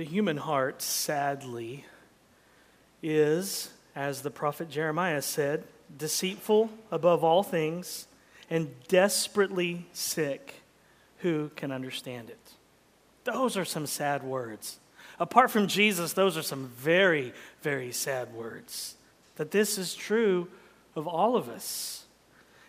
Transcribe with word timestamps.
The 0.00 0.06
human 0.06 0.38
heart, 0.38 0.80
sadly, 0.80 1.84
is, 3.02 3.68
as 3.94 4.22
the 4.22 4.30
prophet 4.30 4.70
Jeremiah 4.70 5.20
said, 5.20 5.64
deceitful 5.98 6.70
above 6.90 7.22
all 7.22 7.42
things 7.42 8.06
and 8.48 8.70
desperately 8.88 9.84
sick. 9.92 10.62
Who 11.18 11.50
can 11.54 11.70
understand 11.70 12.30
it? 12.30 12.40
Those 13.24 13.58
are 13.58 13.66
some 13.66 13.84
sad 13.84 14.22
words. 14.22 14.78
Apart 15.18 15.50
from 15.50 15.66
Jesus, 15.66 16.14
those 16.14 16.38
are 16.38 16.42
some 16.42 16.68
very, 16.78 17.34
very 17.60 17.92
sad 17.92 18.32
words. 18.32 18.96
That 19.36 19.50
this 19.50 19.76
is 19.76 19.94
true 19.94 20.48
of 20.96 21.06
all 21.06 21.36
of 21.36 21.50
us. 21.50 22.06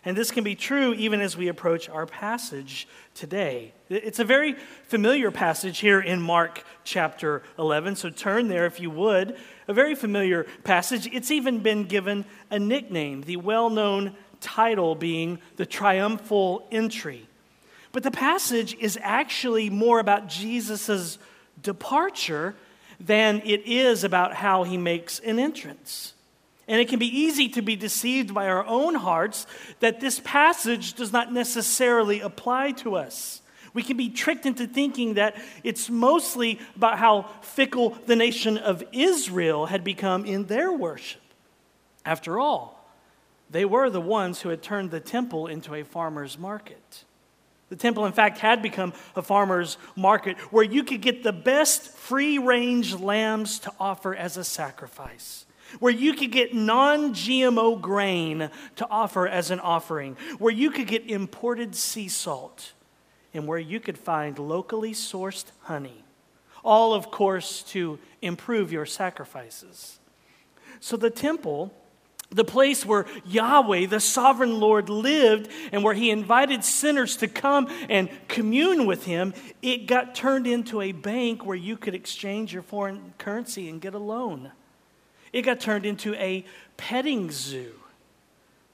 And 0.04 0.16
this 0.16 0.32
can 0.32 0.42
be 0.42 0.56
true 0.56 0.94
even 0.94 1.20
as 1.20 1.36
we 1.36 1.46
approach 1.48 1.88
our 1.88 2.06
passage 2.06 2.88
today. 3.14 3.72
It's 3.88 4.18
a 4.18 4.24
very 4.24 4.54
familiar 4.88 5.30
passage 5.30 5.78
here 5.78 6.00
in 6.00 6.20
Mark 6.20 6.64
chapter 6.82 7.42
11, 7.56 7.96
so 7.96 8.10
turn 8.10 8.48
there 8.48 8.66
if 8.66 8.80
you 8.80 8.90
would. 8.90 9.36
A 9.68 9.72
very 9.72 9.94
familiar 9.94 10.44
passage. 10.64 11.06
It's 11.12 11.30
even 11.30 11.60
been 11.60 11.84
given 11.84 12.24
a 12.50 12.58
nickname, 12.58 13.22
the 13.22 13.36
well 13.36 13.70
known 13.70 14.16
title 14.40 14.96
being 14.96 15.38
the 15.56 15.66
triumphal 15.66 16.66
entry. 16.72 17.28
But 17.92 18.02
the 18.02 18.10
passage 18.10 18.74
is 18.80 18.98
actually 19.00 19.70
more 19.70 20.00
about 20.00 20.28
Jesus' 20.28 21.18
departure 21.62 22.56
than 22.98 23.40
it 23.44 23.66
is 23.66 24.02
about 24.02 24.34
how 24.34 24.64
he 24.64 24.76
makes 24.76 25.20
an 25.20 25.38
entrance. 25.38 26.14
And 26.72 26.80
it 26.80 26.88
can 26.88 26.98
be 26.98 27.20
easy 27.20 27.50
to 27.50 27.60
be 27.60 27.76
deceived 27.76 28.32
by 28.32 28.48
our 28.48 28.64
own 28.64 28.94
hearts 28.94 29.46
that 29.80 30.00
this 30.00 30.20
passage 30.20 30.94
does 30.94 31.12
not 31.12 31.30
necessarily 31.30 32.20
apply 32.20 32.70
to 32.70 32.96
us. 32.96 33.42
We 33.74 33.82
can 33.82 33.98
be 33.98 34.08
tricked 34.08 34.46
into 34.46 34.66
thinking 34.66 35.14
that 35.14 35.36
it's 35.62 35.90
mostly 35.90 36.58
about 36.74 36.98
how 36.98 37.24
fickle 37.42 37.90
the 38.06 38.16
nation 38.16 38.56
of 38.56 38.82
Israel 38.90 39.66
had 39.66 39.84
become 39.84 40.24
in 40.24 40.46
their 40.46 40.72
worship. 40.72 41.20
After 42.06 42.40
all, 42.40 42.88
they 43.50 43.66
were 43.66 43.90
the 43.90 44.00
ones 44.00 44.40
who 44.40 44.48
had 44.48 44.62
turned 44.62 44.90
the 44.90 44.98
temple 44.98 45.48
into 45.48 45.74
a 45.74 45.84
farmer's 45.84 46.38
market. 46.38 47.04
The 47.68 47.76
temple, 47.76 48.06
in 48.06 48.14
fact, 48.14 48.38
had 48.38 48.62
become 48.62 48.94
a 49.14 49.20
farmer's 49.20 49.76
market 49.94 50.38
where 50.50 50.64
you 50.64 50.84
could 50.84 51.02
get 51.02 51.22
the 51.22 51.34
best 51.34 51.90
free 51.90 52.38
range 52.38 52.94
lambs 52.94 53.58
to 53.58 53.72
offer 53.78 54.14
as 54.14 54.38
a 54.38 54.44
sacrifice 54.44 55.44
where 55.80 55.92
you 55.92 56.14
could 56.14 56.32
get 56.32 56.54
non 56.54 57.14
GMO 57.14 57.80
grain 57.80 58.50
to 58.76 58.88
offer 58.90 59.26
as 59.26 59.50
an 59.50 59.60
offering, 59.60 60.16
where 60.38 60.52
you 60.52 60.70
could 60.70 60.86
get 60.86 61.08
imported 61.08 61.74
sea 61.74 62.08
salt, 62.08 62.72
and 63.34 63.46
where 63.46 63.58
you 63.58 63.80
could 63.80 63.98
find 63.98 64.38
locally 64.38 64.92
sourced 64.92 65.46
honey. 65.60 66.04
All, 66.64 66.94
of 66.94 67.10
course, 67.10 67.62
to 67.64 67.98
improve 68.20 68.70
your 68.72 68.86
sacrifices. 68.86 69.98
So 70.80 70.96
the 70.96 71.10
temple 71.10 71.72
the 72.32 72.44
place 72.44 72.84
where 72.84 73.06
Yahweh, 73.26 73.86
the 73.86 74.00
sovereign 74.00 74.58
Lord, 74.58 74.88
lived 74.88 75.50
and 75.70 75.84
where 75.84 75.94
he 75.94 76.10
invited 76.10 76.64
sinners 76.64 77.16
to 77.18 77.28
come 77.28 77.68
and 77.88 78.08
commune 78.28 78.86
with 78.86 79.04
him, 79.04 79.34
it 79.60 79.86
got 79.86 80.14
turned 80.14 80.46
into 80.46 80.80
a 80.80 80.92
bank 80.92 81.44
where 81.44 81.56
you 81.56 81.76
could 81.76 81.94
exchange 81.94 82.52
your 82.52 82.62
foreign 82.62 83.12
currency 83.18 83.68
and 83.68 83.80
get 83.80 83.94
a 83.94 83.98
loan. 83.98 84.52
It 85.32 85.42
got 85.42 85.60
turned 85.60 85.86
into 85.86 86.14
a 86.14 86.44
petting 86.76 87.30
zoo, 87.30 87.72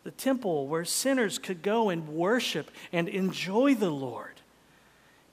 the 0.05 0.11
temple 0.11 0.67
where 0.67 0.85
sinners 0.85 1.39
could 1.39 1.63
go 1.63 1.89
and 1.89 2.09
worship 2.09 2.71
and 2.93 3.09
enjoy 3.09 3.75
the 3.75 3.91
Lord. 3.91 4.35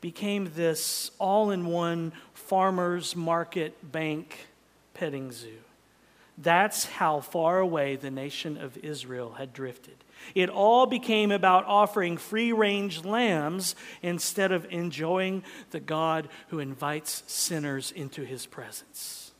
Became 0.02 0.52
this 0.56 1.10
all 1.18 1.50
in 1.50 1.66
one 1.66 2.12
farmer's 2.34 3.16
market 3.16 3.92
bank 3.92 4.48
petting 4.94 5.32
zoo. 5.32 5.58
That's 6.38 6.86
how 6.86 7.22
far 7.22 7.60
away 7.60 7.96
the 7.96 8.12
nation 8.12 8.58
of 8.58 8.78
Israel 8.78 9.34
had 9.34 9.54
drifted. 9.54 9.96
It 10.34 10.50
all 10.50 10.86
became 10.86 11.32
about 11.32 11.66
offering 11.66 12.18
free 12.18 12.52
range 12.52 13.06
lambs 13.06 13.76
instead 14.02 14.52
of 14.52 14.68
enjoying 14.70 15.44
the 15.72 15.80
God 15.80 16.28
who 16.50 16.60
invites 16.60 17.24
sinners 17.28 17.92
into 17.92 18.24
his 18.24 18.46
presence. 18.46 19.32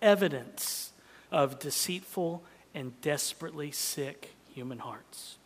Evidence 0.00 0.85
of 1.30 1.58
deceitful 1.58 2.42
and 2.74 2.98
desperately 3.00 3.70
sick 3.70 4.34
human 4.54 4.78
hearts. 4.78 5.36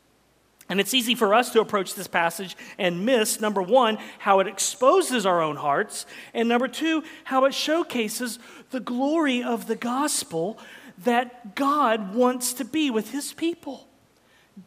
And 0.69 0.79
it's 0.79 0.95
easy 0.95 1.17
for 1.17 1.35
us 1.35 1.51
to 1.51 1.61
approach 1.61 1.97
this 1.97 2.07
passage 2.07 2.57
and 2.79 3.05
miss, 3.05 3.41
number 3.41 3.61
one, 3.61 3.99
how 4.19 4.39
it 4.39 4.47
exposes 4.47 5.27
our 5.27 5.43
own 5.43 5.57
hearts, 5.57 6.07
and 6.33 6.49
number 6.49 6.69
two, 6.69 7.03
how 7.25 7.45
it 7.45 7.55
showcases 7.55 8.39
the 8.71 8.79
glory 8.79 9.43
of 9.43 9.67
the 9.67 9.75
gospel 9.75 10.59
that 10.99 11.57
God 11.57 12.15
wants 12.15 12.53
to 12.55 12.65
be 12.65 12.89
with 12.89 13.11
his 13.11 13.33
people. 13.33 13.89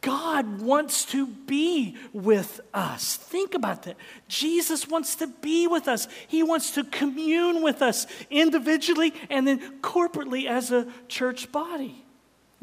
God 0.00 0.60
wants 0.60 1.04
to 1.06 1.26
be 1.26 1.96
with 2.12 2.60
us. 2.72 3.16
Think 3.16 3.54
about 3.54 3.82
that. 3.84 3.96
Jesus 4.28 4.88
wants 4.88 5.16
to 5.16 5.26
be 5.26 5.66
with 5.66 5.88
us. 5.88 6.08
He 6.26 6.42
wants 6.42 6.72
to 6.72 6.84
commune 6.84 7.62
with 7.62 7.82
us 7.82 8.06
individually 8.30 9.12
and 9.28 9.46
then 9.46 9.80
corporately 9.80 10.46
as 10.46 10.70
a 10.70 10.86
church 11.08 11.52
body. 11.52 12.04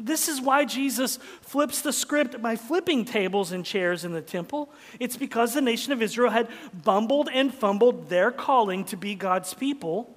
This 0.00 0.28
is 0.28 0.40
why 0.40 0.64
Jesus 0.64 1.18
flips 1.42 1.82
the 1.82 1.92
script 1.92 2.42
by 2.42 2.56
flipping 2.56 3.04
tables 3.04 3.52
and 3.52 3.64
chairs 3.64 4.04
in 4.04 4.12
the 4.12 4.22
temple. 4.22 4.68
It's 4.98 5.16
because 5.16 5.54
the 5.54 5.60
nation 5.60 5.92
of 5.92 6.02
Israel 6.02 6.30
had 6.30 6.48
bumbled 6.82 7.28
and 7.32 7.54
fumbled 7.54 8.08
their 8.08 8.32
calling 8.32 8.84
to 8.86 8.96
be 8.96 9.14
God's 9.14 9.54
people 9.54 10.12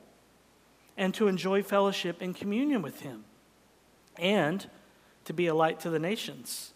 and 0.97 1.13
to 1.15 1.27
enjoy 1.27 1.61
fellowship 1.61 2.21
and 2.21 2.35
communion 2.35 2.81
with 2.81 3.01
Him 3.01 3.25
and 4.17 4.65
to 5.25 5.33
be 5.33 5.45
a 5.47 5.53
light 5.53 5.81
to 5.81 5.89
the 5.89 5.99
nations. 5.99 6.73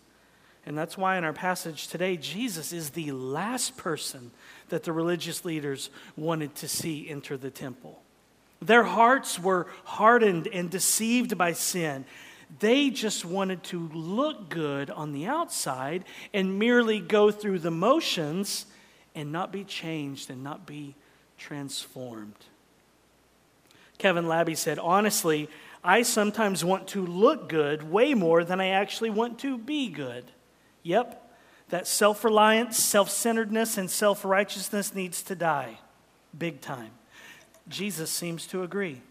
And 0.65 0.77
that's 0.77 0.97
why 0.97 1.17
in 1.17 1.23
our 1.23 1.33
passage 1.33 1.87
today, 1.87 2.17
Jesus 2.17 2.73
is 2.73 2.91
the 2.91 3.11
last 3.11 3.77
person 3.77 4.31
that 4.69 4.83
the 4.83 4.93
religious 4.93 5.45
leaders 5.45 5.89
wanted 6.15 6.55
to 6.55 6.67
see 6.67 7.09
enter 7.09 7.37
the 7.37 7.49
temple. 7.49 8.01
Their 8.61 8.83
hearts 8.83 9.39
were 9.39 9.67
hardened 9.85 10.47
and 10.47 10.69
deceived 10.69 11.37
by 11.37 11.53
sin. 11.53 12.05
They 12.59 12.89
just 12.89 13.25
wanted 13.25 13.63
to 13.65 13.87
look 13.93 14.49
good 14.49 14.89
on 14.89 15.13
the 15.13 15.27
outside 15.27 16.03
and 16.33 16.59
merely 16.59 16.99
go 16.99 17.31
through 17.31 17.59
the 17.59 17.71
motions 17.71 18.65
and 19.15 19.31
not 19.31 19.51
be 19.51 19.63
changed 19.63 20.29
and 20.29 20.43
not 20.43 20.65
be 20.65 20.95
transformed. 21.37 22.35
Kevin 23.97 24.27
Labby 24.27 24.55
said, 24.55 24.79
Honestly, 24.79 25.49
I 25.83 26.01
sometimes 26.01 26.65
want 26.65 26.87
to 26.89 27.05
look 27.05 27.49
good 27.49 27.83
way 27.83 28.13
more 28.13 28.43
than 28.43 28.59
I 28.59 28.69
actually 28.69 29.09
want 29.09 29.39
to 29.39 29.57
be 29.57 29.89
good. 29.89 30.25
Yep, 30.89 31.31
that 31.69 31.85
self 31.85 32.23
reliance, 32.23 32.75
self 32.75 33.11
centeredness, 33.11 33.77
and 33.77 33.91
self 33.91 34.25
righteousness 34.25 34.95
needs 34.95 35.21
to 35.21 35.35
die. 35.35 35.77
Big 36.35 36.61
time. 36.61 36.89
Jesus 37.67 38.09
seems 38.09 38.47
to 38.47 38.63
agree. 38.63 39.03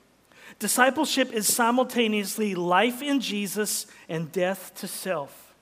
Discipleship 0.58 1.32
is 1.32 1.46
simultaneously 1.46 2.56
life 2.56 3.00
in 3.00 3.20
Jesus 3.20 3.86
and 4.08 4.32
death 4.32 4.72
to 4.78 4.88
self. 4.88 5.54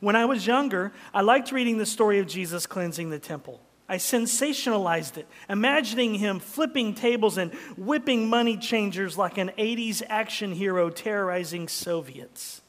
When 0.00 0.16
I 0.16 0.24
was 0.24 0.44
younger, 0.44 0.92
I 1.14 1.20
liked 1.20 1.52
reading 1.52 1.78
the 1.78 1.86
story 1.86 2.18
of 2.18 2.26
Jesus 2.26 2.66
cleansing 2.66 3.10
the 3.10 3.20
temple. 3.20 3.60
I 3.88 3.98
sensationalized 3.98 5.18
it, 5.18 5.28
imagining 5.48 6.14
him 6.14 6.40
flipping 6.40 6.96
tables 6.96 7.38
and 7.38 7.54
whipping 7.76 8.28
money 8.28 8.56
changers 8.56 9.16
like 9.16 9.38
an 9.38 9.52
80s 9.56 10.02
action 10.08 10.50
hero 10.50 10.90
terrorizing 10.90 11.68
Soviets. 11.68 12.60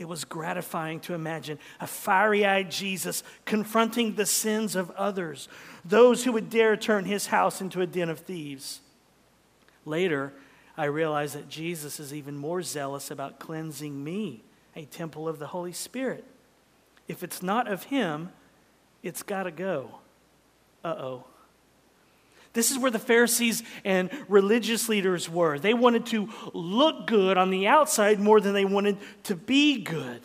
It 0.00 0.08
was 0.08 0.24
gratifying 0.24 1.00
to 1.00 1.12
imagine 1.12 1.58
a 1.78 1.86
fiery 1.86 2.46
eyed 2.46 2.70
Jesus 2.70 3.22
confronting 3.44 4.14
the 4.14 4.24
sins 4.24 4.74
of 4.74 4.90
others, 4.92 5.46
those 5.84 6.24
who 6.24 6.32
would 6.32 6.48
dare 6.48 6.74
turn 6.74 7.04
his 7.04 7.26
house 7.26 7.60
into 7.60 7.82
a 7.82 7.86
den 7.86 8.08
of 8.08 8.20
thieves. 8.20 8.80
Later, 9.84 10.32
I 10.74 10.86
realized 10.86 11.34
that 11.34 11.50
Jesus 11.50 12.00
is 12.00 12.14
even 12.14 12.34
more 12.34 12.62
zealous 12.62 13.10
about 13.10 13.38
cleansing 13.38 14.02
me, 14.02 14.42
a 14.74 14.86
temple 14.86 15.28
of 15.28 15.38
the 15.38 15.48
Holy 15.48 15.74
Spirit. 15.74 16.24
If 17.06 17.22
it's 17.22 17.42
not 17.42 17.70
of 17.70 17.84
him, 17.84 18.30
it's 19.02 19.22
got 19.22 19.42
to 19.42 19.50
go. 19.50 19.96
Uh 20.82 20.94
oh. 20.96 21.24
This 22.52 22.70
is 22.70 22.78
where 22.78 22.90
the 22.90 22.98
Pharisees 22.98 23.62
and 23.84 24.10
religious 24.28 24.88
leaders 24.88 25.28
were. 25.28 25.58
They 25.58 25.74
wanted 25.74 26.06
to 26.06 26.28
look 26.52 27.06
good 27.06 27.36
on 27.36 27.50
the 27.50 27.68
outside 27.68 28.18
more 28.18 28.40
than 28.40 28.54
they 28.54 28.64
wanted 28.64 28.98
to 29.24 29.36
be 29.36 29.82
good. 29.82 30.20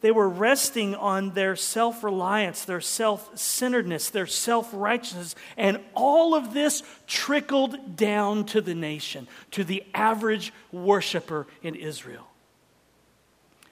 They 0.00 0.10
were 0.12 0.28
resting 0.28 0.94
on 0.94 1.30
their 1.30 1.56
self 1.56 2.04
reliance, 2.04 2.64
their 2.64 2.80
self 2.80 3.36
centeredness, 3.36 4.10
their 4.10 4.26
self 4.26 4.70
righteousness, 4.72 5.34
and 5.56 5.80
all 5.94 6.34
of 6.34 6.54
this 6.54 6.82
trickled 7.06 7.96
down 7.96 8.44
to 8.46 8.60
the 8.60 8.74
nation, 8.74 9.26
to 9.52 9.64
the 9.64 9.84
average 9.94 10.52
worshiper 10.70 11.46
in 11.62 11.74
Israel. 11.74 12.28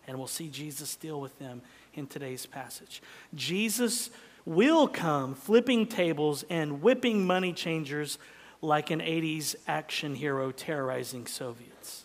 And 0.09 0.19
we'll 0.19 0.27
see 0.27 0.49
Jesus 0.49 0.97
deal 0.97 1.21
with 1.21 1.37
them 1.39 1.63
in 1.95 2.07
today's 2.07 2.47
passage. 2.47 3.03
Jesus 3.35 4.11
will 4.47 4.89
come 4.89 5.35
flipping 5.35 5.87
tables 5.87 6.45
and 6.49 6.81
whipping 6.81 7.27
money 7.27 7.53
changers 7.53 8.19
like 8.63 8.91
an 8.91 9.01
80s 9.01 9.57
action 9.67 10.15
hero 10.15 10.51
terrorizing 10.53 11.27
Soviets. 11.27 12.05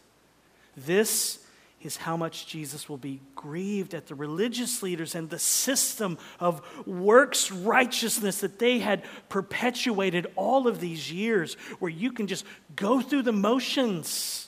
This 0.75 1.45
is 1.81 1.97
how 1.97 2.15
much 2.15 2.45
Jesus 2.47 2.87
will 2.87 2.97
be 2.97 3.21
grieved 3.35 3.93
at 3.93 4.07
the 4.07 4.15
religious 4.15 4.83
leaders 4.83 5.15
and 5.15 5.29
the 5.29 5.39
system 5.39 6.17
of 6.39 6.61
works 6.85 7.51
righteousness 7.51 8.41
that 8.41 8.59
they 8.59 8.79
had 8.79 9.03
perpetuated 9.29 10.27
all 10.35 10.67
of 10.67 10.79
these 10.79 11.11
years, 11.11 11.55
where 11.79 11.89
you 11.89 12.11
can 12.11 12.27
just 12.27 12.45
go 12.75 13.01
through 13.01 13.23
the 13.23 13.31
motions, 13.31 14.47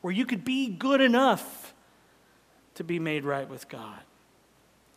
where 0.00 0.12
you 0.12 0.26
could 0.26 0.44
be 0.44 0.68
good 0.68 1.00
enough 1.00 1.72
to 2.74 2.84
be 2.84 2.98
made 2.98 3.24
right 3.24 3.48
with 3.48 3.68
God. 3.68 4.00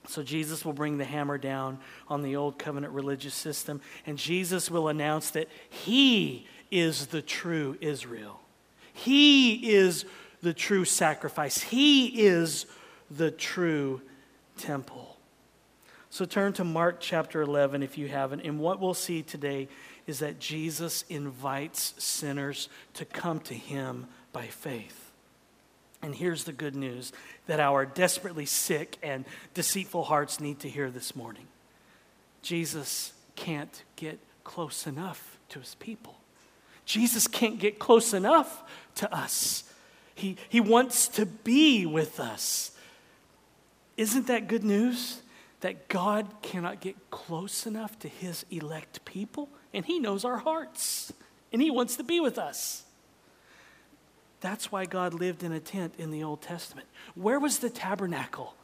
So 0.07 0.24
Jesus 0.24 0.63
will 0.63 0.74
bring 0.74 0.98
the 0.98 1.06
hammer 1.06 1.38
down 1.38 1.80
on 2.07 2.22
the 2.22 2.36
old 2.36 2.57
covenant 2.60 2.94
religious 2.94 3.34
system, 3.34 3.81
and 4.06 4.18
Jesus 4.18 4.69
will 4.69 4.88
announce 4.88 5.31
that 5.31 5.50
He 5.69 6.48
is 6.72 7.07
the 7.07 7.22
true 7.22 7.78
Israel. 7.81 8.40
He 8.94 9.74
is 9.74 10.06
the 10.42 10.54
true 10.54 10.86
sacrifice. 10.86 11.60
He 11.60 12.25
is 12.25 12.66
the 13.10 13.31
true 13.31 14.02
temple. 14.57 15.18
So 16.10 16.24
turn 16.24 16.54
to 16.54 16.63
Mark 16.63 17.01
chapter 17.01 17.42
11 17.42 17.84
if 17.84 17.98
you 17.98 18.08
haven't. 18.08 18.42
And 18.42 18.60
what 18.60 18.80
we'll 18.80 18.94
see 18.94 19.22
today 19.22 19.68
is 20.08 20.19
that 20.19 20.40
Jesus 20.40 21.04
invites 21.10 21.94
sinners 22.01 22.69
to 22.94 23.06
come 23.06 23.40
to 23.42 23.54
him 23.54 24.08
by 24.31 24.46
faith. 24.46 25.05
And 26.06 26.13
here's 26.13 26.44
the 26.44 26.54
good 26.54 26.75
news 26.75 27.12
that 27.48 27.60
our 27.60 27.84
desperately 27.84 28.46
sick 28.46 29.00
and 29.02 29.25
deceitful 29.56 30.04
hearts 30.04 30.40
need 30.40 30.60
to 30.60 30.69
hear 30.69 30.92
this 30.92 31.16
morning 31.16 31.48
Jesus 32.44 33.12
can't 33.36 33.81
get 33.96 34.19
close 34.44 34.86
enough 34.86 35.40
to 35.50 35.60
his 35.60 35.74
people. 35.74 36.16
Jesus 36.86 37.25
can't 37.25 37.57
get 37.57 37.80
close 37.80 38.13
enough 38.13 38.62
to 38.98 39.12
us. 39.12 39.63
He, 40.13 40.38
he 40.48 40.62
wants 40.62 41.07
to 41.07 41.25
be 41.25 41.88
with 41.88 42.19
us. 42.19 42.69
Isn't 43.98 44.28
that 44.28 44.48
good 44.48 44.63
news? 44.63 45.24
That 45.62 45.90
God 45.90 46.28
cannot 46.44 46.81
get 46.81 47.10
close 47.10 47.66
enough 47.66 47.98
to 48.00 48.08
his 48.08 48.46
elect 48.51 49.04
people, 49.06 49.50
and 49.74 49.84
he 49.84 49.98
knows 49.98 50.24
our 50.24 50.38
hearts, 50.38 51.12
and 51.51 51.63
he 51.63 51.72
wants 51.72 51.96
to 51.96 52.04
be 52.04 52.19
with 52.19 52.38
us. 52.38 52.85
That's 54.42 54.72
why 54.72 54.86
God 54.86 55.14
lived 55.14 55.44
in 55.44 55.52
a 55.52 55.60
tent 55.60 55.96
in 55.98 56.12
the 56.12 56.24
Old 56.24 56.42
Testament. 56.42 56.88
Where 57.16 57.40
was 57.40 57.60
the 57.60 57.70
tabernacle 57.70 58.56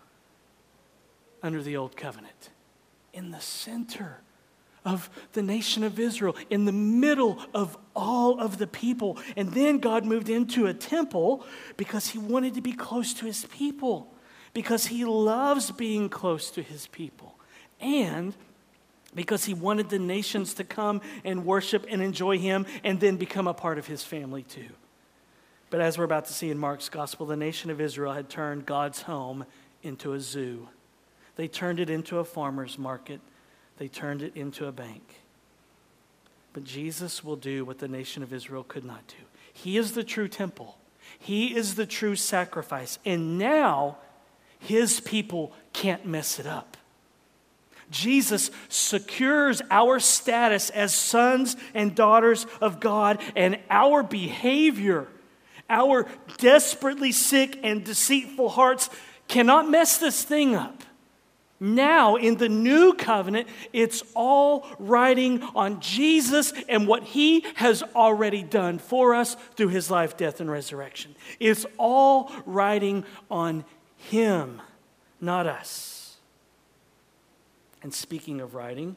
under 1.41 1.61
the 1.63 1.77
Old 1.77 1.95
Covenant? 1.95 2.49
In 3.13 3.31
the 3.31 3.41
center 3.41 4.21
of 4.83 5.09
the 5.33 5.41
nation 5.43 5.83
of 5.83 5.99
Israel, 5.99 6.35
in 6.49 6.65
the 6.65 6.71
middle 6.71 7.39
of 7.53 7.77
all 7.95 8.39
of 8.39 8.57
the 8.57 8.67
people. 8.67 9.17
And 9.35 9.51
then 9.51 9.77
God 9.77 10.05
moved 10.05 10.29
into 10.29 10.65
a 10.65 10.73
temple 10.73 11.45
because 11.77 12.09
he 12.09 12.17
wanted 12.17 12.55
to 12.55 12.61
be 12.61 12.73
close 12.73 13.13
to 13.15 13.25
his 13.25 13.45
people, 13.45 14.11
because 14.53 14.87
he 14.87 15.05
loves 15.05 15.71
being 15.71 16.09
close 16.09 16.49
to 16.51 16.63
his 16.63 16.87
people, 16.87 17.35
and 17.79 18.33
because 19.13 19.45
he 19.45 19.53
wanted 19.53 19.89
the 19.89 19.99
nations 19.99 20.53
to 20.55 20.63
come 20.63 21.01
and 21.23 21.45
worship 21.45 21.85
and 21.89 22.01
enjoy 22.01 22.39
him 22.39 22.65
and 22.83 22.99
then 22.99 23.17
become 23.17 23.47
a 23.47 23.53
part 23.53 23.77
of 23.77 23.85
his 23.85 24.03
family 24.03 24.43
too. 24.43 24.69
But 25.71 25.81
as 25.81 25.97
we're 25.97 26.03
about 26.03 26.25
to 26.25 26.33
see 26.33 26.51
in 26.51 26.59
Mark's 26.59 26.89
gospel, 26.89 27.25
the 27.25 27.35
nation 27.35 27.71
of 27.71 27.81
Israel 27.81 28.13
had 28.13 28.29
turned 28.29 28.67
God's 28.67 29.01
home 29.01 29.45
into 29.81 30.13
a 30.13 30.19
zoo. 30.19 30.69
They 31.37 31.47
turned 31.47 31.79
it 31.79 31.89
into 31.89 32.19
a 32.19 32.23
farmer's 32.23 32.77
market 32.77 33.19
they 33.81 33.87
turned 33.87 34.21
it 34.21 34.37
into 34.37 34.67
a 34.67 34.71
bank. 34.71 35.01
But 36.53 36.63
Jesus 36.63 37.23
will 37.23 37.35
do 37.35 37.65
what 37.65 37.79
the 37.79 37.87
nation 37.87 38.21
of 38.21 38.31
Israel 38.31 38.63
could 38.63 38.85
not 38.85 39.07
do. 39.07 39.15
He 39.51 39.75
is 39.75 39.93
the 39.93 40.03
true 40.03 40.27
temple, 40.27 40.77
He 41.17 41.55
is 41.55 41.73
the 41.73 41.87
true 41.87 42.15
sacrifice. 42.15 42.99
And 43.05 43.39
now, 43.39 43.97
His 44.59 44.99
people 44.99 45.51
can't 45.73 46.05
mess 46.05 46.39
it 46.39 46.45
up. 46.45 46.77
Jesus 47.89 48.51
secures 48.69 49.63
our 49.71 49.99
status 49.99 50.69
as 50.69 50.93
sons 50.93 51.57
and 51.73 51.95
daughters 51.95 52.45
of 52.61 52.79
God 52.79 53.19
and 53.35 53.57
our 53.71 54.03
behavior. 54.03 55.07
Our 55.71 56.05
desperately 56.37 57.13
sick 57.13 57.59
and 57.63 57.83
deceitful 57.83 58.49
hearts 58.49 58.89
cannot 59.27 59.69
mess 59.69 59.97
this 59.97 60.23
thing 60.23 60.53
up. 60.53 60.83
Now, 61.63 62.15
in 62.15 62.37
the 62.37 62.49
new 62.49 62.93
covenant, 62.93 63.47
it's 63.71 64.01
all 64.15 64.67
riding 64.79 65.43
on 65.55 65.79
Jesus 65.79 66.53
and 66.67 66.87
what 66.87 67.03
he 67.03 67.45
has 67.53 67.83
already 67.95 68.41
done 68.41 68.79
for 68.79 69.13
us 69.13 69.35
through 69.55 69.67
his 69.67 69.91
life, 69.91 70.17
death, 70.17 70.41
and 70.41 70.49
resurrection. 70.49 71.15
It's 71.39 71.67
all 71.77 72.31
riding 72.47 73.05
on 73.29 73.63
him, 73.95 74.59
not 75.21 75.45
us. 75.45 76.17
And 77.83 77.93
speaking 77.93 78.41
of 78.41 78.55
riding, 78.55 78.95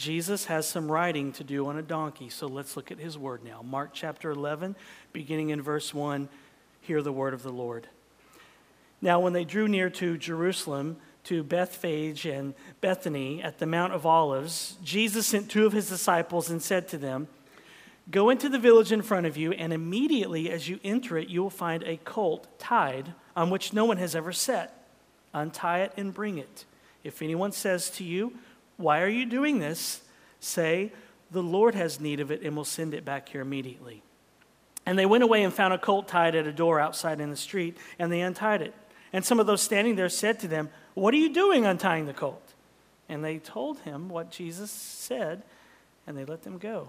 Jesus 0.00 0.46
has 0.46 0.66
some 0.66 0.90
riding 0.90 1.30
to 1.32 1.44
do 1.44 1.66
on 1.66 1.76
a 1.76 1.82
donkey. 1.82 2.30
So 2.30 2.46
let's 2.46 2.74
look 2.74 2.90
at 2.90 2.98
his 2.98 3.18
word 3.18 3.44
now. 3.44 3.60
Mark 3.62 3.90
chapter 3.92 4.30
11, 4.30 4.74
beginning 5.12 5.50
in 5.50 5.60
verse 5.60 5.92
1, 5.92 6.30
hear 6.80 7.02
the 7.02 7.12
word 7.12 7.34
of 7.34 7.42
the 7.42 7.52
Lord. 7.52 7.86
Now, 9.02 9.20
when 9.20 9.34
they 9.34 9.44
drew 9.44 9.68
near 9.68 9.90
to 9.90 10.16
Jerusalem, 10.16 10.96
to 11.24 11.42
Bethphage 11.42 12.24
and 12.24 12.54
Bethany 12.80 13.42
at 13.42 13.58
the 13.58 13.66
Mount 13.66 13.92
of 13.92 14.06
Olives, 14.06 14.78
Jesus 14.82 15.26
sent 15.26 15.50
two 15.50 15.66
of 15.66 15.74
his 15.74 15.90
disciples 15.90 16.48
and 16.48 16.62
said 16.62 16.88
to 16.88 16.98
them, 16.98 17.28
Go 18.10 18.30
into 18.30 18.48
the 18.48 18.58
village 18.58 18.92
in 18.92 19.02
front 19.02 19.26
of 19.26 19.36
you, 19.36 19.52
and 19.52 19.70
immediately 19.70 20.50
as 20.50 20.66
you 20.66 20.80
enter 20.82 21.18
it, 21.18 21.28
you 21.28 21.42
will 21.42 21.50
find 21.50 21.82
a 21.82 21.98
colt 21.98 22.46
tied 22.58 23.12
on 23.36 23.50
which 23.50 23.74
no 23.74 23.84
one 23.84 23.98
has 23.98 24.16
ever 24.16 24.32
sat. 24.32 24.74
Untie 25.34 25.80
it 25.80 25.92
and 25.98 26.14
bring 26.14 26.38
it. 26.38 26.64
If 27.04 27.20
anyone 27.20 27.52
says 27.52 27.90
to 27.90 28.04
you, 28.04 28.32
Why 28.80 29.00
are 29.02 29.08
you 29.08 29.26
doing 29.26 29.58
this? 29.58 30.02
say, 30.40 30.92
The 31.30 31.42
Lord 31.42 31.74
has 31.74 32.00
need 32.00 32.20
of 32.20 32.30
it 32.30 32.42
and 32.42 32.56
will 32.56 32.64
send 32.64 32.94
it 32.94 33.04
back 33.04 33.28
here 33.28 33.40
immediately. 33.40 34.02
And 34.86 34.98
they 34.98 35.06
went 35.06 35.22
away 35.22 35.44
and 35.44 35.52
found 35.52 35.74
a 35.74 35.78
colt 35.78 36.08
tied 36.08 36.34
at 36.34 36.46
a 36.46 36.52
door 36.52 36.80
outside 36.80 37.20
in 37.20 37.30
the 37.30 37.36
street, 37.36 37.76
and 37.98 38.10
they 38.10 38.20
untied 38.22 38.62
it. 38.62 38.74
And 39.12 39.24
some 39.24 39.38
of 39.38 39.46
those 39.46 39.62
standing 39.62 39.96
there 39.96 40.08
said 40.08 40.40
to 40.40 40.48
them, 40.48 40.70
what 40.94 41.14
are 41.14 41.18
you 41.18 41.32
doing 41.32 41.66
untying 41.66 42.06
the 42.06 42.12
colt? 42.12 42.54
And 43.08 43.24
they 43.24 43.38
told 43.38 43.80
him 43.80 44.08
what 44.08 44.30
Jesus 44.30 44.70
said, 44.70 45.42
and 46.06 46.16
they 46.16 46.24
let 46.24 46.42
them 46.42 46.58
go. 46.58 46.88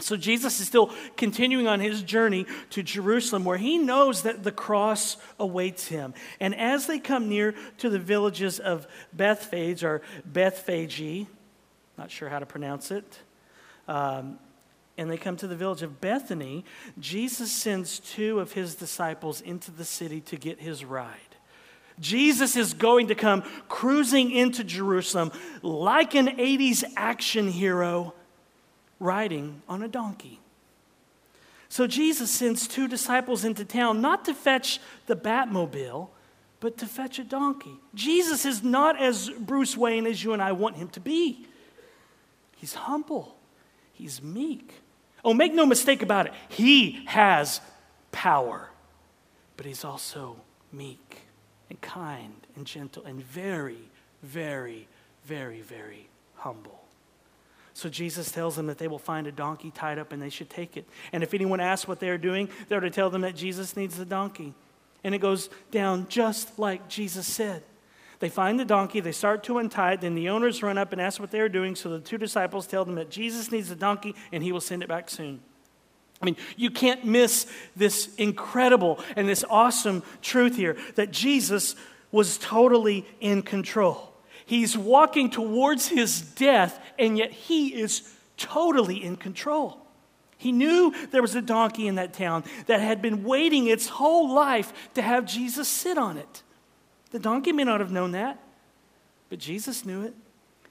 So 0.00 0.16
Jesus 0.16 0.60
is 0.60 0.66
still 0.66 0.90
continuing 1.16 1.66
on 1.66 1.80
his 1.80 2.02
journey 2.02 2.46
to 2.70 2.82
Jerusalem 2.82 3.44
where 3.44 3.58
he 3.58 3.78
knows 3.78 4.22
that 4.22 4.42
the 4.42 4.52
cross 4.52 5.16
awaits 5.38 5.88
him. 5.88 6.14
And 6.40 6.54
as 6.54 6.86
they 6.86 6.98
come 6.98 7.28
near 7.28 7.54
to 7.78 7.90
the 7.90 7.98
villages 7.98 8.58
of 8.58 8.86
Bethphage 9.12 9.84
or 9.84 10.02
Bethphage, 10.24 11.26
not 11.98 12.10
sure 12.10 12.28
how 12.28 12.38
to 12.38 12.46
pronounce 12.46 12.90
it, 12.90 13.18
um, 13.88 14.38
and 14.96 15.10
they 15.10 15.16
come 15.16 15.36
to 15.36 15.46
the 15.46 15.56
village 15.56 15.82
of 15.82 16.00
Bethany, 16.00 16.64
Jesus 16.98 17.50
sends 17.50 18.00
two 18.00 18.38
of 18.38 18.52
his 18.52 18.74
disciples 18.74 19.40
into 19.40 19.70
the 19.70 19.84
city 19.84 20.20
to 20.22 20.36
get 20.36 20.60
his 20.60 20.84
ride. 20.84 21.16
Jesus 21.98 22.56
is 22.56 22.72
going 22.74 23.08
to 23.08 23.14
come 23.14 23.42
cruising 23.68 24.30
into 24.30 24.64
Jerusalem 24.64 25.32
like 25.62 26.14
an 26.14 26.28
80s 26.38 26.82
action 26.96 27.48
hero 27.48 28.14
riding 29.00 29.62
on 29.68 29.82
a 29.82 29.88
donkey. 29.88 30.38
So 31.68 31.86
Jesus 31.86 32.30
sends 32.30 32.68
two 32.68 32.86
disciples 32.86 33.44
into 33.44 33.64
town 33.64 34.00
not 34.00 34.24
to 34.26 34.34
fetch 34.34 34.78
the 35.06 35.16
Batmobile, 35.16 36.08
but 36.60 36.76
to 36.78 36.86
fetch 36.86 37.18
a 37.18 37.24
donkey. 37.24 37.76
Jesus 37.94 38.44
is 38.44 38.62
not 38.62 39.00
as 39.00 39.30
Bruce 39.30 39.76
Wayne 39.76 40.06
as 40.06 40.22
you 40.22 40.32
and 40.32 40.42
I 40.42 40.52
want 40.52 40.76
him 40.76 40.88
to 40.90 41.00
be. 41.00 41.46
He's 42.56 42.74
humble, 42.74 43.36
he's 43.92 44.22
meek. 44.22 44.74
Oh, 45.24 45.32
make 45.32 45.54
no 45.54 45.64
mistake 45.64 46.02
about 46.02 46.26
it, 46.26 46.32
he 46.48 47.04
has 47.06 47.60
power, 48.12 48.70
but 49.56 49.64
he's 49.64 49.84
also 49.84 50.36
meek 50.72 51.22
and 51.70 51.80
kind 51.80 52.34
and 52.56 52.66
gentle 52.66 53.04
and 53.04 53.22
very, 53.22 53.88
very, 54.22 54.88
very, 55.24 55.62
very 55.62 56.08
humble. 56.36 56.79
So 57.74 57.88
Jesus 57.88 58.30
tells 58.30 58.56
them 58.56 58.66
that 58.66 58.78
they 58.78 58.88
will 58.88 58.98
find 58.98 59.26
a 59.26 59.32
donkey 59.32 59.70
tied 59.70 59.98
up 59.98 60.12
and 60.12 60.20
they 60.20 60.30
should 60.30 60.50
take 60.50 60.76
it. 60.76 60.86
And 61.12 61.22
if 61.22 61.34
anyone 61.34 61.60
asks 61.60 61.86
what 61.86 62.00
they 62.00 62.08
are 62.08 62.18
doing, 62.18 62.48
they're 62.68 62.80
to 62.80 62.90
tell 62.90 63.10
them 63.10 63.22
that 63.22 63.36
Jesus 63.36 63.76
needs 63.76 63.96
the 63.96 64.04
donkey. 64.04 64.54
And 65.04 65.14
it 65.14 65.18
goes 65.18 65.48
down 65.70 66.06
just 66.08 66.58
like 66.58 66.88
Jesus 66.88 67.26
said. 67.26 67.62
They 68.18 68.28
find 68.28 68.60
the 68.60 68.66
donkey, 68.66 69.00
they 69.00 69.12
start 69.12 69.42
to 69.44 69.56
untie 69.56 69.94
it, 69.94 70.02
then 70.02 70.14
the 70.14 70.28
owners 70.28 70.62
run 70.62 70.76
up 70.76 70.92
and 70.92 71.00
ask 71.00 71.18
what 71.18 71.30
they 71.30 71.40
are 71.40 71.48
doing, 71.48 71.74
so 71.74 71.88
the 71.88 72.00
two 72.00 72.18
disciples 72.18 72.66
tell 72.66 72.84
them 72.84 72.96
that 72.96 73.10
Jesus 73.10 73.50
needs 73.50 73.70
the 73.70 73.74
donkey 73.74 74.14
and 74.30 74.42
he 74.42 74.52
will 74.52 74.60
send 74.60 74.82
it 74.82 74.90
back 74.90 75.08
soon. 75.08 75.40
I 76.20 76.26
mean, 76.26 76.36
you 76.54 76.70
can't 76.70 77.02
miss 77.06 77.46
this 77.74 78.14
incredible 78.16 79.00
and 79.16 79.26
this 79.26 79.42
awesome 79.48 80.02
truth 80.20 80.54
here 80.54 80.76
that 80.96 81.12
Jesus 81.12 81.76
was 82.12 82.36
totally 82.36 83.06
in 83.20 83.40
control. 83.40 84.09
He's 84.50 84.76
walking 84.76 85.30
towards 85.30 85.86
his 85.86 86.20
death, 86.20 86.80
and 86.98 87.16
yet 87.16 87.30
he 87.30 87.68
is 87.68 88.02
totally 88.36 89.04
in 89.04 89.14
control. 89.14 89.78
He 90.38 90.50
knew 90.50 90.92
there 91.12 91.22
was 91.22 91.36
a 91.36 91.40
donkey 91.40 91.86
in 91.86 91.94
that 91.94 92.14
town 92.14 92.42
that 92.66 92.80
had 92.80 93.00
been 93.00 93.22
waiting 93.22 93.68
its 93.68 93.86
whole 93.86 94.34
life 94.34 94.72
to 94.94 95.02
have 95.02 95.24
Jesus 95.24 95.68
sit 95.68 95.96
on 95.96 96.16
it. 96.16 96.42
The 97.12 97.20
donkey 97.20 97.52
may 97.52 97.62
not 97.62 97.78
have 97.78 97.92
known 97.92 98.10
that, 98.10 98.42
but 99.28 99.38
Jesus 99.38 99.86
knew 99.86 100.02
it. 100.02 100.16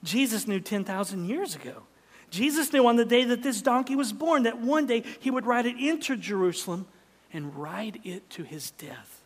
Jesus 0.04 0.46
knew 0.46 0.60
10,000 0.60 1.24
years 1.24 1.54
ago. 1.54 1.84
Jesus 2.28 2.74
knew 2.74 2.86
on 2.86 2.96
the 2.96 3.06
day 3.06 3.24
that 3.24 3.42
this 3.42 3.62
donkey 3.62 3.96
was 3.96 4.12
born 4.12 4.42
that 4.42 4.58
one 4.58 4.84
day 4.84 5.04
he 5.20 5.30
would 5.30 5.46
ride 5.46 5.64
it 5.64 5.78
into 5.78 6.18
Jerusalem 6.18 6.86
and 7.32 7.56
ride 7.56 8.00
it 8.04 8.28
to 8.28 8.42
his 8.42 8.72
death. 8.72 9.19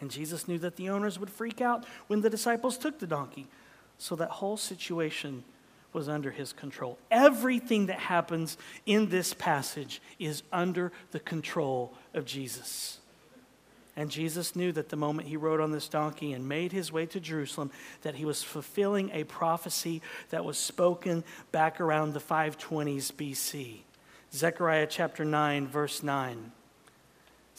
And 0.00 0.10
Jesus 0.10 0.48
knew 0.48 0.58
that 0.58 0.76
the 0.76 0.88
owners 0.88 1.18
would 1.18 1.30
freak 1.30 1.60
out 1.60 1.84
when 2.06 2.22
the 2.22 2.30
disciples 2.30 2.78
took 2.78 2.98
the 2.98 3.06
donkey. 3.06 3.46
So 3.98 4.16
that 4.16 4.30
whole 4.30 4.56
situation 4.56 5.44
was 5.92 6.08
under 6.08 6.30
his 6.30 6.52
control. 6.52 6.98
Everything 7.10 7.86
that 7.86 7.98
happens 7.98 8.56
in 8.86 9.08
this 9.08 9.34
passage 9.34 10.00
is 10.18 10.42
under 10.52 10.92
the 11.10 11.20
control 11.20 11.92
of 12.14 12.24
Jesus. 12.24 12.98
And 13.96 14.10
Jesus 14.10 14.56
knew 14.56 14.72
that 14.72 14.88
the 14.88 14.96
moment 14.96 15.28
he 15.28 15.36
rode 15.36 15.60
on 15.60 15.72
this 15.72 15.88
donkey 15.88 16.32
and 16.32 16.48
made 16.48 16.72
his 16.72 16.92
way 16.92 17.06
to 17.06 17.20
Jerusalem, 17.20 17.70
that 18.02 18.14
he 18.14 18.24
was 18.24 18.42
fulfilling 18.42 19.10
a 19.10 19.24
prophecy 19.24 20.00
that 20.30 20.44
was 20.44 20.56
spoken 20.56 21.24
back 21.52 21.80
around 21.80 22.14
the 22.14 22.20
520s 22.20 23.12
BC. 23.12 23.80
Zechariah 24.32 24.86
chapter 24.88 25.24
9, 25.24 25.66
verse 25.66 26.02
9 26.02 26.52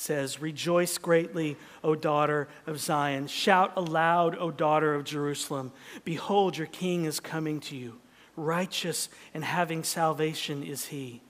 says, 0.01 0.41
Rejoice 0.41 0.97
greatly, 0.97 1.55
O 1.83 1.95
daughter 1.95 2.47
of 2.65 2.79
Zion. 2.79 3.27
Shout 3.27 3.73
aloud, 3.75 4.35
O 4.37 4.49
daughter 4.49 4.95
of 4.95 5.03
Jerusalem. 5.03 5.71
Behold, 6.03 6.57
your 6.57 6.67
king 6.67 7.05
is 7.05 7.19
coming 7.19 7.59
to 7.61 7.75
you. 7.75 7.99
Righteous 8.35 9.09
and 9.33 9.43
having 9.43 9.83
salvation 9.83 10.63
is 10.63 10.87
he, 10.87 11.21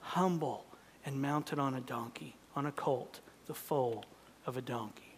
humble 0.00 0.64
and 1.04 1.20
mounted 1.20 1.58
on 1.58 1.74
a 1.74 1.80
donkey, 1.80 2.36
on 2.54 2.66
a 2.66 2.72
colt, 2.72 3.20
the 3.46 3.54
foal 3.54 4.04
of 4.46 4.56
a 4.56 4.62
donkey. 4.62 5.16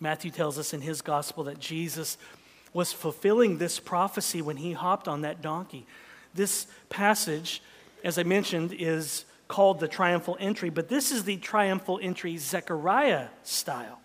Matthew 0.00 0.32
tells 0.32 0.58
us 0.58 0.74
in 0.74 0.80
his 0.80 1.00
gospel 1.02 1.44
that 1.44 1.60
Jesus 1.60 2.18
was 2.72 2.92
fulfilling 2.92 3.58
this 3.58 3.78
prophecy 3.78 4.42
when 4.42 4.56
he 4.56 4.72
hopped 4.72 5.06
on 5.06 5.20
that 5.20 5.40
donkey. 5.40 5.86
This 6.34 6.66
passage, 6.88 7.62
as 8.02 8.18
I 8.18 8.24
mentioned, 8.24 8.74
is 8.76 9.24
called 9.48 9.80
the 9.80 9.88
triumphal 9.88 10.36
entry, 10.40 10.70
but 10.70 10.88
this 10.88 11.12
is 11.12 11.24
the 11.24 11.36
triumphal 11.36 11.98
entry 12.02 12.36
Zechariah 12.36 13.28
style. 13.42 14.00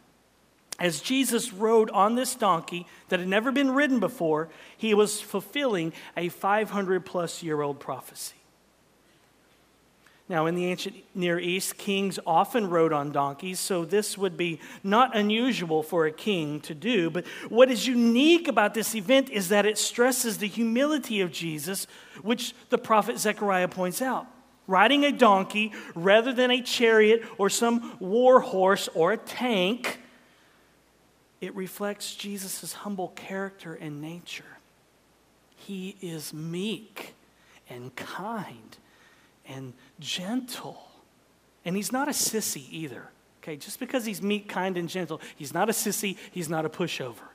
As 0.79 1.01
Jesus 1.01 1.51
rode 1.51 1.89
on 1.89 2.15
this 2.15 2.36
donkey 2.36 2.86
that 3.10 3.20
had 3.20 3.29
never 3.29 3.51
been 3.51 3.72
ridden 3.72 4.00
before, 4.00 4.50
he 4.77 4.94
was 4.94 5.20
fulfilling 5.20 5.91
a 6.15 6.29
500 6.29 7.06
plus 7.06 7.41
year 7.41 7.62
old 7.62 7.79
prophecy. 7.79 8.36
Now, 10.29 10.46
in 10.46 10.56
the 10.56 10.65
ancient 10.65 10.96
Near 11.15 11.39
East, 11.39 11.77
kings 11.77 12.20
often 12.27 12.70
rode 12.70 12.91
on 12.91 13.13
donkeys, 13.13 13.62
so 13.62 13.86
this 13.86 14.17
would 14.17 14.36
be 14.36 14.60
not 14.84 15.15
unusual 15.15 15.82
for 15.82 16.06
a 16.06 16.12
king 16.12 16.60
to 16.62 16.75
do. 16.75 17.10
But 17.10 17.25
what 17.48 17.72
is 17.72 17.88
unique 17.88 18.50
about 18.50 18.74
this 18.74 18.94
event 18.94 19.29
is 19.29 19.48
that 19.50 19.65
it 19.65 19.77
stresses 19.77 20.38
the 20.38 20.48
humility 20.48 21.22
of 21.22 21.32
Jesus, 21.32 21.88
which 22.22 22.53
the 22.70 22.77
prophet 22.77 23.17
Zechariah 23.17 23.70
points 23.70 24.01
out. 24.01 24.27
Riding 24.67 25.05
a 25.05 25.12
donkey 25.13 25.71
rather 25.95 26.33
than 26.33 26.51
a 26.51 26.62
chariot 26.62 27.24
or 27.38 27.50
some 27.50 27.95
war 28.00 28.41
horse 28.41 28.89
or 28.93 29.13
a 29.13 29.17
tank, 29.17 30.00
it 31.39 31.55
reflects 31.55 32.15
Jesus' 32.15 32.74
humble 32.74 33.09
character 33.09 33.75
and 33.75 34.01
nature. 34.01 34.43
He 35.55 35.95
is 36.01 36.33
meek 36.33 37.15
and 37.69 37.95
kind 37.95 38.77
and 39.47 39.74
gentle. 40.00 40.89
And 41.63 41.75
he's 41.75 41.91
not 41.91 42.07
a 42.07 42.12
sissy 42.12 42.65
either. 42.71 43.03
Okay, 43.41 43.55
just 43.55 43.79
because 43.79 44.05
he's 44.05 44.21
meek, 44.21 44.50
kind, 44.50 44.77
and 44.77 44.89
gentle, 44.89 45.21
he's 45.38 45.53
not 45.53 45.69
a 45.69 45.71
sissy, 45.71 46.17
he's 46.31 46.50
not 46.50 46.65
a 46.65 46.69
pushover. 46.69 47.29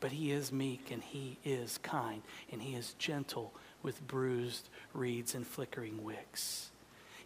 But 0.00 0.12
he 0.12 0.32
is 0.32 0.52
meek 0.52 0.90
and 0.90 1.02
he 1.02 1.38
is 1.44 1.78
kind 1.78 2.22
and 2.50 2.62
he 2.62 2.74
is 2.74 2.94
gentle 2.98 3.52
with 3.84 4.04
bruised 4.08 4.68
reeds 4.92 5.34
and 5.34 5.46
flickering 5.46 6.02
wicks. 6.02 6.70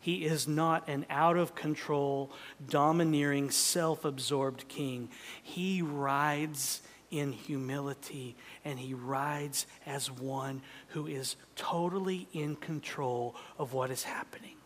He 0.00 0.27
is 0.27 0.47
not 0.47 0.88
an 0.88 1.07
out 1.09 1.37
of 1.37 1.55
control, 1.55 2.31
domineering, 2.69 3.50
self 3.50 4.05
absorbed 4.05 4.69
king. 4.69 5.09
He 5.43 5.81
rides 5.81 6.83
in 7.11 7.33
humility, 7.33 8.37
and 8.65 8.79
he 8.79 8.95
rides 8.95 9.67
as 9.87 10.11
one 10.11 10.61
who 10.88 11.07
is 11.07 11.37
totally 11.57 12.29
in 12.33 12.57
control 12.57 13.35
of 13.59 13.73
what 13.73 13.91
is 13.91 14.03
happening. 14.03 14.57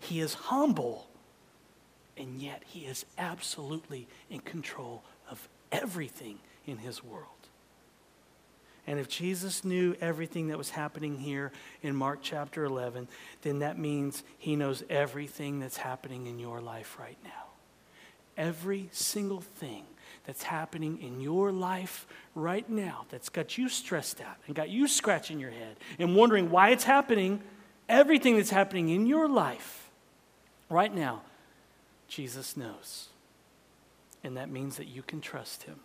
He 0.00 0.20
is 0.20 0.34
humble, 0.34 1.08
and 2.16 2.40
yet 2.40 2.62
he 2.64 2.80
is 2.80 3.04
absolutely 3.18 4.06
in 4.30 4.40
control 4.40 5.02
of 5.30 5.48
everything 5.72 6.38
in 6.66 6.78
his 6.78 7.02
world. 7.02 7.37
And 8.88 8.98
if 8.98 9.06
Jesus 9.06 9.66
knew 9.66 9.94
everything 10.00 10.48
that 10.48 10.56
was 10.56 10.70
happening 10.70 11.18
here 11.18 11.52
in 11.82 11.94
Mark 11.94 12.20
chapter 12.22 12.64
11, 12.64 13.06
then 13.42 13.58
that 13.58 13.78
means 13.78 14.24
he 14.38 14.56
knows 14.56 14.82
everything 14.88 15.60
that's 15.60 15.76
happening 15.76 16.26
in 16.26 16.38
your 16.38 16.62
life 16.62 16.96
right 16.98 17.18
now. 17.22 17.50
Every 18.38 18.88
single 18.90 19.42
thing 19.42 19.84
that's 20.24 20.42
happening 20.42 21.02
in 21.02 21.20
your 21.20 21.52
life 21.52 22.06
right 22.34 22.66
now 22.70 23.04
that's 23.10 23.28
got 23.28 23.58
you 23.58 23.68
stressed 23.68 24.22
out 24.22 24.38
and 24.46 24.56
got 24.56 24.70
you 24.70 24.88
scratching 24.88 25.38
your 25.38 25.50
head 25.50 25.76
and 25.98 26.16
wondering 26.16 26.50
why 26.50 26.70
it's 26.70 26.84
happening, 26.84 27.42
everything 27.90 28.36
that's 28.36 28.48
happening 28.48 28.88
in 28.88 29.06
your 29.06 29.28
life 29.28 29.90
right 30.70 30.94
now, 30.94 31.20
Jesus 32.08 32.56
knows. 32.56 33.08
And 34.24 34.38
that 34.38 34.48
means 34.48 34.78
that 34.78 34.88
you 34.88 35.02
can 35.02 35.20
trust 35.20 35.64
him. 35.64 35.80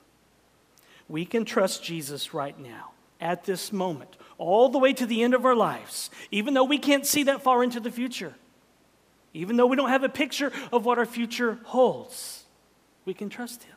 We 1.07 1.25
can 1.25 1.45
trust 1.45 1.83
Jesus 1.83 2.33
right 2.33 2.57
now, 2.59 2.91
at 3.19 3.43
this 3.43 3.71
moment, 3.71 4.17
all 4.37 4.69
the 4.69 4.79
way 4.79 4.93
to 4.93 5.05
the 5.05 5.23
end 5.23 5.33
of 5.33 5.45
our 5.45 5.55
lives, 5.55 6.09
even 6.31 6.53
though 6.53 6.63
we 6.63 6.77
can't 6.77 7.05
see 7.05 7.23
that 7.23 7.41
far 7.41 7.63
into 7.63 7.79
the 7.79 7.91
future, 7.91 8.35
even 9.33 9.57
though 9.57 9.67
we 9.67 9.75
don't 9.75 9.89
have 9.89 10.03
a 10.03 10.09
picture 10.09 10.51
of 10.71 10.85
what 10.85 10.97
our 10.97 11.05
future 11.05 11.59
holds. 11.65 12.43
We 13.05 13.13
can 13.13 13.29
trust 13.29 13.63
him. 13.63 13.75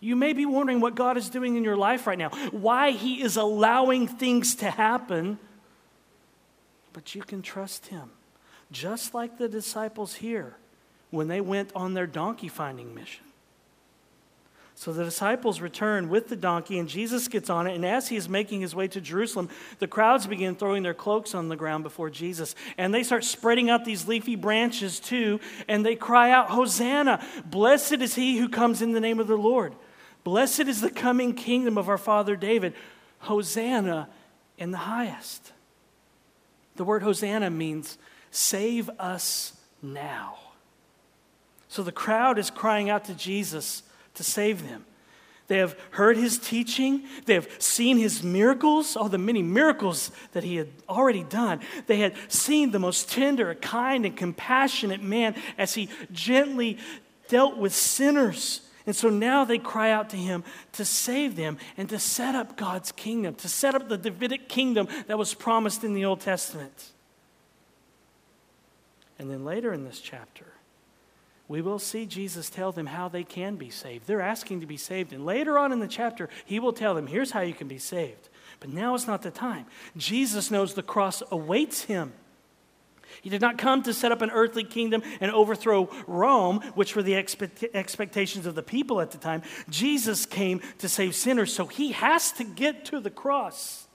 You 0.00 0.14
may 0.14 0.32
be 0.32 0.46
wondering 0.46 0.80
what 0.80 0.94
God 0.94 1.16
is 1.16 1.30
doing 1.30 1.56
in 1.56 1.64
your 1.64 1.76
life 1.76 2.06
right 2.06 2.18
now, 2.18 2.30
why 2.50 2.90
He 2.90 3.22
is 3.22 3.36
allowing 3.36 4.06
things 4.06 4.54
to 4.56 4.70
happen, 4.70 5.38
but 6.92 7.14
you 7.14 7.22
can 7.22 7.42
trust 7.42 7.86
Him. 7.86 8.10
Just 8.70 9.14
like 9.14 9.38
the 9.38 9.48
disciples 9.48 10.14
here 10.14 10.56
when 11.10 11.28
they 11.28 11.40
went 11.40 11.70
on 11.74 11.94
their 11.94 12.06
donkey 12.06 12.48
finding 12.48 12.94
mission. 12.94 13.25
So 14.78 14.92
the 14.92 15.04
disciples 15.04 15.62
return 15.62 16.10
with 16.10 16.28
the 16.28 16.36
donkey, 16.36 16.78
and 16.78 16.86
Jesus 16.86 17.28
gets 17.28 17.48
on 17.48 17.66
it. 17.66 17.74
And 17.74 17.84
as 17.84 18.08
he 18.08 18.16
is 18.16 18.28
making 18.28 18.60
his 18.60 18.74
way 18.74 18.86
to 18.88 19.00
Jerusalem, 19.00 19.48
the 19.78 19.88
crowds 19.88 20.26
begin 20.26 20.54
throwing 20.54 20.82
their 20.82 20.92
cloaks 20.92 21.34
on 21.34 21.48
the 21.48 21.56
ground 21.56 21.82
before 21.82 22.10
Jesus. 22.10 22.54
And 22.76 22.92
they 22.92 23.02
start 23.02 23.24
spreading 23.24 23.70
out 23.70 23.86
these 23.86 24.06
leafy 24.06 24.36
branches 24.36 25.00
too, 25.00 25.40
and 25.66 25.84
they 25.84 25.96
cry 25.96 26.30
out, 26.30 26.50
Hosanna! 26.50 27.24
Blessed 27.46 27.94
is 27.94 28.14
he 28.14 28.36
who 28.36 28.50
comes 28.50 28.82
in 28.82 28.92
the 28.92 29.00
name 29.00 29.18
of 29.18 29.28
the 29.28 29.36
Lord. 29.36 29.74
Blessed 30.24 30.68
is 30.68 30.82
the 30.82 30.90
coming 30.90 31.32
kingdom 31.32 31.78
of 31.78 31.88
our 31.88 31.98
father 31.98 32.36
David. 32.36 32.74
Hosanna 33.20 34.10
in 34.58 34.72
the 34.72 34.76
highest. 34.76 35.52
The 36.76 36.84
word 36.84 37.02
Hosanna 37.02 37.48
means 37.48 37.96
save 38.30 38.90
us 38.98 39.54
now. 39.80 40.36
So 41.68 41.82
the 41.82 41.92
crowd 41.92 42.38
is 42.38 42.50
crying 42.50 42.90
out 42.90 43.06
to 43.06 43.14
Jesus 43.14 43.82
to 44.16 44.22
save 44.22 44.68
them. 44.68 44.84
They 45.48 45.58
have 45.58 45.78
heard 45.92 46.16
his 46.16 46.38
teaching. 46.38 47.04
They 47.24 47.34
have 47.34 47.48
seen 47.62 47.98
his 47.98 48.22
miracles, 48.22 48.96
all 48.96 49.08
the 49.08 49.16
many 49.16 49.42
miracles 49.42 50.10
that 50.32 50.42
he 50.42 50.56
had 50.56 50.68
already 50.88 51.22
done. 51.22 51.60
They 51.86 51.98
had 51.98 52.14
seen 52.28 52.72
the 52.72 52.80
most 52.80 53.10
tender, 53.10 53.54
kind, 53.54 54.04
and 54.04 54.16
compassionate 54.16 55.02
man 55.02 55.36
as 55.56 55.74
he 55.74 55.88
gently 56.12 56.78
dealt 57.28 57.56
with 57.56 57.72
sinners 57.72 58.62
and 58.86 58.94
so 58.94 59.10
now 59.10 59.44
they 59.44 59.58
cry 59.58 59.90
out 59.90 60.10
to 60.10 60.16
him 60.16 60.44
to 60.72 60.84
save 60.84 61.34
them 61.34 61.58
and 61.76 61.88
to 61.88 61.98
set 61.98 62.36
up 62.36 62.56
God's 62.56 62.92
kingdom, 62.92 63.34
to 63.34 63.48
set 63.48 63.74
up 63.74 63.88
the 63.88 63.98
Davidic 63.98 64.48
kingdom 64.48 64.86
that 65.08 65.18
was 65.18 65.34
promised 65.34 65.82
in 65.82 65.92
the 65.92 66.04
Old 66.04 66.20
Testament. 66.20 66.92
And 69.18 69.28
then 69.28 69.44
later 69.44 69.72
in 69.72 69.84
this 69.84 70.00
chapter, 70.00 70.46
we 71.48 71.62
will 71.62 71.78
see 71.78 72.06
Jesus 72.06 72.50
tell 72.50 72.72
them 72.72 72.86
how 72.86 73.08
they 73.08 73.22
can 73.22 73.56
be 73.56 73.70
saved. 73.70 74.06
They're 74.06 74.20
asking 74.20 74.60
to 74.60 74.66
be 74.66 74.76
saved. 74.76 75.12
And 75.12 75.24
later 75.24 75.58
on 75.58 75.72
in 75.72 75.78
the 75.78 75.86
chapter, 75.86 76.28
he 76.44 76.58
will 76.58 76.72
tell 76.72 76.94
them, 76.94 77.06
here's 77.06 77.30
how 77.30 77.40
you 77.40 77.54
can 77.54 77.68
be 77.68 77.78
saved. 77.78 78.28
But 78.58 78.70
now 78.70 78.94
is 78.94 79.06
not 79.06 79.22
the 79.22 79.30
time. 79.30 79.66
Jesus 79.96 80.50
knows 80.50 80.74
the 80.74 80.82
cross 80.82 81.22
awaits 81.30 81.82
him. 81.82 82.12
He 83.22 83.30
did 83.30 83.40
not 83.40 83.58
come 83.58 83.82
to 83.84 83.94
set 83.94 84.12
up 84.12 84.22
an 84.22 84.30
earthly 84.30 84.64
kingdom 84.64 85.02
and 85.20 85.30
overthrow 85.30 85.88
Rome, 86.06 86.60
which 86.74 86.96
were 86.96 87.02
the 87.02 87.14
expect- 87.14 87.64
expectations 87.74 88.46
of 88.46 88.54
the 88.54 88.62
people 88.62 89.00
at 89.00 89.12
the 89.12 89.18
time. 89.18 89.42
Jesus 89.70 90.26
came 90.26 90.60
to 90.78 90.88
save 90.88 91.14
sinners, 91.14 91.52
so 91.52 91.66
he 91.66 91.92
has 91.92 92.32
to 92.32 92.44
get 92.44 92.84
to 92.86 93.00
the 93.00 93.10
cross. 93.10 93.85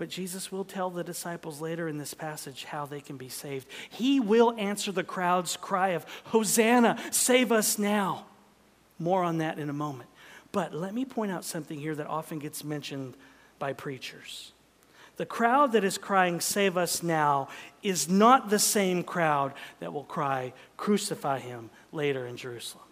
But 0.00 0.08
Jesus 0.08 0.50
will 0.50 0.64
tell 0.64 0.88
the 0.88 1.04
disciples 1.04 1.60
later 1.60 1.86
in 1.86 1.98
this 1.98 2.14
passage 2.14 2.64
how 2.64 2.86
they 2.86 3.02
can 3.02 3.18
be 3.18 3.28
saved. 3.28 3.68
He 3.90 4.18
will 4.18 4.54
answer 4.56 4.92
the 4.92 5.04
crowd's 5.04 5.58
cry 5.58 5.88
of, 5.88 6.06
Hosanna, 6.24 6.98
save 7.10 7.52
us 7.52 7.78
now. 7.78 8.24
More 8.98 9.22
on 9.22 9.36
that 9.38 9.58
in 9.58 9.68
a 9.68 9.74
moment. 9.74 10.08
But 10.52 10.72
let 10.72 10.94
me 10.94 11.04
point 11.04 11.32
out 11.32 11.44
something 11.44 11.78
here 11.78 11.94
that 11.94 12.06
often 12.06 12.38
gets 12.38 12.64
mentioned 12.64 13.14
by 13.58 13.74
preachers. 13.74 14.52
The 15.18 15.26
crowd 15.26 15.72
that 15.72 15.84
is 15.84 15.98
crying, 15.98 16.40
Save 16.40 16.78
us 16.78 17.02
now, 17.02 17.48
is 17.82 18.08
not 18.08 18.48
the 18.48 18.58
same 18.58 19.02
crowd 19.02 19.52
that 19.80 19.92
will 19.92 20.04
cry, 20.04 20.54
Crucify 20.78 21.40
him 21.40 21.68
later 21.92 22.26
in 22.26 22.38
Jerusalem. 22.38 22.86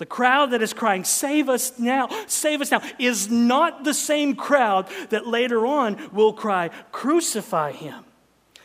The 0.00 0.06
crowd 0.06 0.52
that 0.52 0.62
is 0.62 0.72
crying, 0.72 1.04
Save 1.04 1.50
us 1.50 1.78
now, 1.78 2.08
save 2.26 2.62
us 2.62 2.70
now, 2.70 2.80
is 2.98 3.30
not 3.30 3.84
the 3.84 3.92
same 3.92 4.34
crowd 4.34 4.88
that 5.10 5.26
later 5.26 5.66
on 5.66 6.08
will 6.10 6.32
cry, 6.32 6.70
Crucify 6.90 7.72
him. 7.72 8.02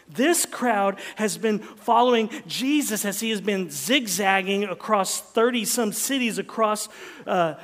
This 0.08 0.46
crowd 0.46 0.98
has 1.18 1.38
been 1.38 1.60
following 1.60 2.30
Jesus 2.48 3.04
as 3.04 3.20
he 3.20 3.32
has 3.32 3.42
been 3.42 3.70
zigzagging 3.70 4.64
across 4.64 5.20
30 5.20 5.66
some 5.66 5.92
cities 5.92 6.38
across 6.38 6.88
uh, 7.28 7.56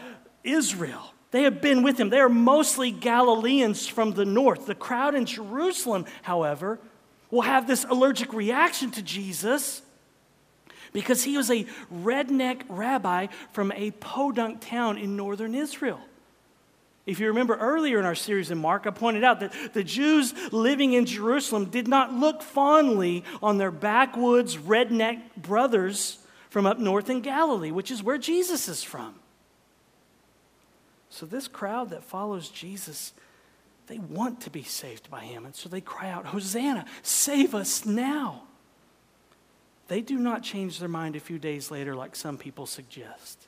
Israel. 0.44 1.13
They 1.32 1.44
have 1.44 1.62
been 1.62 1.82
with 1.82 1.98
him. 1.98 2.10
They 2.10 2.20
are 2.20 2.28
mostly 2.28 2.92
Galileans 2.92 3.88
from 3.88 4.16
the 4.16 4.25
north. 4.25 4.66
The 4.66 4.75
crowd 4.75 5.16
in 5.16 5.25
Jerusalem, 5.25 6.08
however, 6.24 6.78
will 7.30 7.44
have 7.44 7.68
this 7.68 7.86
allergic 7.86 8.34
reaction 8.34 8.92
to 8.92 9.01
Jesus 9.01 9.82
because 10.94 11.24
he 11.24 11.38
was 11.38 11.50
a 11.50 11.66
redneck 11.94 12.64
rabbi 12.70 13.28
from 13.52 13.72
a 13.74 13.92
podunk 13.92 14.62
town 14.62 14.98
in 14.98 15.16
northern 15.16 15.56
Israel. 15.56 16.00
If 17.06 17.20
you 17.20 17.28
remember 17.28 17.56
earlier 17.56 18.00
in 18.00 18.06
our 18.06 18.16
series 18.16 18.52
in 18.52 18.60
Mark, 18.60 18.86
I 18.86 18.92
pointed 18.92 19.24
out 19.24 19.40
that 19.40 19.54
the 19.74 19.84
Jews 19.84 20.34
living 20.52 20.94
in 20.94 21.06
Jerusalem 21.06 21.66
did 21.66 21.88
not 21.88 22.14
look 22.14 22.44
fondly 22.44 23.24
on 23.42 23.58
their 23.58 23.72
backwoods 23.72 24.58
redneck 24.58 25.22
brothers 25.36 26.20
from 26.50 26.66
up 26.66 26.78
north 26.78 27.10
in 27.10 27.22
Galilee, 27.22 27.72
which 27.72 27.90
is 27.90 28.04
where 28.04 28.18
Jesus 28.18 28.68
is 28.68 28.84
from. 28.84 29.16
So, 31.10 31.26
this 31.26 31.48
crowd 31.48 31.90
that 31.90 32.04
follows 32.04 32.50
Jesus, 32.50 33.14
they 33.88 33.98
want 33.98 34.42
to 34.42 34.50
be 34.50 34.64
saved 34.64 35.10
by 35.10 35.22
him. 35.22 35.46
And 35.46 35.56
so 35.56 35.68
they 35.68 35.82
cry 35.82 36.10
out, 36.10 36.28
Hosanna, 36.28 36.86
save 37.02 37.54
us 37.54 37.86
now. 37.86 38.44
They 39.92 40.00
do 40.00 40.18
not 40.18 40.42
change 40.42 40.80
their 40.80 40.88
mind 40.88 41.18
a 41.18 41.20
few 41.20 41.38
days 41.38 41.70
later, 41.70 41.96
like 41.98 42.16
some 42.16 42.38
people 42.38 42.66
suggest. 42.66 43.46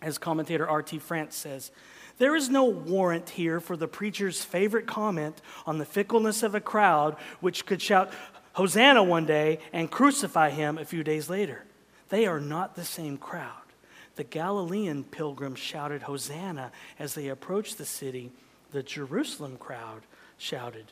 As 0.00 0.16
commentator 0.16 0.66
R.T. 0.66 0.98
France 1.00 1.36
says, 1.36 1.70
there 2.16 2.34
is 2.34 2.48
no 2.48 2.64
warrant 2.64 3.28
here 3.28 3.60
for 3.60 3.76
the 3.76 3.86
preacher's 3.86 4.42
favorite 4.42 4.86
comment 4.86 5.42
on 5.66 5.76
the 5.76 5.84
fickleness 5.84 6.42
of 6.42 6.54
a 6.54 6.62
crowd 6.62 7.18
which 7.40 7.66
could 7.66 7.82
shout, 7.82 8.10
Hosanna 8.54 9.04
one 9.04 9.26
day 9.26 9.58
and 9.70 9.90
crucify 9.90 10.48
him 10.48 10.78
a 10.78 10.84
few 10.86 11.04
days 11.04 11.28
later. 11.28 11.64
They 12.08 12.24
are 12.24 12.40
not 12.40 12.74
the 12.74 12.82
same 12.82 13.18
crowd. 13.18 13.68
The 14.16 14.24
Galilean 14.24 15.04
pilgrims 15.04 15.58
shouted 15.58 16.04
Hosanna 16.04 16.72
as 16.98 17.12
they 17.14 17.28
approached 17.28 17.76
the 17.76 17.84
city. 17.84 18.32
The 18.70 18.82
Jerusalem 18.82 19.58
crowd 19.58 20.04
shouted, 20.38 20.86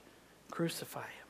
Crucify 0.51 1.05
him. 1.05 1.29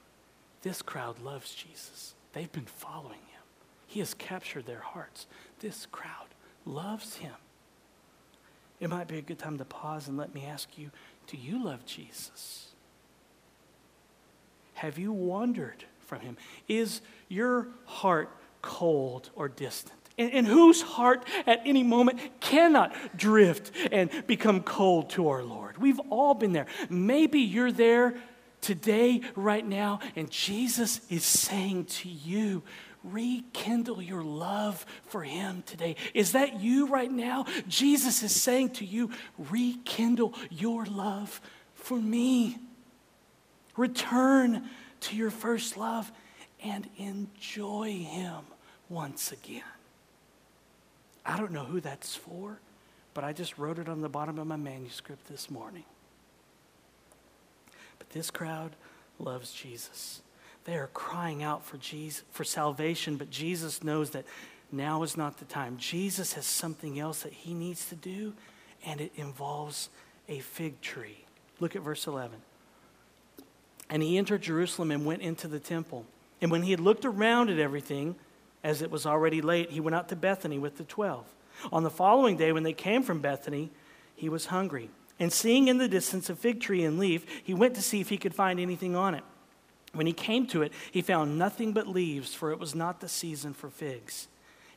This 0.62 0.82
crowd 0.82 1.20
loves 1.20 1.54
Jesus. 1.54 2.14
They've 2.32 2.50
been 2.50 2.66
following 2.66 3.18
him. 3.18 3.42
He 3.86 4.00
has 4.00 4.14
captured 4.14 4.66
their 4.66 4.80
hearts. 4.80 5.26
This 5.60 5.86
crowd 5.86 6.28
loves 6.64 7.16
him. 7.16 7.34
It 8.80 8.90
might 8.90 9.06
be 9.06 9.18
a 9.18 9.22
good 9.22 9.38
time 9.38 9.58
to 9.58 9.64
pause 9.64 10.08
and 10.08 10.16
let 10.16 10.34
me 10.34 10.44
ask 10.44 10.76
you 10.76 10.90
do 11.28 11.36
you 11.36 11.62
love 11.62 11.86
Jesus? 11.86 12.68
Have 14.74 14.98
you 14.98 15.12
wandered 15.12 15.84
from 16.00 16.20
him? 16.20 16.36
Is 16.66 17.00
your 17.28 17.68
heart 17.84 18.28
cold 18.60 19.30
or 19.36 19.48
distant? 19.48 20.02
and, 20.18 20.46
whose 20.46 20.82
heart 20.82 21.24
at 21.46 21.62
any 21.64 21.82
moment 21.82 22.20
cannot 22.40 22.94
drift 23.16 23.72
and 23.90 24.10
become 24.26 24.62
cold 24.62 25.10
to 25.10 25.28
our 25.28 25.42
Lord. 25.42 25.78
We've 25.78 26.00
all 26.10 26.34
been 26.34 26.52
there. 26.52 26.66
Maybe 26.90 27.40
you're 27.40 27.72
there 27.72 28.14
today, 28.62 29.20
right 29.36 29.66
now, 29.66 30.00
and 30.16 30.30
Jesus 30.30 31.02
is 31.10 31.24
saying 31.24 31.84
to 31.86 32.08
you, 32.08 32.62
rekindle 33.04 34.00
your 34.00 34.22
love 34.22 34.86
for 35.06 35.22
him 35.22 35.62
today. 35.66 35.96
Is 36.14 36.32
that 36.32 36.60
you 36.60 36.86
right 36.86 37.10
now? 37.10 37.44
Jesus 37.68 38.22
is 38.22 38.32
saying 38.32 38.70
to 38.70 38.84
you, 38.84 39.10
rekindle 39.36 40.34
your 40.50 40.86
love 40.86 41.40
for 41.74 42.00
me. 42.00 42.58
Return 43.76 44.68
to 45.00 45.16
your 45.16 45.30
first 45.30 45.76
love 45.76 46.10
and 46.64 46.88
enjoy 46.96 48.06
him 48.08 48.44
once 48.88 49.32
again. 49.32 49.62
I 51.26 51.36
don't 51.36 51.52
know 51.52 51.64
who 51.64 51.80
that's 51.80 52.14
for, 52.14 52.60
but 53.14 53.24
I 53.24 53.32
just 53.32 53.58
wrote 53.58 53.78
it 53.78 53.88
on 53.88 54.00
the 54.00 54.08
bottom 54.08 54.38
of 54.38 54.46
my 54.46 54.56
manuscript 54.56 55.28
this 55.28 55.50
morning. 55.50 55.84
This 58.12 58.30
crowd 58.30 58.72
loves 59.18 59.52
Jesus. 59.52 60.22
They 60.64 60.76
are 60.76 60.88
crying 60.88 61.42
out 61.42 61.64
for 61.64 61.76
Jesus 61.78 62.22
for 62.30 62.44
salvation, 62.44 63.16
but 63.16 63.30
Jesus 63.30 63.82
knows 63.82 64.10
that 64.10 64.24
now 64.70 65.02
is 65.02 65.16
not 65.16 65.38
the 65.38 65.44
time. 65.44 65.76
Jesus 65.76 66.34
has 66.34 66.46
something 66.46 66.98
else 66.98 67.22
that 67.22 67.32
he 67.32 67.52
needs 67.52 67.88
to 67.88 67.94
do, 67.94 68.32
and 68.84 69.00
it 69.00 69.12
involves 69.16 69.88
a 70.28 70.38
fig 70.38 70.80
tree. 70.80 71.24
Look 71.60 71.76
at 71.76 71.82
verse 71.82 72.06
11. 72.06 72.38
And 73.90 74.02
he 74.02 74.16
entered 74.16 74.42
Jerusalem 74.42 74.90
and 74.90 75.04
went 75.04 75.20
into 75.20 75.48
the 75.48 75.60
temple. 75.60 76.06
And 76.40 76.50
when 76.50 76.62
he 76.62 76.70
had 76.70 76.80
looked 76.80 77.04
around 77.04 77.50
at 77.50 77.58
everything, 77.58 78.16
as 78.64 78.80
it 78.82 78.90
was 78.90 79.04
already 79.04 79.42
late, 79.42 79.70
he 79.70 79.80
went 79.80 79.94
out 79.94 80.08
to 80.08 80.16
Bethany 80.16 80.58
with 80.58 80.78
the 80.78 80.84
twelve. 80.84 81.26
On 81.72 81.82
the 81.82 81.90
following 81.90 82.36
day, 82.36 82.52
when 82.52 82.62
they 82.62 82.72
came 82.72 83.02
from 83.02 83.20
Bethany, 83.20 83.70
he 84.16 84.28
was 84.28 84.46
hungry. 84.46 84.88
And 85.22 85.32
seeing 85.32 85.68
in 85.68 85.78
the 85.78 85.86
distance 85.86 86.28
a 86.30 86.34
fig 86.34 86.60
tree 86.60 86.82
and 86.82 86.98
leaf, 86.98 87.24
he 87.44 87.54
went 87.54 87.76
to 87.76 87.80
see 87.80 88.00
if 88.00 88.08
he 88.08 88.16
could 88.16 88.34
find 88.34 88.58
anything 88.58 88.96
on 88.96 89.14
it. 89.14 89.22
When 89.92 90.08
he 90.08 90.12
came 90.12 90.48
to 90.48 90.62
it, 90.62 90.72
he 90.90 91.00
found 91.00 91.38
nothing 91.38 91.72
but 91.72 91.86
leaves, 91.86 92.34
for 92.34 92.50
it 92.50 92.58
was 92.58 92.74
not 92.74 92.98
the 92.98 93.08
season 93.08 93.54
for 93.54 93.70
figs. 93.70 94.26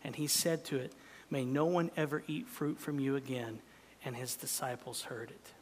And 0.03 0.15
he 0.15 0.27
said 0.27 0.63
to 0.65 0.77
it, 0.77 0.93
May 1.31 1.45
no 1.45 1.65
one 1.65 1.89
ever 1.97 2.21
eat 2.27 2.47
fruit 2.47 2.79
from 2.79 2.99
you 2.99 3.15
again. 3.15 3.58
And 4.05 4.15
his 4.15 4.36
disciples 4.36 5.01
heard 5.01 5.31
it. 5.31 5.53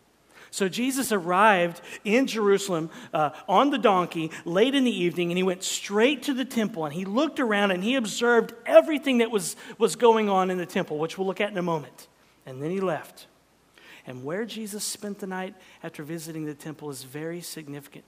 So 0.52 0.68
Jesus 0.68 1.14
arrived 1.14 1.80
in 2.04 2.28
Jerusalem 2.28 2.90
uh, 3.14 3.30
on 3.48 3.70
the 3.70 3.78
donkey 3.78 4.32
late 4.44 4.76
in 4.76 4.84
the 4.84 4.92
evening, 4.92 5.32
and 5.32 5.38
he 5.38 5.44
went 5.44 5.64
straight 5.64 6.24
to 6.24 6.34
the 6.34 6.44
temple. 6.44 6.84
And 6.84 6.94
he 6.94 7.06
looked 7.06 7.40
around 7.40 7.72
and 7.72 7.82
he 7.82 7.96
observed 7.96 8.54
everything 8.66 9.20
that 9.20 9.32
was, 9.32 9.56
was 9.78 9.96
going 9.96 10.28
on 10.28 10.52
in 10.52 10.58
the 10.58 10.66
temple, 10.66 10.98
which 10.98 11.18
we'll 11.18 11.26
look 11.26 11.40
at 11.40 11.52
in 11.52 11.58
a 11.58 11.62
moment. 11.62 12.10
And 12.46 12.62
then 12.62 12.70
he 12.70 12.82
left. 12.82 13.28
And 14.06 14.24
where 14.24 14.46
Jesus 14.46 14.84
spent 14.84 15.20
the 15.20 15.28
night 15.28 15.56
after 15.82 16.04
visiting 16.04 16.46
the 16.46 16.54
temple 16.54 16.90
is 16.90 17.04
very 17.04 17.42
significant. 17.42 18.04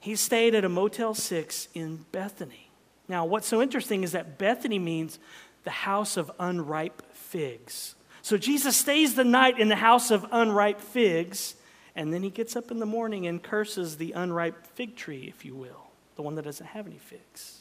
He 0.00 0.16
stayed 0.16 0.54
at 0.54 0.64
a 0.64 0.68
Motel 0.68 1.14
6 1.14 1.68
in 1.74 2.04
Bethany. 2.10 2.70
Now, 3.06 3.24
what's 3.24 3.46
so 3.46 3.60
interesting 3.60 4.02
is 4.02 4.12
that 4.12 4.38
Bethany 4.38 4.78
means 4.78 5.18
the 5.64 5.70
house 5.70 6.16
of 6.16 6.30
unripe 6.38 7.14
figs. 7.14 7.94
So 8.22 8.36
Jesus 8.36 8.76
stays 8.76 9.14
the 9.14 9.24
night 9.24 9.58
in 9.58 9.68
the 9.68 9.76
house 9.76 10.10
of 10.10 10.26
unripe 10.32 10.80
figs. 10.80 11.54
And 11.94 12.14
then 12.14 12.22
he 12.22 12.30
gets 12.30 12.56
up 12.56 12.70
in 12.70 12.78
the 12.78 12.86
morning 12.86 13.26
and 13.26 13.42
curses 13.42 13.96
the 13.96 14.12
unripe 14.12 14.66
fig 14.74 14.96
tree, 14.96 15.24
if 15.28 15.44
you 15.44 15.54
will, 15.54 15.90
the 16.16 16.22
one 16.22 16.34
that 16.36 16.44
doesn't 16.44 16.66
have 16.66 16.86
any 16.86 16.98
figs. 16.98 17.60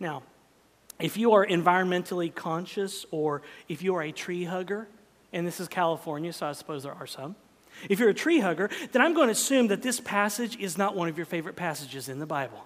Now, 0.00 0.22
if 0.98 1.16
you 1.16 1.32
are 1.32 1.46
environmentally 1.46 2.34
conscious 2.34 3.06
or 3.10 3.42
if 3.68 3.82
you 3.82 3.94
are 3.94 4.02
a 4.02 4.12
tree 4.12 4.44
hugger, 4.44 4.88
and 5.32 5.46
this 5.46 5.60
is 5.60 5.68
California, 5.68 6.32
so 6.32 6.46
I 6.46 6.52
suppose 6.52 6.82
there 6.82 6.94
are 6.94 7.06
some. 7.06 7.36
If 7.88 8.00
you're 8.00 8.08
a 8.08 8.14
tree 8.14 8.40
hugger, 8.40 8.70
then 8.92 9.02
I'm 9.02 9.14
going 9.14 9.28
to 9.28 9.32
assume 9.32 9.68
that 9.68 9.82
this 9.82 10.00
passage 10.00 10.56
is 10.56 10.76
not 10.76 10.96
one 10.96 11.08
of 11.08 11.16
your 11.16 11.26
favorite 11.26 11.56
passages 11.56 12.08
in 12.08 12.18
the 12.18 12.26
Bible. 12.26 12.64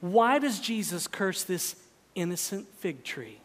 Why 0.00 0.38
does 0.38 0.60
Jesus 0.60 1.06
curse 1.06 1.44
this 1.44 1.76
innocent 2.14 2.66
fig 2.78 3.04
tree? 3.04 3.38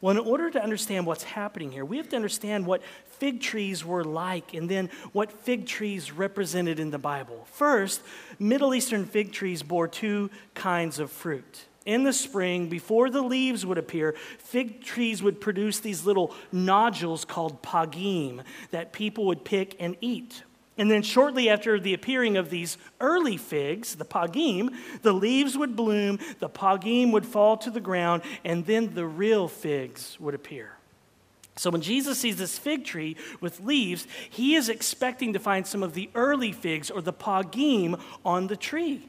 Well, 0.00 0.16
in 0.16 0.18
order 0.18 0.50
to 0.50 0.62
understand 0.62 1.06
what's 1.06 1.22
happening 1.22 1.70
here, 1.70 1.84
we 1.84 1.96
have 1.96 2.08
to 2.08 2.16
understand 2.16 2.66
what 2.66 2.82
fig 3.04 3.40
trees 3.40 3.84
were 3.84 4.04
like 4.04 4.52
and 4.52 4.68
then 4.68 4.90
what 5.12 5.30
fig 5.30 5.66
trees 5.66 6.10
represented 6.10 6.80
in 6.80 6.90
the 6.90 6.98
Bible. 6.98 7.46
First, 7.52 8.02
Middle 8.38 8.74
Eastern 8.74 9.06
fig 9.06 9.32
trees 9.32 9.62
bore 9.62 9.86
two 9.86 10.30
kinds 10.54 10.98
of 10.98 11.10
fruit. 11.10 11.66
In 11.84 12.04
the 12.04 12.12
spring, 12.12 12.68
before 12.68 13.10
the 13.10 13.22
leaves 13.22 13.66
would 13.66 13.78
appear, 13.78 14.14
fig 14.38 14.82
trees 14.82 15.22
would 15.22 15.40
produce 15.40 15.80
these 15.80 16.04
little 16.04 16.34
nodules 16.50 17.24
called 17.24 17.62
pagim 17.62 18.42
that 18.70 18.92
people 18.92 19.26
would 19.26 19.44
pick 19.44 19.76
and 19.80 19.96
eat. 20.00 20.42
And 20.78 20.90
then, 20.90 21.02
shortly 21.02 21.50
after 21.50 21.78
the 21.78 21.92
appearing 21.92 22.36
of 22.36 22.48
these 22.48 22.78
early 23.00 23.36
figs, 23.36 23.94
the 23.96 24.06
pagim, 24.06 24.74
the 25.02 25.12
leaves 25.12 25.56
would 25.56 25.76
bloom, 25.76 26.18
the 26.38 26.48
pagim 26.48 27.12
would 27.12 27.26
fall 27.26 27.58
to 27.58 27.70
the 27.70 27.80
ground, 27.80 28.22
and 28.42 28.64
then 28.64 28.94
the 28.94 29.06
real 29.06 29.48
figs 29.48 30.16
would 30.18 30.34
appear. 30.34 30.72
So, 31.56 31.70
when 31.70 31.82
Jesus 31.82 32.18
sees 32.18 32.38
this 32.38 32.58
fig 32.58 32.84
tree 32.86 33.16
with 33.40 33.60
leaves, 33.60 34.06
he 34.30 34.54
is 34.54 34.70
expecting 34.70 35.34
to 35.34 35.38
find 35.38 35.66
some 35.66 35.82
of 35.82 35.92
the 35.92 36.08
early 36.14 36.52
figs 36.52 36.90
or 36.90 37.02
the 37.02 37.12
pagim 37.12 38.00
on 38.24 38.46
the 38.46 38.56
tree. 38.56 39.06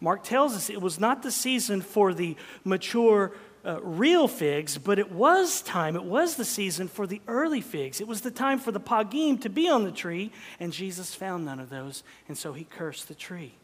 Mark 0.00 0.22
tells 0.22 0.54
us 0.54 0.70
it 0.70 0.80
was 0.80 1.00
not 1.00 1.22
the 1.22 1.30
season 1.30 1.80
for 1.80 2.14
the 2.14 2.36
mature 2.64 3.32
uh, 3.64 3.80
real 3.82 4.28
figs, 4.28 4.78
but 4.78 4.98
it 4.98 5.10
was 5.10 5.60
time, 5.60 5.96
it 5.96 6.04
was 6.04 6.36
the 6.36 6.44
season 6.44 6.88
for 6.88 7.06
the 7.06 7.20
early 7.26 7.60
figs. 7.60 8.00
It 8.00 8.06
was 8.06 8.20
the 8.20 8.30
time 8.30 8.58
for 8.58 8.72
the 8.72 8.80
pagim 8.80 9.40
to 9.42 9.48
be 9.48 9.68
on 9.68 9.84
the 9.84 9.90
tree, 9.90 10.30
and 10.60 10.72
Jesus 10.72 11.14
found 11.14 11.44
none 11.44 11.58
of 11.58 11.68
those, 11.68 12.02
and 12.28 12.38
so 12.38 12.52
he 12.52 12.64
cursed 12.64 13.08
the 13.08 13.14
tree. 13.14 13.54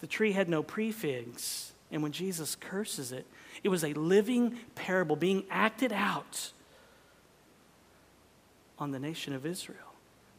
The 0.00 0.06
tree 0.06 0.32
had 0.32 0.48
no 0.48 0.62
pre 0.62 0.92
figs, 0.92 1.72
and 1.90 2.02
when 2.02 2.12
Jesus 2.12 2.54
curses 2.54 3.10
it, 3.12 3.26
it 3.62 3.68
was 3.68 3.84
a 3.84 3.92
living 3.94 4.58
parable 4.74 5.16
being 5.16 5.44
acted 5.50 5.92
out 5.92 6.52
on 8.78 8.90
the 8.90 8.98
nation 8.98 9.34
of 9.34 9.44
Israel. 9.44 9.78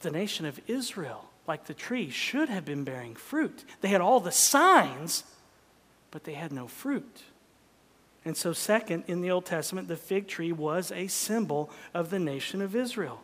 The 0.02 0.12
nation 0.12 0.46
of 0.46 0.60
Israel 0.68 1.30
like 1.48 1.66
the 1.66 1.74
tree, 1.74 2.10
should 2.10 2.50
have 2.50 2.66
been 2.66 2.84
bearing 2.84 3.16
fruit. 3.16 3.64
They 3.82 3.90
had 3.90 4.02
all 4.02 4.20
the 4.20 4.32
signs, 4.32 5.24
but 6.12 6.24
they 6.24 6.34
had 6.34 6.52
no 6.52 6.68
fruit. 6.68 7.24
And 8.24 8.36
so, 8.36 8.54
second, 8.54 9.04
in 9.08 9.22
the 9.22 9.30
Old 9.30 9.46
Testament, 9.46 9.88
the 9.88 9.96
fig 9.96 10.28
tree 10.28 10.52
was 10.52 10.92
a 10.92 11.08
symbol 11.08 11.70
of 11.94 12.10
the 12.10 12.18
nation 12.18 12.62
of 12.62 12.76
Israel. 12.76 13.22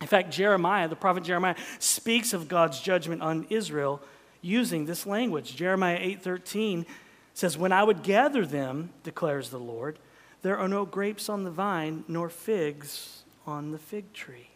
In 0.00 0.06
fact, 0.06 0.30
Jeremiah, 0.30 0.88
the 0.88 0.96
prophet 0.96 1.24
Jeremiah, 1.24 1.56
speaks 1.78 2.32
of 2.32 2.48
God's 2.48 2.80
judgment 2.80 3.22
on 3.22 3.46
Israel 3.50 4.00
using 4.40 4.86
this 4.86 5.04
language. 5.04 5.56
Jeremiah 5.56 5.98
8:13 6.00 6.86
says, 7.34 7.58
"When 7.58 7.72
I 7.72 7.82
would 7.82 8.02
gather 8.02 8.46
them, 8.46 8.90
declares 9.02 9.50
the 9.50 9.58
Lord, 9.58 9.98
there 10.42 10.56
are 10.56 10.68
no 10.68 10.86
grapes 10.86 11.28
on 11.28 11.44
the 11.44 11.50
vine 11.50 12.04
nor 12.08 12.30
figs 12.30 13.24
on 13.46 13.72
the 13.72 13.78
fig 13.78 14.12
tree." 14.12 14.48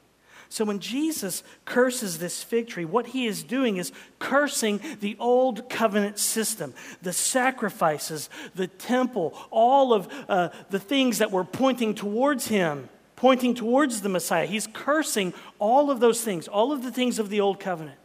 So 0.48 0.64
when 0.64 0.78
Jesus 0.78 1.42
curses 1.64 2.18
this 2.18 2.42
fig 2.42 2.68
tree, 2.68 2.84
what 2.84 3.08
he 3.08 3.26
is 3.26 3.42
doing 3.42 3.76
is 3.76 3.92
cursing 4.18 4.80
the 5.00 5.16
old 5.18 5.68
covenant 5.68 6.18
system, 6.18 6.74
the 7.02 7.12
sacrifices, 7.12 8.30
the 8.54 8.66
temple, 8.66 9.36
all 9.50 9.92
of 9.92 10.08
uh, 10.28 10.50
the 10.70 10.78
things 10.78 11.18
that 11.18 11.30
were 11.30 11.44
pointing 11.44 11.94
towards 11.94 12.48
him, 12.48 12.88
pointing 13.16 13.54
towards 13.54 14.02
the 14.02 14.08
Messiah. 14.08 14.46
He's 14.46 14.66
cursing 14.66 15.34
all 15.58 15.90
of 15.90 16.00
those 16.00 16.22
things, 16.22 16.46
all 16.46 16.72
of 16.72 16.82
the 16.82 16.92
things 16.92 17.18
of 17.18 17.30
the 17.30 17.40
old 17.40 17.58
covenant. 17.58 17.98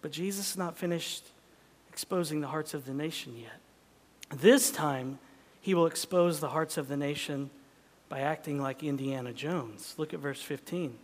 But 0.00 0.12
Jesus 0.12 0.52
is 0.52 0.56
not 0.56 0.76
finished 0.76 1.24
exposing 1.90 2.40
the 2.40 2.46
hearts 2.46 2.72
of 2.72 2.86
the 2.86 2.94
nation 2.94 3.36
yet. 3.36 3.58
This 4.40 4.70
time, 4.70 5.18
he 5.60 5.74
will 5.74 5.86
expose 5.86 6.40
the 6.40 6.48
hearts 6.48 6.78
of 6.78 6.88
the 6.88 6.96
nation 6.96 7.50
by 8.08 8.20
acting 8.20 8.60
like 8.60 8.82
Indiana 8.82 9.32
Jones. 9.32 9.94
Look 9.98 10.14
at 10.14 10.20
verse 10.20 10.40
15. 10.40 10.98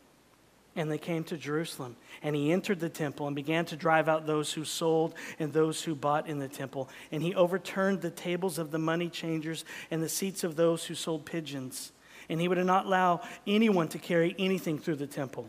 And 0.76 0.90
they 0.90 0.98
came 0.98 1.22
to 1.24 1.36
Jerusalem, 1.36 1.94
and 2.20 2.34
he 2.34 2.50
entered 2.50 2.80
the 2.80 2.88
temple 2.88 3.28
and 3.28 3.36
began 3.36 3.64
to 3.66 3.76
drive 3.76 4.08
out 4.08 4.26
those 4.26 4.52
who 4.52 4.64
sold 4.64 5.14
and 5.38 5.52
those 5.52 5.82
who 5.82 5.94
bought 5.94 6.28
in 6.28 6.40
the 6.40 6.48
temple. 6.48 6.88
And 7.12 7.22
he 7.22 7.32
overturned 7.32 8.00
the 8.00 8.10
tables 8.10 8.58
of 8.58 8.72
the 8.72 8.78
money 8.78 9.08
changers 9.08 9.64
and 9.92 10.02
the 10.02 10.08
seats 10.08 10.42
of 10.42 10.56
those 10.56 10.84
who 10.84 10.96
sold 10.96 11.26
pigeons. 11.26 11.92
And 12.28 12.40
he 12.40 12.48
would 12.48 12.58
not 12.58 12.86
allow 12.86 13.20
anyone 13.46 13.86
to 13.88 13.98
carry 13.98 14.34
anything 14.36 14.78
through 14.78 14.96
the 14.96 15.06
temple. 15.06 15.46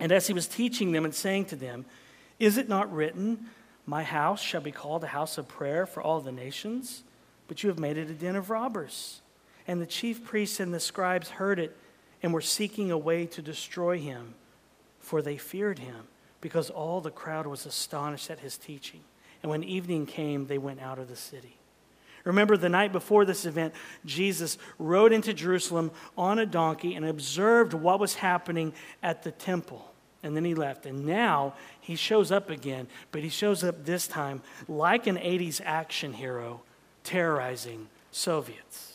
And 0.00 0.10
as 0.10 0.26
he 0.26 0.32
was 0.32 0.48
teaching 0.48 0.90
them 0.90 1.04
and 1.04 1.14
saying 1.14 1.44
to 1.46 1.56
them, 1.56 1.84
Is 2.40 2.56
it 2.56 2.68
not 2.68 2.92
written, 2.92 3.46
My 3.86 4.02
house 4.02 4.42
shall 4.42 4.60
be 4.60 4.72
called 4.72 5.04
a 5.04 5.08
house 5.08 5.38
of 5.38 5.46
prayer 5.46 5.86
for 5.86 6.02
all 6.02 6.20
the 6.20 6.32
nations? 6.32 7.04
But 7.46 7.62
you 7.62 7.68
have 7.68 7.78
made 7.78 7.96
it 7.96 8.10
a 8.10 8.14
den 8.14 8.34
of 8.34 8.50
robbers. 8.50 9.21
And 9.66 9.80
the 9.80 9.86
chief 9.86 10.24
priests 10.24 10.60
and 10.60 10.72
the 10.72 10.80
scribes 10.80 11.30
heard 11.30 11.58
it 11.58 11.76
and 12.22 12.32
were 12.32 12.40
seeking 12.40 12.90
a 12.90 12.98
way 12.98 13.26
to 13.26 13.42
destroy 13.42 13.98
him, 13.98 14.34
for 15.00 15.22
they 15.22 15.36
feared 15.36 15.78
him, 15.78 16.04
because 16.40 16.70
all 16.70 17.00
the 17.00 17.10
crowd 17.10 17.46
was 17.46 17.66
astonished 17.66 18.30
at 18.30 18.40
his 18.40 18.56
teaching. 18.56 19.00
And 19.42 19.50
when 19.50 19.64
evening 19.64 20.06
came, 20.06 20.46
they 20.46 20.58
went 20.58 20.80
out 20.80 20.98
of 20.98 21.08
the 21.08 21.16
city. 21.16 21.56
Remember, 22.24 22.56
the 22.56 22.68
night 22.68 22.92
before 22.92 23.24
this 23.24 23.44
event, 23.44 23.74
Jesus 24.04 24.56
rode 24.78 25.12
into 25.12 25.34
Jerusalem 25.34 25.90
on 26.16 26.38
a 26.38 26.46
donkey 26.46 26.94
and 26.94 27.04
observed 27.04 27.74
what 27.74 27.98
was 27.98 28.14
happening 28.14 28.72
at 29.02 29.24
the 29.24 29.32
temple. 29.32 29.92
And 30.22 30.36
then 30.36 30.44
he 30.44 30.54
left. 30.54 30.86
And 30.86 31.04
now 31.04 31.54
he 31.80 31.96
shows 31.96 32.30
up 32.30 32.48
again, 32.48 32.86
but 33.10 33.22
he 33.22 33.28
shows 33.28 33.64
up 33.64 33.84
this 33.84 34.06
time 34.06 34.40
like 34.68 35.08
an 35.08 35.16
80s 35.16 35.60
action 35.64 36.12
hero 36.12 36.62
terrorizing 37.02 37.88
Soviets. 38.12 38.91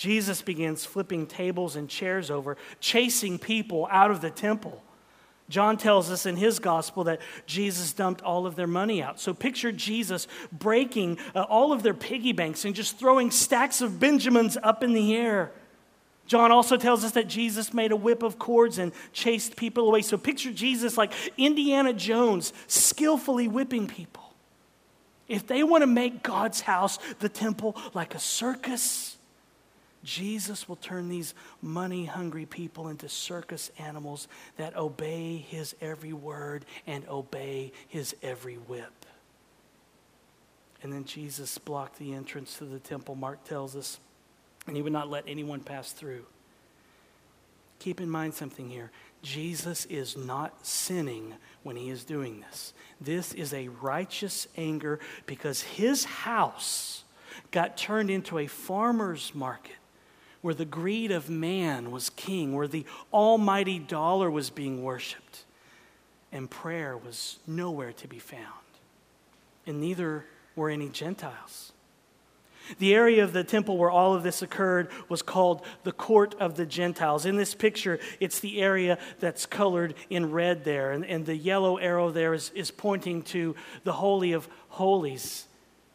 Jesus 0.00 0.40
begins 0.40 0.86
flipping 0.86 1.26
tables 1.26 1.76
and 1.76 1.86
chairs 1.86 2.30
over, 2.30 2.56
chasing 2.80 3.38
people 3.38 3.86
out 3.90 4.10
of 4.10 4.22
the 4.22 4.30
temple. 4.30 4.82
John 5.50 5.76
tells 5.76 6.10
us 6.10 6.24
in 6.24 6.36
his 6.36 6.58
gospel 6.58 7.04
that 7.04 7.20
Jesus 7.44 7.92
dumped 7.92 8.22
all 8.22 8.46
of 8.46 8.56
their 8.56 8.66
money 8.66 9.02
out. 9.02 9.20
So 9.20 9.34
picture 9.34 9.70
Jesus 9.70 10.26
breaking 10.50 11.18
uh, 11.34 11.42
all 11.42 11.70
of 11.70 11.82
their 11.82 11.92
piggy 11.92 12.32
banks 12.32 12.64
and 12.64 12.74
just 12.74 12.98
throwing 12.98 13.30
stacks 13.30 13.82
of 13.82 14.00
Benjamins 14.00 14.56
up 14.62 14.82
in 14.82 14.94
the 14.94 15.14
air. 15.14 15.52
John 16.26 16.50
also 16.50 16.78
tells 16.78 17.04
us 17.04 17.12
that 17.12 17.28
Jesus 17.28 17.74
made 17.74 17.92
a 17.92 17.96
whip 17.96 18.22
of 18.22 18.38
cords 18.38 18.78
and 18.78 18.92
chased 19.12 19.54
people 19.54 19.86
away. 19.86 20.00
So 20.00 20.16
picture 20.16 20.50
Jesus 20.50 20.96
like 20.96 21.12
Indiana 21.36 21.92
Jones, 21.92 22.54
skillfully 22.68 23.48
whipping 23.48 23.86
people. 23.86 24.32
If 25.28 25.46
they 25.46 25.62
want 25.62 25.82
to 25.82 25.86
make 25.86 26.22
God's 26.22 26.62
house, 26.62 26.98
the 27.18 27.28
temple, 27.28 27.76
like 27.92 28.14
a 28.14 28.18
circus, 28.18 29.18
Jesus 30.02 30.68
will 30.68 30.76
turn 30.76 31.08
these 31.08 31.34
money 31.60 32.06
hungry 32.06 32.46
people 32.46 32.88
into 32.88 33.08
circus 33.08 33.70
animals 33.78 34.28
that 34.56 34.76
obey 34.76 35.36
his 35.36 35.74
every 35.80 36.12
word 36.12 36.64
and 36.86 37.06
obey 37.08 37.72
his 37.88 38.14
every 38.22 38.54
whip. 38.54 39.04
And 40.82 40.92
then 40.92 41.04
Jesus 41.04 41.58
blocked 41.58 41.98
the 41.98 42.14
entrance 42.14 42.56
to 42.58 42.64
the 42.64 42.78
temple, 42.78 43.14
Mark 43.14 43.44
tells 43.44 43.76
us, 43.76 43.98
and 44.66 44.74
he 44.74 44.82
would 44.82 44.92
not 44.92 45.10
let 45.10 45.24
anyone 45.26 45.60
pass 45.60 45.92
through. 45.92 46.24
Keep 47.78 48.00
in 48.00 48.08
mind 48.08 48.34
something 48.34 48.70
here. 48.70 48.90
Jesus 49.22 49.84
is 49.86 50.16
not 50.16 50.64
sinning 50.64 51.34
when 51.62 51.76
he 51.76 51.90
is 51.90 52.04
doing 52.04 52.40
this. 52.40 52.72
This 53.00 53.34
is 53.34 53.52
a 53.52 53.68
righteous 53.68 54.48
anger 54.56 54.98
because 55.26 55.62
his 55.62 56.04
house 56.04 57.04
got 57.50 57.76
turned 57.76 58.10
into 58.10 58.38
a 58.38 58.46
farmer's 58.46 59.34
market 59.34 59.76
where 60.42 60.54
the 60.54 60.64
greed 60.64 61.10
of 61.10 61.28
man 61.28 61.90
was 61.90 62.10
king, 62.10 62.54
where 62.54 62.68
the 62.68 62.86
almighty 63.12 63.78
dollar 63.78 64.30
was 64.30 64.50
being 64.50 64.82
worshiped, 64.82 65.44
and 66.32 66.50
prayer 66.50 66.96
was 66.96 67.38
nowhere 67.46 67.92
to 67.92 68.08
be 68.08 68.18
found. 68.18 68.44
And 69.66 69.80
neither 69.80 70.24
were 70.56 70.70
any 70.70 70.88
Gentiles. 70.88 71.72
The 72.78 72.94
area 72.94 73.24
of 73.24 73.32
the 73.32 73.42
temple 73.42 73.76
where 73.76 73.90
all 73.90 74.14
of 74.14 74.22
this 74.22 74.42
occurred 74.42 74.88
was 75.08 75.22
called 75.22 75.62
the 75.82 75.92
court 75.92 76.36
of 76.38 76.56
the 76.56 76.66
Gentiles. 76.66 77.26
In 77.26 77.36
this 77.36 77.54
picture, 77.54 77.98
it's 78.20 78.38
the 78.38 78.62
area 78.62 78.98
that's 79.18 79.44
colored 79.44 79.94
in 80.08 80.30
red 80.30 80.64
there, 80.64 80.92
and, 80.92 81.04
and 81.04 81.26
the 81.26 81.36
yellow 81.36 81.78
arrow 81.78 82.10
there 82.10 82.32
is, 82.32 82.50
is 82.54 82.70
pointing 82.70 83.22
to 83.22 83.56
the 83.84 83.92
Holy 83.92 84.32
of 84.32 84.48
Holies 84.68 85.46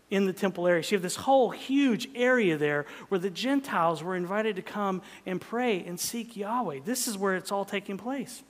in 0.10 0.26
the 0.26 0.34
temple 0.34 0.68
area. 0.68 0.84
So 0.84 0.92
you 0.92 0.98
have 0.98 1.04
this 1.04 1.16
whole 1.16 1.50
huge 1.50 2.10
area 2.16 2.58
there 2.58 2.86
where 3.10 3.20
the 3.20 3.30
Gentiles 3.30 4.04
were 4.04 4.16
invited 4.16 4.56
to 4.58 4.62
come 4.62 5.02
and 5.26 5.42
pray 5.42 5.84
and 5.84 6.00
seek 6.00 6.38
Yahweh. 6.38 6.80
This 6.86 7.08
is 7.08 7.18
where 7.18 7.36
it's 7.36 7.52
all 7.52 7.66
taking 7.66 7.98
place. 7.98 8.44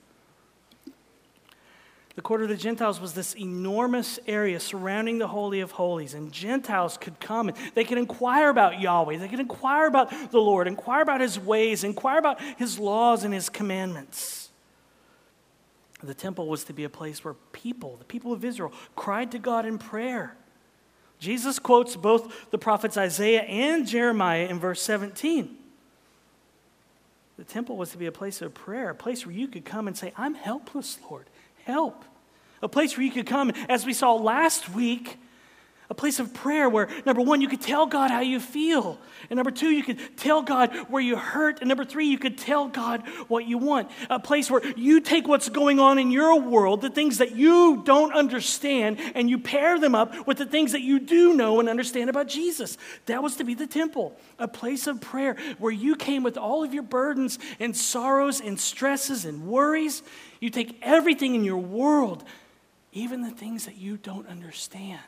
The 2.14 2.22
court 2.22 2.42
of 2.42 2.48
the 2.48 2.56
Gentiles 2.56 2.98
was 2.98 3.12
this 3.12 3.34
enormous 3.36 4.18
area 4.26 4.58
surrounding 4.58 5.18
the 5.18 5.28
Holy 5.28 5.60
of 5.60 5.72
Holies, 5.72 6.14
and 6.14 6.32
Gentiles 6.32 6.96
could 6.96 7.20
come 7.20 7.48
and 7.48 7.56
they 7.74 7.84
could 7.84 7.98
inquire 7.98 8.48
about 8.48 8.80
Yahweh. 8.80 9.18
They 9.18 9.28
could 9.28 9.40
inquire 9.40 9.86
about 9.86 10.10
the 10.30 10.40
Lord, 10.40 10.66
inquire 10.66 11.02
about 11.02 11.20
his 11.20 11.38
ways, 11.38 11.84
inquire 11.84 12.18
about 12.18 12.40
his 12.58 12.78
laws 12.78 13.22
and 13.22 13.34
his 13.34 13.50
commandments. 13.50 14.50
The 16.02 16.14
temple 16.14 16.48
was 16.48 16.64
to 16.64 16.72
be 16.72 16.84
a 16.84 16.88
place 16.88 17.22
where 17.22 17.34
people, 17.52 17.96
the 17.96 18.04
people 18.04 18.32
of 18.32 18.44
Israel, 18.44 18.72
cried 18.94 19.32
to 19.32 19.38
God 19.38 19.66
in 19.66 19.76
prayer. 19.76 20.36
Jesus 21.18 21.58
quotes 21.58 21.96
both 21.96 22.50
the 22.50 22.58
prophets 22.58 22.96
Isaiah 22.96 23.42
and 23.42 23.86
Jeremiah 23.86 24.46
in 24.46 24.58
verse 24.58 24.82
17. 24.82 25.56
The 27.38 27.44
temple 27.44 27.76
was 27.76 27.90
to 27.90 27.98
be 27.98 28.06
a 28.06 28.12
place 28.12 28.40
of 28.40 28.54
prayer, 28.54 28.90
a 28.90 28.94
place 28.94 29.26
where 29.26 29.34
you 29.34 29.48
could 29.48 29.64
come 29.64 29.86
and 29.86 29.96
say, 29.96 30.12
I'm 30.16 30.34
helpless, 30.34 30.98
Lord. 31.10 31.26
Help. 31.64 32.04
A 32.62 32.68
place 32.68 32.96
where 32.96 33.04
you 33.04 33.12
could 33.12 33.26
come, 33.26 33.50
as 33.68 33.84
we 33.84 33.92
saw 33.92 34.14
last 34.14 34.70
week, 34.70 35.18
A 35.88 35.94
place 35.94 36.18
of 36.18 36.34
prayer 36.34 36.68
where, 36.68 36.88
number 37.04 37.22
one, 37.22 37.40
you 37.40 37.46
could 37.46 37.60
tell 37.60 37.86
God 37.86 38.10
how 38.10 38.20
you 38.20 38.40
feel. 38.40 38.98
And 39.30 39.36
number 39.36 39.52
two, 39.52 39.70
you 39.70 39.84
could 39.84 40.16
tell 40.16 40.42
God 40.42 40.74
where 40.88 41.02
you 41.02 41.16
hurt. 41.16 41.60
And 41.60 41.68
number 41.68 41.84
three, 41.84 42.06
you 42.06 42.18
could 42.18 42.36
tell 42.36 42.66
God 42.66 43.06
what 43.28 43.46
you 43.46 43.56
want. 43.56 43.88
A 44.10 44.18
place 44.18 44.50
where 44.50 44.66
you 44.76 45.00
take 45.00 45.28
what's 45.28 45.48
going 45.48 45.78
on 45.78 46.00
in 46.00 46.10
your 46.10 46.40
world, 46.40 46.80
the 46.80 46.90
things 46.90 47.18
that 47.18 47.36
you 47.36 47.82
don't 47.84 48.12
understand, 48.12 48.98
and 49.14 49.30
you 49.30 49.38
pair 49.38 49.78
them 49.78 49.94
up 49.94 50.26
with 50.26 50.38
the 50.38 50.46
things 50.46 50.72
that 50.72 50.80
you 50.80 50.98
do 50.98 51.34
know 51.34 51.60
and 51.60 51.68
understand 51.68 52.10
about 52.10 52.26
Jesus. 52.26 52.76
That 53.06 53.22
was 53.22 53.36
to 53.36 53.44
be 53.44 53.54
the 53.54 53.68
temple, 53.68 54.16
a 54.40 54.48
place 54.48 54.88
of 54.88 55.00
prayer 55.00 55.36
where 55.58 55.72
you 55.72 55.94
came 55.94 56.24
with 56.24 56.36
all 56.36 56.64
of 56.64 56.74
your 56.74 56.82
burdens 56.82 57.38
and 57.60 57.76
sorrows 57.76 58.40
and 58.40 58.58
stresses 58.58 59.24
and 59.24 59.46
worries. 59.46 60.02
You 60.40 60.50
take 60.50 60.78
everything 60.82 61.36
in 61.36 61.44
your 61.44 61.58
world, 61.58 62.24
even 62.92 63.22
the 63.22 63.30
things 63.30 63.66
that 63.66 63.76
you 63.76 63.96
don't 63.98 64.26
understand 64.26 65.00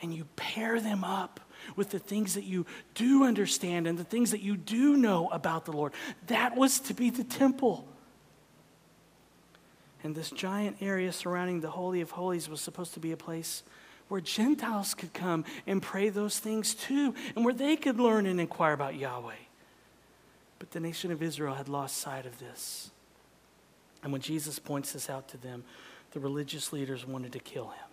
and 0.00 0.14
you 0.14 0.26
pair 0.36 0.80
them 0.80 1.04
up 1.04 1.40
with 1.76 1.90
the 1.90 1.98
things 1.98 2.34
that 2.34 2.44
you 2.44 2.66
do 2.94 3.24
understand 3.24 3.86
and 3.86 3.98
the 3.98 4.04
things 4.04 4.30
that 4.30 4.40
you 4.40 4.56
do 4.56 4.96
know 4.96 5.28
about 5.28 5.64
the 5.64 5.72
Lord. 5.72 5.92
That 6.28 6.56
was 6.56 6.80
to 6.80 6.94
be 6.94 7.10
the 7.10 7.24
temple. 7.24 7.86
And 10.02 10.14
this 10.14 10.30
giant 10.30 10.76
area 10.80 11.12
surrounding 11.12 11.60
the 11.60 11.70
Holy 11.70 12.00
of 12.00 12.12
Holies 12.12 12.48
was 12.48 12.60
supposed 12.60 12.94
to 12.94 13.00
be 13.00 13.12
a 13.12 13.16
place 13.16 13.62
where 14.08 14.20
Gentiles 14.20 14.94
could 14.94 15.12
come 15.12 15.44
and 15.66 15.82
pray 15.82 16.08
those 16.08 16.38
things 16.38 16.74
too, 16.74 17.14
and 17.36 17.44
where 17.44 17.52
they 17.52 17.76
could 17.76 18.00
learn 18.00 18.24
and 18.26 18.40
inquire 18.40 18.72
about 18.72 18.94
Yahweh. 18.94 19.34
But 20.58 20.70
the 20.70 20.80
nation 20.80 21.10
of 21.10 21.22
Israel 21.22 21.54
had 21.54 21.68
lost 21.68 21.98
sight 21.98 22.24
of 22.24 22.38
this. 22.38 22.90
And 24.02 24.12
when 24.12 24.22
Jesus 24.22 24.58
points 24.58 24.92
this 24.92 25.10
out 25.10 25.28
to 25.28 25.36
them, 25.36 25.64
the 26.12 26.20
religious 26.20 26.72
leaders 26.72 27.06
wanted 27.06 27.32
to 27.32 27.38
kill 27.38 27.68
him. 27.68 27.86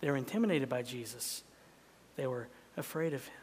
They 0.00 0.10
were 0.10 0.16
intimidated 0.16 0.68
by 0.68 0.82
Jesus. 0.82 1.42
They 2.18 2.26
were 2.26 2.48
afraid 2.76 3.14
of 3.14 3.24
him. 3.24 3.34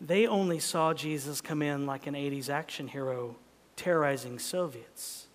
They 0.00 0.28
only 0.28 0.60
saw 0.60 0.94
Jesus 0.94 1.40
come 1.40 1.60
in 1.60 1.86
like 1.86 2.06
an 2.06 2.14
80s 2.14 2.48
action 2.48 2.86
hero 2.86 3.34
terrorizing 3.74 4.38
Soviets. 4.38 5.26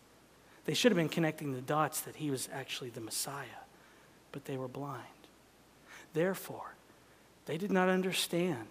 They 0.63 0.73
should 0.73 0.93
have 0.93 0.97
been 0.97 1.09
connecting 1.09 1.51
the 1.51 1.61
dots 1.61 1.99
that 2.01 2.15
he 2.15 2.31
was 2.31 2.47
actually 2.53 2.91
the 2.91 3.01
Messiah, 3.01 3.61
but 4.31 4.45
they 4.45 4.55
were 4.55 4.69
blind. 4.69 5.03
Therefore, 6.13 6.75
they 7.45 7.57
did 7.57 7.71
not 7.71 7.89
understand 7.89 8.67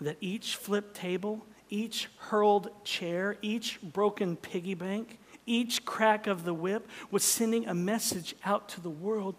that 0.00 0.16
each 0.22 0.56
flipped 0.56 0.96
table, 0.96 1.44
each 1.68 2.08
hurled 2.16 2.70
chair, 2.82 3.36
each 3.42 3.78
broken 3.82 4.36
piggy 4.36 4.74
bank, 4.74 5.18
each 5.44 5.84
crack 5.84 6.26
of 6.26 6.44
the 6.44 6.54
whip 6.54 6.88
was 7.10 7.24
sending 7.24 7.68
a 7.68 7.74
message 7.74 8.34
out 8.46 8.70
to 8.70 8.80
the 8.80 8.88
world 8.88 9.34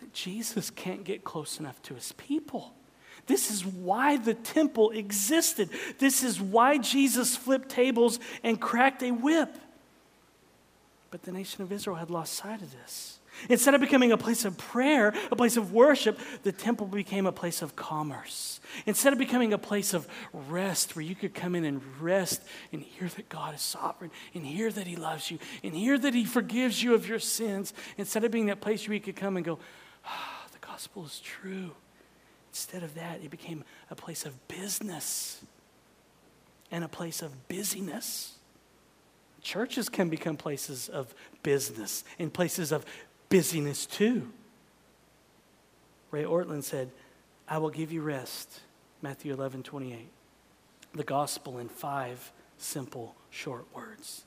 that 0.00 0.12
Jesus 0.12 0.70
can't 0.70 1.04
get 1.04 1.22
close 1.22 1.60
enough 1.60 1.80
to 1.82 1.94
his 1.94 2.10
people. 2.12 2.74
This 3.26 3.50
is 3.50 3.64
why 3.64 4.16
the 4.16 4.34
temple 4.34 4.90
existed. 4.90 5.70
This 5.98 6.22
is 6.22 6.40
why 6.40 6.78
Jesus 6.78 7.36
flipped 7.36 7.68
tables 7.68 8.18
and 8.42 8.60
cracked 8.60 9.02
a 9.02 9.10
whip. 9.10 9.56
But 11.10 11.22
the 11.22 11.32
nation 11.32 11.62
of 11.62 11.70
Israel 11.70 11.96
had 11.96 12.10
lost 12.10 12.34
sight 12.34 12.62
of 12.62 12.72
this. 12.72 13.18
Instead 13.48 13.74
of 13.74 13.80
becoming 13.80 14.12
a 14.12 14.18
place 14.18 14.44
of 14.44 14.56
prayer, 14.58 15.14
a 15.30 15.36
place 15.36 15.56
of 15.56 15.72
worship, 15.72 16.18
the 16.42 16.52
temple 16.52 16.86
became 16.86 17.26
a 17.26 17.32
place 17.32 17.62
of 17.62 17.74
commerce. 17.74 18.60
Instead 18.86 19.12
of 19.12 19.18
becoming 19.18 19.52
a 19.52 19.58
place 19.58 19.94
of 19.94 20.06
rest 20.32 20.94
where 20.94 21.04
you 21.04 21.14
could 21.14 21.34
come 21.34 21.54
in 21.54 21.64
and 21.64 21.82
rest 22.00 22.42
and 22.72 22.82
hear 22.82 23.08
that 23.08 23.28
God 23.28 23.54
is 23.54 23.60
sovereign 23.60 24.10
and 24.34 24.44
hear 24.44 24.70
that 24.70 24.86
He 24.86 24.96
loves 24.96 25.30
you 25.30 25.38
and 25.64 25.74
hear 25.74 25.98
that 25.98 26.14
He 26.14 26.24
forgives 26.24 26.82
you 26.82 26.94
of 26.94 27.08
your 27.08 27.18
sins, 27.18 27.72
instead 27.96 28.24
of 28.24 28.30
being 28.30 28.46
that 28.46 28.60
place 28.60 28.86
where 28.86 28.94
you 28.94 29.00
could 29.00 29.16
come 29.16 29.36
and 29.36 29.44
go, 29.44 29.58
ah, 30.04 30.46
the 30.52 30.66
gospel 30.66 31.04
is 31.04 31.20
true. 31.20 31.72
Instead 32.52 32.82
of 32.82 32.94
that, 32.94 33.20
it 33.24 33.30
became 33.30 33.64
a 33.90 33.94
place 33.94 34.26
of 34.26 34.48
business 34.48 35.42
and 36.70 36.84
a 36.84 36.88
place 36.88 37.22
of 37.22 37.48
busyness. 37.48 38.34
Churches 39.40 39.88
can 39.88 40.08
become 40.08 40.36
places 40.36 40.88
of 40.88 41.14
business 41.42 42.04
and 42.18 42.32
places 42.32 42.70
of 42.70 42.84
busyness 43.28 43.86
too. 43.86 44.30
Ray 46.10 46.24
Ortlund 46.24 46.62
said, 46.62 46.90
I 47.48 47.56
will 47.58 47.70
give 47.70 47.90
you 47.90 48.02
rest, 48.02 48.60
Matthew 49.00 49.32
11, 49.32 49.62
28. 49.62 50.08
The 50.94 51.04
gospel 51.04 51.58
in 51.58 51.68
five 51.68 52.32
simple, 52.58 53.14
short 53.30 53.64
words. 53.74 54.24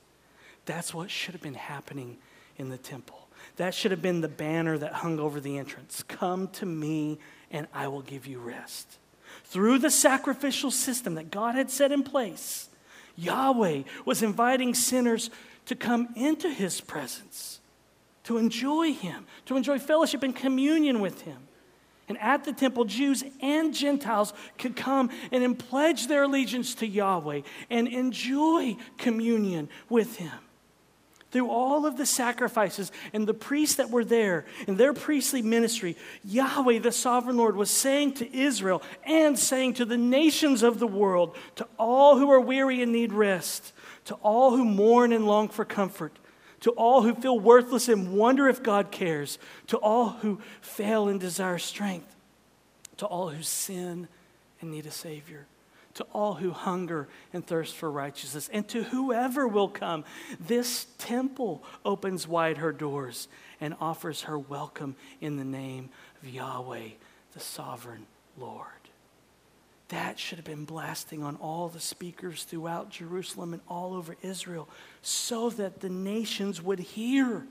That's 0.65 0.93
what 0.93 1.11
should 1.11 1.33
have 1.33 1.43
been 1.43 1.53
happening 1.53 2.17
in 2.57 2.69
the 2.69 2.77
temple. 2.77 3.27
That 3.57 3.73
should 3.73 3.91
have 3.91 4.01
been 4.01 4.21
the 4.21 4.27
banner 4.27 4.77
that 4.79 4.93
hung 4.93 5.19
over 5.19 5.39
the 5.39 5.57
entrance. 5.57 6.03
Come 6.07 6.47
to 6.49 6.65
me, 6.65 7.19
and 7.51 7.67
I 7.73 7.87
will 7.87 8.01
give 8.01 8.27
you 8.27 8.39
rest. 8.39 8.97
Through 9.45 9.79
the 9.79 9.91
sacrificial 9.91 10.71
system 10.71 11.15
that 11.15 11.31
God 11.31 11.55
had 11.55 11.69
set 11.69 11.91
in 11.91 12.03
place, 12.03 12.69
Yahweh 13.15 13.83
was 14.05 14.23
inviting 14.23 14.73
sinners 14.73 15.29
to 15.65 15.75
come 15.75 16.09
into 16.15 16.49
his 16.49 16.81
presence, 16.81 17.59
to 18.23 18.37
enjoy 18.37 18.93
him, 18.93 19.25
to 19.45 19.57
enjoy 19.57 19.79
fellowship 19.79 20.23
and 20.23 20.35
communion 20.35 20.99
with 20.99 21.21
him. 21.21 21.37
And 22.07 22.19
at 22.19 22.43
the 22.43 22.53
temple, 22.53 22.85
Jews 22.85 23.23
and 23.41 23.73
Gentiles 23.73 24.33
could 24.59 24.75
come 24.75 25.09
and 25.31 25.57
pledge 25.57 26.07
their 26.07 26.23
allegiance 26.23 26.75
to 26.75 26.87
Yahweh 26.87 27.41
and 27.69 27.87
enjoy 27.87 28.77
communion 28.97 29.69
with 29.89 30.17
him 30.17 30.31
through 31.31 31.49
all 31.49 31.85
of 31.85 31.97
the 31.97 32.05
sacrifices 32.05 32.91
and 33.11 33.27
the 33.27 33.33
priests 33.33 33.75
that 33.75 33.89
were 33.89 34.05
there 34.05 34.45
in 34.67 34.77
their 34.77 34.93
priestly 34.93 35.41
ministry, 35.41 35.97
Yahweh, 36.23 36.79
the 36.79 36.91
sovereign 36.91 37.37
Lord, 37.37 37.55
was 37.55 37.69
saying 37.69 38.13
to 38.15 38.35
Israel 38.35 38.81
and 39.03 39.37
saying 39.37 39.73
to 39.75 39.85
the 39.85 39.97
nations 39.97 40.63
of 40.63 40.79
the 40.79 40.87
world, 40.87 41.35
to 41.55 41.67
all 41.77 42.17
who 42.17 42.31
are 42.31 42.39
weary 42.39 42.81
and 42.81 42.91
need 42.91 43.11
rest, 43.11 43.73
to 44.05 44.13
all 44.15 44.55
who 44.55 44.63
mourn 44.63 45.11
and 45.11 45.25
long 45.25 45.49
for 45.49 45.65
comfort, 45.65 46.13
to 46.61 46.71
all 46.71 47.01
who 47.01 47.13
feel 47.13 47.39
worthless 47.39 47.89
and 47.89 48.13
wonder 48.13 48.47
if 48.47 48.63
God 48.63 48.91
cares, 48.91 49.37
to 49.67 49.77
all 49.77 50.09
who 50.09 50.39
fail 50.61 51.09
and 51.09 51.19
desire 51.19 51.57
strength, 51.57 52.15
to 52.97 53.05
all 53.05 53.29
who 53.29 53.43
sin 53.43 54.07
and 54.61 54.71
need 54.71 54.85
a 54.85 54.91
Savior 54.91 55.47
to 55.95 56.03
all 56.13 56.35
who 56.35 56.51
hunger 56.51 57.07
and 57.33 57.45
thirst 57.45 57.75
for 57.75 57.89
righteousness, 57.89 58.49
and 58.53 58.67
to 58.67 58.83
whoever 58.83 59.47
will 59.47 59.69
come. 59.69 60.03
This 60.39 60.87
temple 60.97 61.63
opens 61.83 62.27
wide 62.27 62.57
her 62.57 62.71
doors 62.71 63.27
and 63.59 63.75
offers 63.79 64.23
her 64.23 64.37
welcome 64.37 64.95
in 65.19 65.37
the 65.37 65.45
name 65.45 65.89
of 66.21 66.29
Yahweh, 66.29 66.89
the 67.33 67.39
sovereign 67.39 68.05
Lord. 68.37 68.67
That 69.89 70.19
should 70.19 70.37
have 70.37 70.45
been 70.45 70.65
blasting 70.65 71.23
on 71.23 71.37
all 71.37 71.69
the 71.69 71.79
speakers 71.79 72.43
throughout 72.43 72.89
Jerusalem 72.89 73.53
and 73.53 73.61
all 73.69 73.93
over 73.93 74.17
Israel 74.21 74.67
so 75.01 75.49
that 75.51 75.79
the 75.79 75.89
nations 75.89 76.61
would 76.61 76.79
hear. 76.79 77.45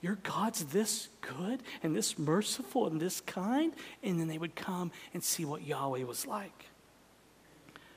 Your 0.00 0.18
God's 0.22 0.64
this 0.66 1.08
good 1.20 1.62
and 1.82 1.94
this 1.94 2.18
merciful 2.18 2.86
and 2.86 3.00
this 3.00 3.20
kind. 3.20 3.72
And 4.02 4.18
then 4.18 4.28
they 4.28 4.38
would 4.38 4.54
come 4.54 4.90
and 5.12 5.22
see 5.22 5.44
what 5.44 5.62
Yahweh 5.62 6.04
was 6.04 6.26
like 6.26 6.66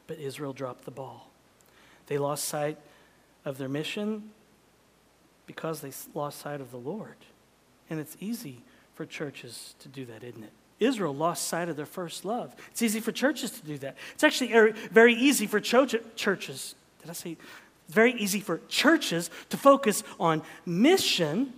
but 0.07 0.17
Israel 0.17 0.53
dropped 0.53 0.85
the 0.85 0.91
ball. 0.91 1.29
They 2.07 2.17
lost 2.17 2.45
sight 2.45 2.77
of 3.45 3.57
their 3.57 3.69
mission 3.69 4.31
because 5.45 5.81
they 5.81 5.91
lost 6.13 6.39
sight 6.39 6.61
of 6.61 6.71
the 6.71 6.77
Lord. 6.77 7.15
And 7.89 7.99
it's 7.99 8.17
easy 8.19 8.63
for 8.95 9.05
churches 9.05 9.75
to 9.79 9.87
do 9.87 10.05
that, 10.05 10.23
isn't 10.23 10.43
it? 10.43 10.51
Israel 10.79 11.15
lost 11.15 11.47
sight 11.47 11.69
of 11.69 11.75
their 11.75 11.85
first 11.85 12.23
love. 12.25 12.55
It's 12.71 12.81
easy 12.81 12.99
for 12.99 13.11
churches 13.11 13.51
to 13.51 13.65
do 13.65 13.77
that. 13.79 13.95
It's 14.13 14.23
actually 14.23 14.53
er, 14.53 14.73
very 14.91 15.13
easy 15.13 15.47
for 15.47 15.59
cho- 15.59 15.85
churches. 15.85 16.75
Did 17.01 17.09
I 17.09 17.13
say? 17.13 17.37
Very 17.89 18.13
easy 18.13 18.41
for 18.41 18.59
churches 18.67 19.29
to 19.49 19.57
focus 19.57 20.03
on 20.19 20.43
mission 20.65 21.53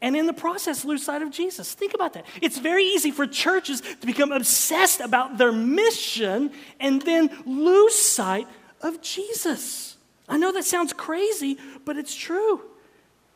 and 0.00 0.16
in 0.16 0.26
the 0.26 0.32
process 0.32 0.84
lose 0.84 1.04
sight 1.04 1.22
of 1.22 1.30
Jesus. 1.30 1.74
Think 1.74 1.94
about 1.94 2.12
that. 2.12 2.26
It's 2.42 2.58
very 2.58 2.84
easy 2.84 3.10
for 3.10 3.26
churches 3.26 3.80
to 3.80 4.06
become 4.06 4.30
obsessed 4.30 5.00
about 5.00 5.38
their 5.38 5.52
mission 5.52 6.52
and 6.78 7.00
then 7.02 7.30
lose 7.46 7.94
sight 7.94 8.46
of 8.82 9.00
Jesus. 9.00 9.96
I 10.28 10.38
know 10.38 10.52
that 10.52 10.64
sounds 10.64 10.92
crazy, 10.92 11.58
but 11.84 11.96
it's 11.96 12.14
true. 12.14 12.60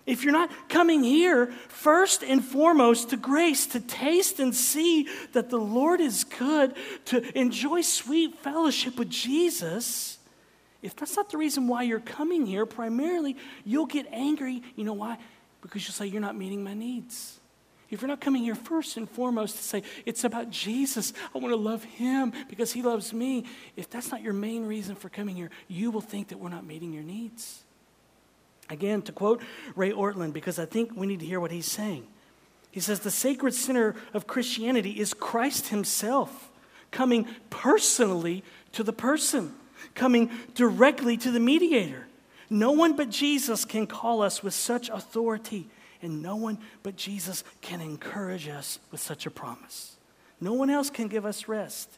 If 0.06 0.24
you're 0.24 0.32
not 0.32 0.50
coming 0.68 1.04
here 1.04 1.46
first 1.68 2.22
and 2.24 2.44
foremost 2.44 3.10
to 3.10 3.16
grace, 3.16 3.66
to 3.68 3.80
taste 3.80 4.40
and 4.40 4.54
see 4.54 5.08
that 5.32 5.50
the 5.50 5.58
Lord 5.58 6.00
is 6.00 6.24
good, 6.24 6.74
to 7.06 7.38
enjoy 7.38 7.82
sweet 7.82 8.38
fellowship 8.38 8.98
with 8.98 9.08
Jesus, 9.08 10.18
if 10.82 10.96
that's 10.96 11.16
not 11.16 11.30
the 11.30 11.38
reason 11.38 11.68
why 11.68 11.82
you're 11.82 12.00
coming 12.00 12.46
here, 12.46 12.66
primarily 12.66 13.36
you'll 13.64 13.86
get 13.86 14.06
angry. 14.10 14.62
You 14.74 14.84
know 14.84 14.94
why? 14.94 15.18
Because 15.62 15.86
you'll 15.86 15.94
say, 15.94 16.06
You're 16.06 16.20
not 16.20 16.36
meeting 16.36 16.62
my 16.64 16.74
needs. 16.74 17.38
If 17.90 18.02
you're 18.02 18.08
not 18.08 18.20
coming 18.20 18.44
here 18.44 18.54
first 18.54 18.96
and 18.96 19.10
foremost 19.10 19.56
to 19.56 19.62
say, 19.62 19.82
It's 20.06 20.24
about 20.24 20.50
Jesus, 20.50 21.12
I 21.34 21.38
want 21.38 21.52
to 21.52 21.56
love 21.56 21.84
him 21.84 22.32
because 22.48 22.72
he 22.72 22.82
loves 22.82 23.12
me, 23.12 23.44
if 23.76 23.90
that's 23.90 24.10
not 24.10 24.22
your 24.22 24.32
main 24.32 24.64
reason 24.64 24.94
for 24.94 25.08
coming 25.08 25.36
here, 25.36 25.50
you 25.68 25.90
will 25.90 26.00
think 26.00 26.28
that 26.28 26.38
we're 26.38 26.48
not 26.48 26.64
meeting 26.64 26.92
your 26.92 27.02
needs. 27.02 27.64
Again, 28.68 29.02
to 29.02 29.12
quote 29.12 29.42
Ray 29.74 29.90
Ortlund, 29.90 30.32
because 30.32 30.58
I 30.58 30.66
think 30.66 30.92
we 30.94 31.06
need 31.06 31.20
to 31.20 31.26
hear 31.26 31.40
what 31.40 31.50
he's 31.50 31.70
saying 31.70 32.06
He 32.70 32.80
says 32.80 33.00
the 33.00 33.10
sacred 33.10 33.54
center 33.54 33.96
of 34.14 34.26
Christianity 34.26 35.00
is 35.00 35.12
Christ 35.12 35.68
Himself 35.68 36.50
coming 36.90 37.26
personally 37.50 38.44
to 38.72 38.82
the 38.82 38.92
person, 38.92 39.54
coming 39.94 40.30
directly 40.54 41.16
to 41.16 41.30
the 41.30 41.40
mediator. 41.40 42.06
No 42.50 42.72
one 42.72 42.96
but 42.96 43.10
Jesus 43.10 43.64
can 43.64 43.86
call 43.86 44.22
us 44.22 44.42
with 44.42 44.54
such 44.54 44.88
authority, 44.88 45.68
and 46.02 46.20
no 46.20 46.34
one 46.34 46.58
but 46.82 46.96
Jesus 46.96 47.44
can 47.60 47.80
encourage 47.80 48.48
us 48.48 48.80
with 48.90 49.00
such 49.00 49.24
a 49.24 49.30
promise. 49.30 49.96
No 50.40 50.52
one 50.54 50.68
else 50.68 50.90
can 50.90 51.06
give 51.06 51.24
us 51.24 51.46
rest. 51.46 51.88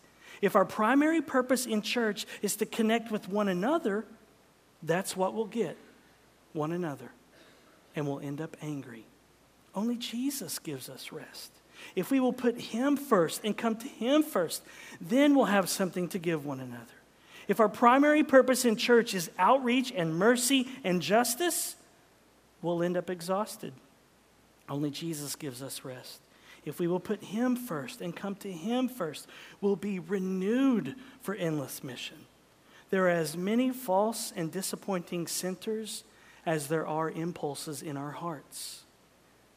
If 0.42 0.54
our 0.54 0.64
primary 0.64 1.22
purpose 1.22 1.64
in 1.64 1.80
church 1.80 2.26
is 2.42 2.56
to 2.56 2.66
connect 2.66 3.10
with 3.10 3.28
one 3.28 3.48
another, 3.48 4.04
that's 4.82 5.16
what 5.16 5.32
we'll 5.32 5.46
get 5.46 5.78
one 6.52 6.72
another. 6.72 7.10
And 7.96 8.06
we'll 8.06 8.20
end 8.20 8.40
up 8.40 8.56
angry. 8.60 9.04
Only 9.74 9.96
Jesus 9.96 10.58
gives 10.58 10.88
us 10.88 11.12
rest. 11.12 11.52
If 11.96 12.10
we 12.10 12.20
will 12.20 12.32
put 12.32 12.60
Him 12.60 12.96
first 12.96 13.42
and 13.44 13.56
come 13.56 13.76
to 13.76 13.88
Him 13.88 14.22
first, 14.22 14.62
then 15.00 15.34
we'll 15.34 15.46
have 15.46 15.68
something 15.68 16.08
to 16.08 16.18
give 16.18 16.44
one 16.44 16.60
another. 16.60 16.84
If 17.48 17.60
our 17.60 17.68
primary 17.68 18.22
purpose 18.22 18.64
in 18.64 18.76
church 18.76 19.14
is 19.14 19.30
outreach 19.38 19.92
and 19.94 20.14
mercy 20.14 20.68
and 20.84 21.02
justice, 21.02 21.76
we'll 22.60 22.82
end 22.82 22.96
up 22.96 23.10
exhausted. 23.10 23.72
Only 24.68 24.90
Jesus 24.90 25.36
gives 25.36 25.62
us 25.62 25.84
rest. 25.84 26.20
If 26.64 26.78
we 26.78 26.86
will 26.86 27.00
put 27.00 27.22
Him 27.24 27.56
first 27.56 28.00
and 28.00 28.14
come 28.14 28.36
to 28.36 28.50
Him 28.50 28.88
first, 28.88 29.26
we'll 29.60 29.76
be 29.76 29.98
renewed 29.98 30.94
for 31.20 31.34
endless 31.34 31.82
mission. 31.82 32.26
There 32.90 33.06
are 33.06 33.10
as 33.10 33.36
many 33.36 33.70
false 33.70 34.32
and 34.36 34.52
disappointing 34.52 35.26
centers 35.26 36.04
as 36.46 36.68
there 36.68 36.86
are 36.86 37.10
impulses 37.10 37.82
in 37.82 37.96
our 37.96 38.10
hearts. 38.10 38.84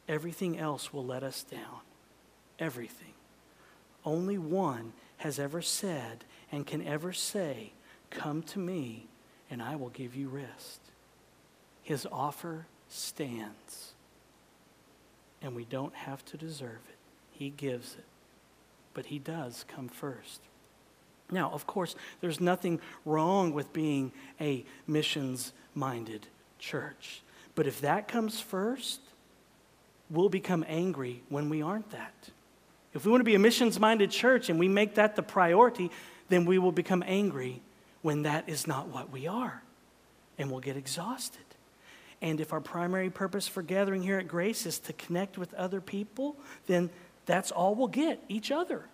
Everything 0.08 0.58
else 0.58 0.92
will 0.92 1.04
let 1.04 1.22
us 1.22 1.42
down. 1.42 1.80
Everything. 2.58 3.12
Only 4.04 4.38
one 4.38 4.92
has 5.18 5.38
ever 5.38 5.62
said 5.62 6.24
and 6.50 6.66
can 6.66 6.86
ever 6.86 7.12
say, 7.12 7.72
Come 8.16 8.42
to 8.44 8.58
me, 8.58 9.06
and 9.50 9.62
I 9.62 9.76
will 9.76 9.90
give 9.90 10.16
you 10.16 10.28
rest. 10.28 10.80
His 11.82 12.06
offer 12.10 12.66
stands, 12.88 13.92
and 15.42 15.54
we 15.54 15.66
don't 15.66 15.94
have 15.94 16.24
to 16.26 16.38
deserve 16.38 16.80
it. 16.88 16.96
He 17.30 17.50
gives 17.50 17.94
it, 17.94 18.06
but 18.94 19.06
He 19.06 19.18
does 19.18 19.66
come 19.68 19.88
first. 19.88 20.40
Now, 21.30 21.50
of 21.50 21.66
course, 21.66 21.94
there's 22.22 22.40
nothing 22.40 22.80
wrong 23.04 23.52
with 23.52 23.72
being 23.74 24.12
a 24.40 24.64
missions 24.86 25.52
minded 25.74 26.26
church. 26.58 27.22
But 27.54 27.66
if 27.66 27.82
that 27.82 28.08
comes 28.08 28.40
first, 28.40 29.00
we'll 30.08 30.30
become 30.30 30.64
angry 30.66 31.22
when 31.28 31.50
we 31.50 31.60
aren't 31.60 31.90
that. 31.90 32.30
If 32.94 33.04
we 33.04 33.10
want 33.10 33.20
to 33.20 33.24
be 33.24 33.34
a 33.34 33.38
missions 33.38 33.78
minded 33.78 34.10
church 34.10 34.48
and 34.48 34.58
we 34.58 34.68
make 34.68 34.94
that 34.94 35.16
the 35.16 35.22
priority, 35.22 35.90
then 36.30 36.46
we 36.46 36.58
will 36.58 36.72
become 36.72 37.04
angry 37.06 37.60
when 38.06 38.22
that 38.22 38.48
is 38.48 38.68
not 38.68 38.86
what 38.86 39.10
we 39.10 39.26
are. 39.26 39.60
And 40.38 40.48
we'll 40.48 40.60
get 40.60 40.76
exhausted. 40.76 41.42
And 42.22 42.40
if 42.40 42.52
our 42.52 42.60
primary 42.60 43.10
purpose 43.10 43.48
for 43.48 43.62
gathering 43.62 44.00
here 44.00 44.16
at 44.16 44.28
Grace 44.28 44.64
is 44.64 44.78
to 44.78 44.92
connect 44.92 45.36
with 45.36 45.52
other 45.54 45.80
people, 45.80 46.36
then 46.68 46.88
that's 47.26 47.50
all 47.50 47.74
we'll 47.74 47.88
get 47.88 48.22
each 48.28 48.52
other. 48.52 48.84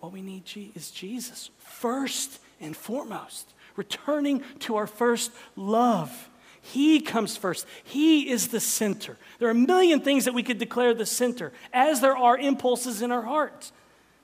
What 0.00 0.12
we 0.12 0.20
need 0.20 0.42
is 0.74 0.90
Jesus 0.90 1.48
first 1.56 2.40
and 2.60 2.76
foremost, 2.76 3.54
returning 3.74 4.44
to 4.58 4.76
our 4.76 4.86
first 4.86 5.32
love. 5.56 6.28
He 6.60 7.00
comes 7.00 7.38
first. 7.38 7.64
He 7.84 8.28
is 8.28 8.48
the 8.48 8.60
center. 8.60 9.16
There 9.38 9.48
are 9.48 9.52
a 9.52 9.54
million 9.54 10.00
things 10.00 10.26
that 10.26 10.34
we 10.34 10.42
could 10.42 10.58
declare 10.58 10.92
the 10.92 11.06
center, 11.06 11.54
as 11.72 12.02
there 12.02 12.18
are 12.18 12.36
impulses 12.36 13.00
in 13.00 13.10
our 13.12 13.22
hearts. 13.22 13.72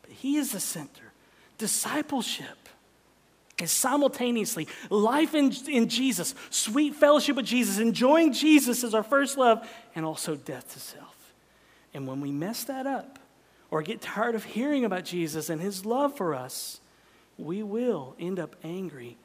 But 0.03 0.11
He 0.11 0.37
is 0.37 0.53
the 0.53 0.61
center. 0.61 1.13
Discipleship 1.57 2.64
is 3.59 3.71
simultaneously 3.71 4.67
life 4.91 5.35
in, 5.35 5.53
in 5.69 5.89
Jesus, 5.89 6.35
sweet 6.51 6.95
fellowship 6.95 7.37
with 7.37 7.47
Jesus, 7.47 7.79
enjoying 7.79 8.33
Jesus 8.33 8.83
as 8.83 8.95
our 8.95 9.03
first 9.03 9.39
love, 9.39 9.69
and 9.95 10.05
also 10.05 10.35
death 10.37 10.73
to 10.73 10.81
self. 10.81 11.33
And 11.93 12.09
when 12.09 12.21
we 12.21 12.33
mess 12.33 12.65
that 12.65 12.87
up, 12.87 13.19
or 13.75 13.83
get 13.83 14.01
tired 14.01 14.37
of 14.37 14.45
hearing 14.45 14.85
about 14.85 15.05
Jesus 15.05 15.51
and 15.51 15.61
his 15.61 15.85
love 15.85 16.17
for 16.17 16.33
us, 16.33 16.81
we 17.37 17.61
will 17.61 18.15
end 18.21 18.39
up 18.39 18.55
angry, 18.63 19.17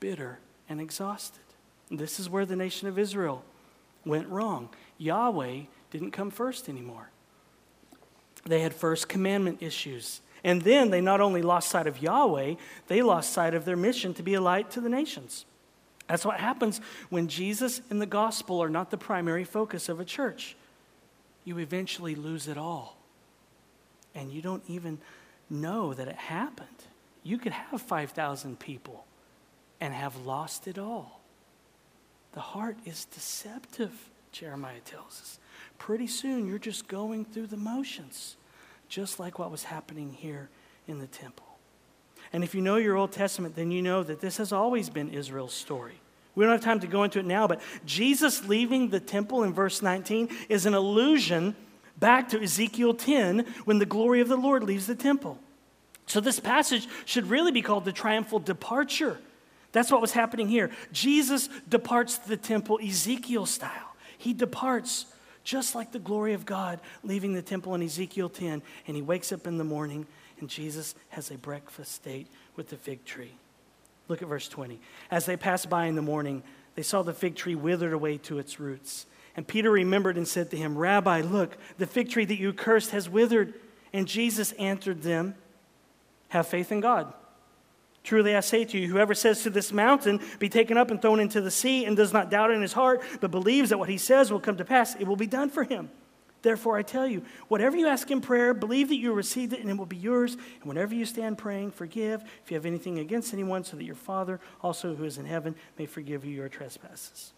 bitter, 0.00 0.38
and 0.66 0.80
exhausted. 0.80 1.42
This 1.90 2.18
is 2.18 2.30
where 2.30 2.46
the 2.46 2.56
nation 2.56 2.88
of 2.88 2.98
Israel 2.98 3.44
went 4.06 4.26
wrong. 4.28 4.70
Yahweh 4.96 5.64
didn't 5.90 6.12
come 6.12 6.30
first 6.30 6.70
anymore. 6.70 7.10
They 8.46 8.60
had 8.60 8.72
first 8.72 9.10
commandment 9.10 9.62
issues. 9.62 10.21
And 10.44 10.62
then 10.62 10.90
they 10.90 11.00
not 11.00 11.20
only 11.20 11.42
lost 11.42 11.70
sight 11.70 11.86
of 11.86 12.02
Yahweh, 12.02 12.54
they 12.88 13.02
lost 13.02 13.32
sight 13.32 13.54
of 13.54 13.64
their 13.64 13.76
mission 13.76 14.12
to 14.14 14.22
be 14.22 14.34
a 14.34 14.40
light 14.40 14.70
to 14.72 14.80
the 14.80 14.88
nations. 14.88 15.44
That's 16.08 16.24
what 16.24 16.40
happens 16.40 16.80
when 17.10 17.28
Jesus 17.28 17.80
and 17.90 18.02
the 18.02 18.06
gospel 18.06 18.62
are 18.62 18.68
not 18.68 18.90
the 18.90 18.98
primary 18.98 19.44
focus 19.44 19.88
of 19.88 20.00
a 20.00 20.04
church. 20.04 20.56
You 21.44 21.58
eventually 21.58 22.14
lose 22.14 22.48
it 22.48 22.58
all 22.58 22.96
and 24.14 24.32
you 24.32 24.42
don't 24.42 24.62
even 24.68 24.98
know 25.48 25.94
that 25.94 26.08
it 26.08 26.16
happened. 26.16 26.68
You 27.22 27.38
could 27.38 27.52
have 27.52 27.80
5,000 27.80 28.58
people 28.58 29.04
and 29.80 29.94
have 29.94 30.16
lost 30.26 30.66
it 30.66 30.78
all. 30.78 31.20
The 32.32 32.40
heart 32.40 32.76
is 32.84 33.04
deceptive, 33.06 33.92
Jeremiah 34.32 34.80
tells 34.84 35.20
us. 35.20 35.38
Pretty 35.78 36.06
soon, 36.06 36.46
you're 36.46 36.58
just 36.58 36.88
going 36.88 37.24
through 37.24 37.48
the 37.48 37.56
motions, 37.56 38.36
just 38.92 39.18
like 39.18 39.38
what 39.38 39.50
was 39.50 39.64
happening 39.64 40.12
here 40.12 40.50
in 40.86 40.98
the 40.98 41.06
temple. 41.06 41.46
And 42.30 42.44
if 42.44 42.54
you 42.54 42.60
know 42.60 42.76
your 42.76 42.94
Old 42.94 43.10
Testament, 43.10 43.56
then 43.56 43.70
you 43.70 43.80
know 43.80 44.02
that 44.02 44.20
this 44.20 44.36
has 44.36 44.52
always 44.52 44.90
been 44.90 45.08
Israel's 45.08 45.54
story. 45.54 45.94
We 46.34 46.44
don't 46.44 46.52
have 46.52 46.60
time 46.60 46.80
to 46.80 46.86
go 46.86 47.02
into 47.02 47.18
it 47.18 47.24
now, 47.24 47.46
but 47.46 47.62
Jesus 47.86 48.46
leaving 48.46 48.90
the 48.90 49.00
temple 49.00 49.44
in 49.44 49.54
verse 49.54 49.80
19 49.80 50.28
is 50.50 50.66
an 50.66 50.74
allusion 50.74 51.56
back 51.98 52.28
to 52.30 52.42
Ezekiel 52.42 52.92
10 52.92 53.46
when 53.64 53.78
the 53.78 53.86
glory 53.86 54.20
of 54.20 54.28
the 54.28 54.36
Lord 54.36 54.62
leaves 54.62 54.86
the 54.86 54.94
temple. 54.94 55.38
So, 56.04 56.20
this 56.20 56.38
passage 56.38 56.86
should 57.06 57.30
really 57.30 57.52
be 57.52 57.62
called 57.62 57.86
the 57.86 57.92
triumphal 57.92 58.40
departure. 58.40 59.16
That's 59.72 59.90
what 59.90 60.02
was 60.02 60.12
happening 60.12 60.48
here. 60.48 60.70
Jesus 60.92 61.48
departs 61.66 62.18
the 62.18 62.36
temple 62.36 62.78
Ezekiel 62.82 63.46
style. 63.46 63.96
He 64.18 64.34
departs 64.34 65.06
just 65.44 65.74
like 65.74 65.92
the 65.92 65.98
glory 65.98 66.34
of 66.34 66.46
God 66.46 66.80
leaving 67.02 67.32
the 67.32 67.42
temple 67.42 67.74
in 67.74 67.82
Ezekiel 67.82 68.28
10. 68.28 68.62
And 68.86 68.96
he 68.96 69.02
wakes 69.02 69.32
up 69.32 69.46
in 69.46 69.58
the 69.58 69.64
morning, 69.64 70.06
and 70.40 70.48
Jesus 70.48 70.94
has 71.10 71.30
a 71.30 71.38
breakfast 71.38 72.04
date 72.04 72.28
with 72.56 72.68
the 72.68 72.76
fig 72.76 73.04
tree. 73.04 73.32
Look 74.08 74.22
at 74.22 74.28
verse 74.28 74.48
20. 74.48 74.80
As 75.10 75.26
they 75.26 75.36
passed 75.36 75.70
by 75.70 75.86
in 75.86 75.94
the 75.94 76.02
morning, 76.02 76.42
they 76.74 76.82
saw 76.82 77.02
the 77.02 77.12
fig 77.12 77.36
tree 77.36 77.54
withered 77.54 77.92
away 77.92 78.18
to 78.18 78.38
its 78.38 78.58
roots. 78.58 79.06
And 79.36 79.46
Peter 79.46 79.70
remembered 79.70 80.16
and 80.16 80.28
said 80.28 80.50
to 80.50 80.56
him, 80.56 80.76
Rabbi, 80.76 81.22
look, 81.22 81.56
the 81.78 81.86
fig 81.86 82.10
tree 82.10 82.24
that 82.24 82.38
you 82.38 82.52
cursed 82.52 82.90
has 82.90 83.08
withered. 83.08 83.54
And 83.92 84.06
Jesus 84.06 84.52
answered 84.52 85.02
them, 85.02 85.34
Have 86.28 86.46
faith 86.46 86.72
in 86.72 86.80
God. 86.80 87.12
Truly 88.04 88.34
I 88.34 88.40
say 88.40 88.64
to 88.64 88.78
you, 88.78 88.88
whoever 88.88 89.14
says 89.14 89.42
to 89.42 89.50
this 89.50 89.72
mountain, 89.72 90.20
Be 90.38 90.48
taken 90.48 90.76
up 90.76 90.90
and 90.90 91.00
thrown 91.00 91.20
into 91.20 91.40
the 91.40 91.50
sea, 91.50 91.84
and 91.84 91.96
does 91.96 92.12
not 92.12 92.30
doubt 92.30 92.50
in 92.50 92.60
his 92.60 92.72
heart, 92.72 93.02
but 93.20 93.30
believes 93.30 93.70
that 93.70 93.78
what 93.78 93.88
he 93.88 93.98
says 93.98 94.32
will 94.32 94.40
come 94.40 94.56
to 94.56 94.64
pass, 94.64 94.96
it 94.96 95.06
will 95.06 95.16
be 95.16 95.26
done 95.26 95.50
for 95.50 95.62
him. 95.64 95.88
Therefore, 96.42 96.76
I 96.76 96.82
tell 96.82 97.06
you, 97.06 97.22
whatever 97.46 97.76
you 97.76 97.86
ask 97.86 98.10
in 98.10 98.20
prayer, 98.20 98.52
believe 98.52 98.88
that 98.88 98.96
you 98.96 99.12
received 99.12 99.52
it 99.52 99.60
and 99.60 99.70
it 99.70 99.78
will 99.78 99.86
be 99.86 99.96
yours. 99.96 100.34
And 100.34 100.64
whenever 100.64 100.92
you 100.92 101.06
stand 101.06 101.38
praying, 101.38 101.70
forgive 101.70 102.22
if 102.44 102.50
you 102.50 102.56
have 102.56 102.66
anything 102.66 102.98
against 102.98 103.32
anyone, 103.32 103.62
so 103.62 103.76
that 103.76 103.84
your 103.84 103.94
Father, 103.94 104.40
also 104.60 104.96
who 104.96 105.04
is 105.04 105.18
in 105.18 105.26
heaven, 105.26 105.54
may 105.78 105.86
forgive 105.86 106.24
you 106.24 106.32
your 106.32 106.48
trespasses. 106.48 107.32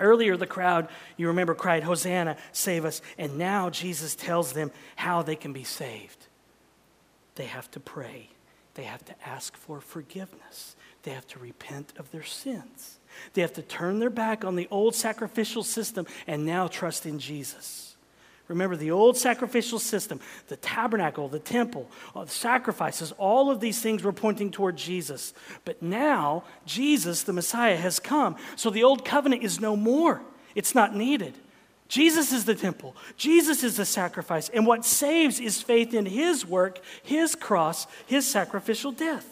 Earlier, 0.00 0.36
the 0.36 0.48
crowd, 0.48 0.88
you 1.16 1.28
remember, 1.28 1.54
cried, 1.54 1.84
Hosanna, 1.84 2.36
save 2.50 2.84
us. 2.84 3.00
And 3.16 3.38
now 3.38 3.70
Jesus 3.70 4.16
tells 4.16 4.52
them 4.52 4.72
how 4.96 5.22
they 5.22 5.36
can 5.36 5.52
be 5.52 5.62
saved. 5.62 6.26
They 7.36 7.46
have 7.46 7.70
to 7.72 7.80
pray, 7.80 8.30
they 8.74 8.84
have 8.84 9.04
to 9.06 9.14
ask 9.26 9.56
for 9.56 9.80
forgiveness, 9.80 10.76
they 11.02 11.12
have 11.12 11.26
to 11.28 11.38
repent 11.38 11.92
of 11.98 12.10
their 12.10 12.22
sins, 12.22 12.98
they 13.32 13.42
have 13.42 13.52
to 13.54 13.62
turn 13.62 13.98
their 13.98 14.10
back 14.10 14.44
on 14.44 14.56
the 14.56 14.68
old 14.70 14.94
sacrificial 14.94 15.62
system 15.62 16.06
and 16.26 16.44
now 16.44 16.66
trust 16.66 17.06
in 17.06 17.18
Jesus. 17.18 17.96
Remember 18.46 18.76
the 18.76 18.90
old 18.90 19.16
sacrificial 19.16 19.78
system, 19.78 20.20
the 20.48 20.56
tabernacle, 20.56 21.28
the 21.28 21.38
temple, 21.38 21.90
the 22.14 22.26
sacrifices, 22.26 23.12
all 23.12 23.50
of 23.50 23.60
these 23.60 23.80
things 23.80 24.02
were 24.02 24.12
pointing 24.12 24.50
toward 24.50 24.76
Jesus. 24.76 25.32
But 25.64 25.80
now, 25.80 26.44
Jesus, 26.66 27.22
the 27.22 27.32
Messiah, 27.32 27.76
has 27.76 27.98
come. 27.98 28.36
So 28.56 28.68
the 28.68 28.84
old 28.84 29.04
covenant 29.04 29.42
is 29.42 29.60
no 29.60 29.76
more, 29.76 30.20
it's 30.54 30.74
not 30.74 30.94
needed. 30.94 31.34
Jesus 31.88 32.32
is 32.32 32.44
the 32.44 32.54
temple, 32.54 32.96
Jesus 33.16 33.62
is 33.62 33.76
the 33.76 33.84
sacrifice. 33.84 34.48
And 34.48 34.66
what 34.66 34.84
saves 34.84 35.40
is 35.40 35.62
faith 35.62 35.94
in 35.94 36.06
his 36.06 36.46
work, 36.46 36.80
his 37.02 37.34
cross, 37.34 37.86
his 38.06 38.26
sacrificial 38.26 38.92
death. 38.92 39.28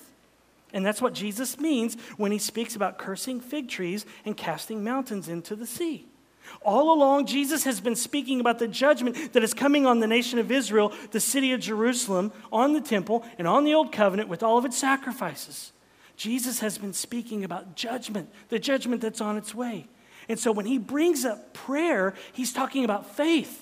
And 0.73 0.85
that's 0.87 1.03
what 1.03 1.13
Jesus 1.13 1.59
means 1.59 1.97
when 2.17 2.33
he 2.33 2.39
speaks 2.39 2.77
about 2.77 2.99
cursing 2.99 3.41
fig 3.41 3.69
trees 3.69 4.07
and 4.25 4.37
casting 4.37 4.83
mountains 4.83 5.29
into 5.29 5.55
the 5.55 5.67
sea. 5.67 6.07
All 6.63 6.93
along, 6.93 7.27
Jesus 7.27 7.65
has 7.65 7.81
been 7.81 7.97
speaking 7.97 8.41
about 8.41 8.59
the 8.59 8.69
judgment 8.69 9.33
that 9.33 9.43
is 9.43 9.55
coming 9.55 9.87
on 9.87 10.01
the 10.01 10.07
nation 10.07 10.39
of 10.39 10.51
Israel, 10.51 10.93
the 11.11 11.21
city 11.21 11.53
of 11.53 11.61
Jerusalem, 11.61 12.33
on 12.51 12.73
the 12.73 12.81
temple, 12.81 13.25
and 13.39 13.47
on 13.47 13.65
the 13.65 13.75
old 13.75 13.93
covenant 13.93 14.29
with 14.29 14.43
all 14.43 14.59
of 14.59 14.65
its 14.65 14.79
sacrifices. 14.79 15.73
Jesus 16.17 16.61
has 16.61 16.79
been 16.79 16.93
speaking 16.93 17.45
about 17.45 17.75
judgment, 17.75 18.31
the 18.49 18.59
judgment 18.59 19.03
that's 19.03 19.21
on 19.21 19.37
its 19.37 19.55
way. 19.55 19.87
And 20.29 20.39
so 20.39 20.53
when 20.53 20.67
he 20.67 20.79
brings 20.79 21.25
up 21.25 21.53
prayer, 21.53 22.15
he's 22.33 22.53
talking 22.53 22.85
about 22.85 23.15
faith 23.15 23.61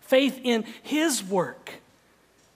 faith 0.00 0.40
in 0.42 0.64
his 0.82 1.22
work. 1.22 1.74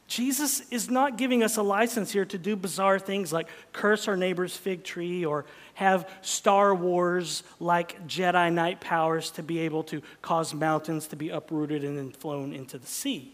Jesus 0.07 0.61
is 0.71 0.91
not 0.91 1.19
giving 1.19 1.43
us 1.43 1.59
a 1.59 1.63
license 1.63 2.11
here 2.11 2.25
to 2.25 2.39
do 2.39 2.57
bizarre 2.57 2.99
things 2.99 3.31
like 3.33 3.49
curse 3.73 4.09
our 4.09 4.17
neighbor's 4.17 4.57
fig 4.57 4.85
tree 4.85 5.25
or 5.25 5.45
have 5.75 6.09
Star 6.21 6.75
Wars 6.75 7.43
like 7.61 8.07
Jedi 8.07 8.53
Knight 8.53 8.81
powers 8.81 9.31
to 9.33 9.43
be 9.43 9.61
able 9.61 9.83
to 9.85 10.03
cause 10.21 10.53
mountains 10.53 11.07
to 11.09 11.17
be 11.17 11.31
uprooted 11.31 11.85
and 11.85 11.97
then 11.97 12.11
flown 12.11 12.53
into 12.53 12.79
the 12.79 12.87
sea. 12.87 13.33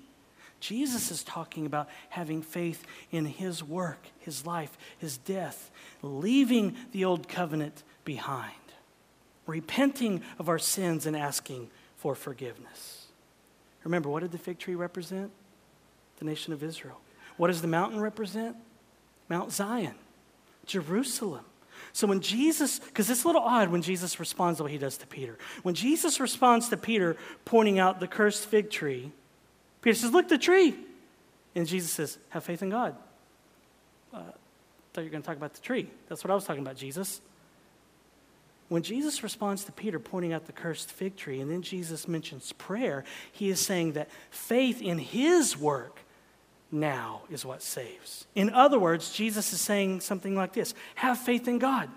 Jesus 0.61 1.11
is 1.11 1.23
talking 1.23 1.67
about 1.67 1.89
having 2.11 2.43
faith 2.43 2.85
in 3.11 3.27
his 3.27 3.63
work, 3.63 4.07
his 4.19 4.47
life, 4.47 4.77
his 4.99 5.17
death, 5.17 5.71
leaving 6.03 6.77
the 6.93 7.05
old 7.05 7.29
covenant 7.29 7.83
behind, 8.05 8.55
repenting 9.49 10.23
of 10.39 10.49
our 10.49 10.59
sins 10.59 11.07
and 11.07 11.17
asking 11.17 11.69
for 11.97 12.15
forgiveness. 12.15 13.07
Remember, 13.83 14.09
what 14.09 14.21
did 14.21 14.31
the 14.31 14.39
fig 14.39 14.59
tree 14.59 14.77
represent? 14.77 15.33
The 16.19 16.25
nation 16.25 16.53
of 16.53 16.63
Israel. 16.63 17.01
What 17.37 17.49
does 17.49 17.63
the 17.63 17.69
mountain 17.69 18.01
represent? 18.01 18.57
Mount 19.29 19.51
Zion, 19.51 19.95
Jerusalem. 20.67 21.45
So 21.93 22.07
when 22.07 22.21
Jesus, 22.21 22.79
because 22.79 23.09
it's 23.09 23.25
a 23.25 23.27
little 23.27 23.43
odd 23.43 23.71
when 23.71 23.83
Jesus 23.83 24.21
responds 24.21 24.59
the 24.59 24.65
way 24.65 24.73
he 24.73 24.79
does 24.79 24.99
to 24.99 25.07
Peter. 25.07 25.39
When 25.63 25.75
Jesus 25.75 26.21
responds 26.21 26.69
to 26.69 26.77
Peter 26.77 27.17
pointing 27.45 27.79
out 27.79 28.01
the 28.01 28.09
cursed 28.09 28.47
fig 28.47 28.71
tree, 28.71 29.13
Peter 29.81 29.95
says, 29.95 30.13
Look, 30.13 30.29
the 30.29 30.39
tree. 30.39 30.75
And 31.55 31.67
Jesus 31.67 31.91
says, 31.91 32.19
Have 32.31 32.45
faith 32.45 32.63
in 32.63 32.71
God. 32.71 32.97
Uh, 34.13 34.23
thought 34.93 35.03
you 35.03 35.05
were 35.05 35.11
going 35.11 35.23
to 35.23 35.27
talk 35.27 35.37
about 35.37 35.55
the 35.55 35.61
tree. 35.61 35.89
That's 36.09 36.25
what 36.25 36.31
I 36.31 36.35
was 36.35 36.45
talking 36.45 36.63
about, 36.63 36.77
Jesus. 36.77 37.21
When 38.69 38.83
Jesus 38.83 39.23
responds 39.23 39.65
to 39.65 39.73
Peter 39.73 39.99
pointing 39.99 40.33
out 40.33 40.47
the 40.47 40.53
cursed 40.53 40.93
fig 40.93 41.17
tree, 41.17 41.41
and 41.41 41.51
then 41.51 41.63
Jesus 41.63 42.07
mentions 42.07 42.53
prayer, 42.53 43.05
he 43.33 43.49
is 43.49 43.61
saying 43.61 43.93
that 43.93 44.11
faith 44.31 44.83
in 44.83 44.99
his 44.99 45.57
work 45.57 46.01
now 46.71 47.23
is 47.31 47.47
what 47.47 47.63
saves. 47.63 48.27
In 48.35 48.51
other 48.51 48.79
words, 48.79 49.11
Jesus 49.13 49.53
is 49.55 49.61
saying 49.61 50.01
something 50.01 50.37
like 50.37 50.53
this 50.53 50.75
Have 50.97 51.19
faith 51.19 51.49
in 51.49 51.59
God. 51.59 51.89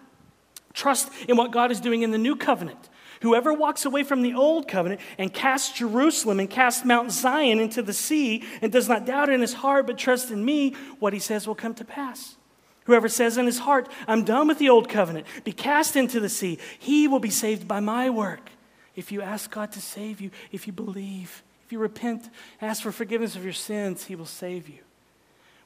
Trust 0.74 1.12
in 1.28 1.36
what 1.36 1.52
God 1.52 1.72
is 1.72 1.82
doing 1.82 2.02
in 2.02 2.12
the 2.12 2.18
new 2.18 2.38
covenant. 2.38 2.90
Whoever 3.22 3.54
walks 3.54 3.86
away 3.86 4.04
from 4.04 4.22
the 4.22 4.34
old 4.34 4.68
covenant 4.68 5.02
and 5.18 5.34
casts 5.34 5.78
Jerusalem 5.78 6.40
and 6.40 6.50
casts 6.50 6.86
Mount 6.86 7.12
Zion 7.12 7.60
into 7.60 7.82
the 7.82 7.94
sea 7.94 8.44
and 8.62 8.72
does 8.72 8.88
not 8.88 9.06
doubt 9.06 9.30
in 9.30 9.42
his 9.42 9.54
heart 9.54 9.86
but 9.86 9.98
trusts 9.98 10.32
in 10.32 10.44
me, 10.44 10.74
what 11.00 11.14
he 11.14 11.20
says 11.20 11.46
will 11.46 11.56
come 11.56 11.74
to 11.76 11.86
pass. 11.86 12.38
Whoever 12.92 13.08
says 13.08 13.38
in 13.38 13.46
his 13.46 13.60
heart, 13.60 13.88
I'm 14.06 14.26
done 14.26 14.50
with 14.50 14.60
the 14.60 14.68
old 14.68 14.90
covenant, 14.90 15.26
be 15.46 15.54
cast 15.54 15.96
into 15.96 16.20
the 16.20 16.28
sea, 16.28 16.60
he 16.78 17.08
will 17.08 17.22
be 17.22 17.30
saved 17.30 17.66
by 17.66 17.80
my 17.80 18.10
work. 18.10 18.50
If 18.98 19.14
you 19.14 19.22
ask 19.22 19.50
God 19.50 19.72
to 19.72 19.80
save 19.80 20.20
you, 20.20 20.30
if 20.52 20.68
you 20.68 20.74
believe, 20.74 21.42
if 21.66 21.72
you 21.72 21.80
repent, 21.80 22.30
ask 22.62 22.84
for 22.84 22.92
forgiveness 22.92 23.38
of 23.38 23.46
your 23.46 23.54
sins, 23.54 24.04
he 24.04 24.16
will 24.18 24.26
save 24.26 24.68
you. 24.68 24.80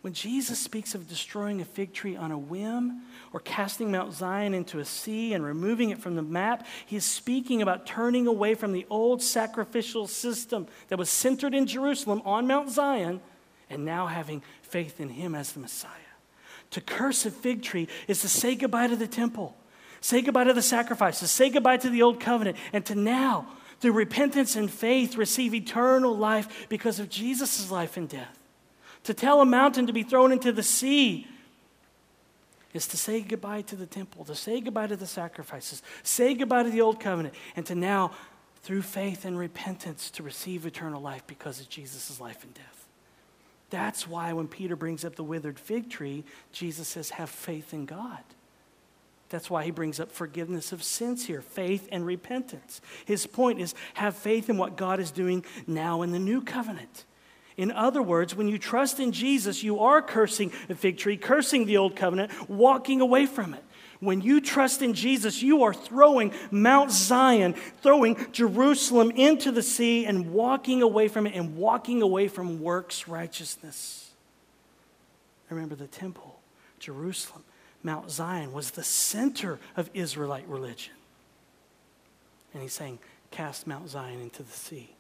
When 0.02 0.14
Jesus 0.14 0.60
speaks 0.60 0.94
of 0.94 1.10
destroying 1.10 1.62
a 1.62 1.66
fig 1.66 1.94
tree 1.94 2.16
on 2.16 2.30
a 2.30 2.38
whim 2.38 3.02
or 3.34 3.40
casting 3.40 3.92
Mount 3.92 4.14
Zion 4.14 4.54
into 4.54 4.78
a 4.78 4.86
sea 4.86 5.34
and 5.34 5.44
removing 5.44 5.90
it 5.90 5.98
from 5.98 6.16
the 6.16 6.22
map, 6.22 6.68
he 6.86 6.96
is 6.96 7.06
speaking 7.06 7.64
about 7.64 7.88
turning 7.88 8.28
away 8.28 8.54
from 8.54 8.72
the 8.72 8.86
old 8.92 9.24
sacrificial 9.24 10.06
system 10.06 10.68
that 10.90 11.00
was 11.00 11.10
centered 11.10 11.56
in 11.56 11.66
Jerusalem 11.66 12.22
on 12.24 12.46
Mount 12.46 12.70
Zion 12.70 13.20
and 13.68 13.84
now 13.84 14.06
having 14.06 14.44
faith 14.62 15.02
in 15.02 15.10
him 15.10 15.34
as 15.34 15.54
the 15.54 15.60
Messiah. 15.60 16.05
To 16.76 16.82
curse 16.82 17.26
a 17.26 17.32
fig 17.32 17.64
tree 17.64 17.88
is 18.06 18.20
to 18.20 18.28
say 18.28 18.54
goodbye 18.54 18.88
to 18.88 18.98
the 18.98 19.08
temple, 19.08 19.56
say 20.02 20.22
goodbye 20.22 20.44
to 20.44 20.52
the 20.52 20.62
sacrifices, 20.62 21.32
say 21.32 21.50
goodbye 21.50 21.78
to 21.78 21.90
the 21.90 22.02
old 22.02 22.20
covenant, 22.20 22.58
and 22.74 22.86
to 22.88 22.96
now, 22.96 23.48
through 23.80 23.94
repentance 23.94 24.58
and 24.58 24.70
faith, 24.70 25.16
receive 25.16 25.54
eternal 25.54 26.18
life 26.18 26.68
because 26.68 27.00
of 27.00 27.08
Jesus' 27.08 27.72
life 27.72 27.96
and 27.96 28.10
death. 28.10 28.38
To 29.06 29.14
tell 29.14 29.40
a 29.40 29.46
mountain 29.46 29.88
to 29.88 29.94
be 29.94 30.04
thrown 30.04 30.34
into 30.34 30.52
the 30.52 30.64
sea 30.64 31.28
is 32.74 32.88
to 32.88 32.98
say 32.98 33.22
goodbye 33.22 33.62
to 33.62 33.78
the 33.78 33.86
temple, 33.86 34.26
to 34.26 34.36
say 34.36 34.60
goodbye 34.60 34.88
to 34.88 34.98
the 34.98 35.08
sacrifices, 35.08 35.82
say 36.04 36.34
goodbye 36.34 36.64
to 36.64 36.70
the 36.70 36.82
old 36.82 37.00
covenant, 37.00 37.36
and 37.56 37.66
to 37.68 37.76
now, 37.76 38.12
through 38.64 38.82
faith 38.82 39.24
and 39.24 39.40
repentance, 39.40 40.12
to 40.12 40.24
receive 40.24 40.66
eternal 40.66 41.02
life 41.02 41.26
because 41.26 41.62
of 41.62 41.70
Jesus' 41.70 42.20
life 42.20 42.44
and 42.44 42.54
death. 42.54 42.75
That's 43.76 44.08
why 44.08 44.32
when 44.32 44.48
Peter 44.48 44.78
brings 44.78 45.04
up 45.04 45.18
the 45.18 45.24
withered 45.26 45.60
fig 45.60 45.90
tree, 45.90 46.24
Jesus 46.54 46.88
says, 46.88 47.10
Have 47.10 47.30
faith 47.30 47.74
in 47.74 47.86
God. 47.86 48.24
That's 49.28 49.50
why 49.50 49.66
he 49.66 49.72
brings 49.72 50.00
up 50.00 50.14
forgiveness 50.14 50.72
of 50.72 50.82
sins 50.82 51.26
here, 51.26 51.42
faith 51.42 51.90
and 51.92 52.06
repentance. 52.06 52.80
His 53.04 53.28
point 53.28 53.60
is 53.60 53.76
have 53.96 54.16
faith 54.16 54.50
in 54.50 54.56
what 54.56 54.78
God 54.78 55.02
is 55.02 55.12
doing 55.12 55.44
now 55.68 56.04
in 56.04 56.14
the 56.14 56.20
new 56.20 56.42
covenant. 56.42 57.04
In 57.58 57.70
other 57.70 58.02
words, 58.02 58.34
when 58.34 58.48
you 58.48 58.58
trust 58.58 59.02
in 59.02 59.12
Jesus, 59.12 59.62
you 59.62 59.80
are 59.80 60.02
cursing 60.02 60.54
the 60.70 60.76
fig 60.76 60.98
tree, 60.98 61.18
cursing 61.18 61.66
the 61.66 61.76
old 61.76 61.98
covenant, 61.98 62.32
walking 62.50 63.02
away 63.02 63.26
from 63.26 63.54
it. 63.54 63.64
When 64.00 64.22
you 64.22 64.42
trust 64.42 64.82
in 64.82 64.94
Jesus, 64.94 65.42
you 65.42 65.64
are 65.64 65.74
throwing 65.74 66.34
Mount 66.52 66.92
Zion, 66.92 67.54
throwing 67.82 68.32
Jerusalem 68.32 69.12
into 69.12 69.52
the 69.52 69.64
sea, 69.64 70.06
and 70.06 70.34
walking 70.34 70.82
away 70.82 71.08
from 71.08 71.28
it, 71.28 71.36
and 71.36 71.56
walking 71.56 72.02
away 72.02 72.28
from 72.28 72.62
works 72.62 73.08
righteousness. 73.08 74.12
Remember 75.50 75.76
the 75.76 75.88
temple, 75.88 76.40
Jerusalem, 76.80 77.44
Mount 77.84 78.10
Zion 78.10 78.52
was 78.52 78.72
the 78.72 78.84
center 78.84 79.60
of 79.78 79.90
Israelite 79.94 80.48
religion. 80.48 80.94
And 82.54 82.62
he's 82.62 82.74
saying, 82.74 83.00
Cast 83.32 83.68
Mount 83.68 83.90
Zion 83.90 84.22
into 84.22 84.44
the 84.44 84.52
sea. 84.52 84.96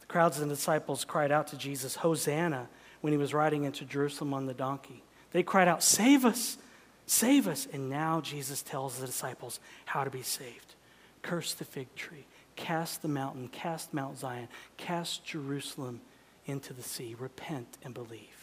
The 0.00 0.06
crowds 0.06 0.38
and 0.38 0.50
the 0.50 0.54
disciples 0.54 1.04
cried 1.04 1.32
out 1.32 1.48
to 1.48 1.56
Jesus, 1.56 1.96
Hosanna, 1.96 2.68
when 3.00 3.12
he 3.12 3.16
was 3.16 3.34
riding 3.34 3.64
into 3.64 3.84
Jerusalem 3.84 4.32
on 4.32 4.46
the 4.46 4.54
donkey. 4.54 5.02
They 5.32 5.42
cried 5.42 5.68
out, 5.68 5.82
Save 5.82 6.24
us, 6.24 6.56
save 7.06 7.48
us. 7.48 7.66
And 7.72 7.88
now 7.88 8.20
Jesus 8.20 8.62
tells 8.62 8.98
the 8.98 9.06
disciples 9.06 9.60
how 9.86 10.04
to 10.04 10.10
be 10.10 10.22
saved 10.22 10.74
curse 11.22 11.54
the 11.54 11.64
fig 11.64 11.92
tree, 11.96 12.26
cast 12.54 13.00
the 13.02 13.08
mountain, 13.08 13.48
cast 13.48 13.94
Mount 13.94 14.18
Zion, 14.18 14.46
cast 14.76 15.24
Jerusalem 15.24 16.02
into 16.46 16.74
the 16.74 16.82
sea. 16.82 17.16
Repent 17.18 17.78
and 17.82 17.94
believe. 17.94 18.34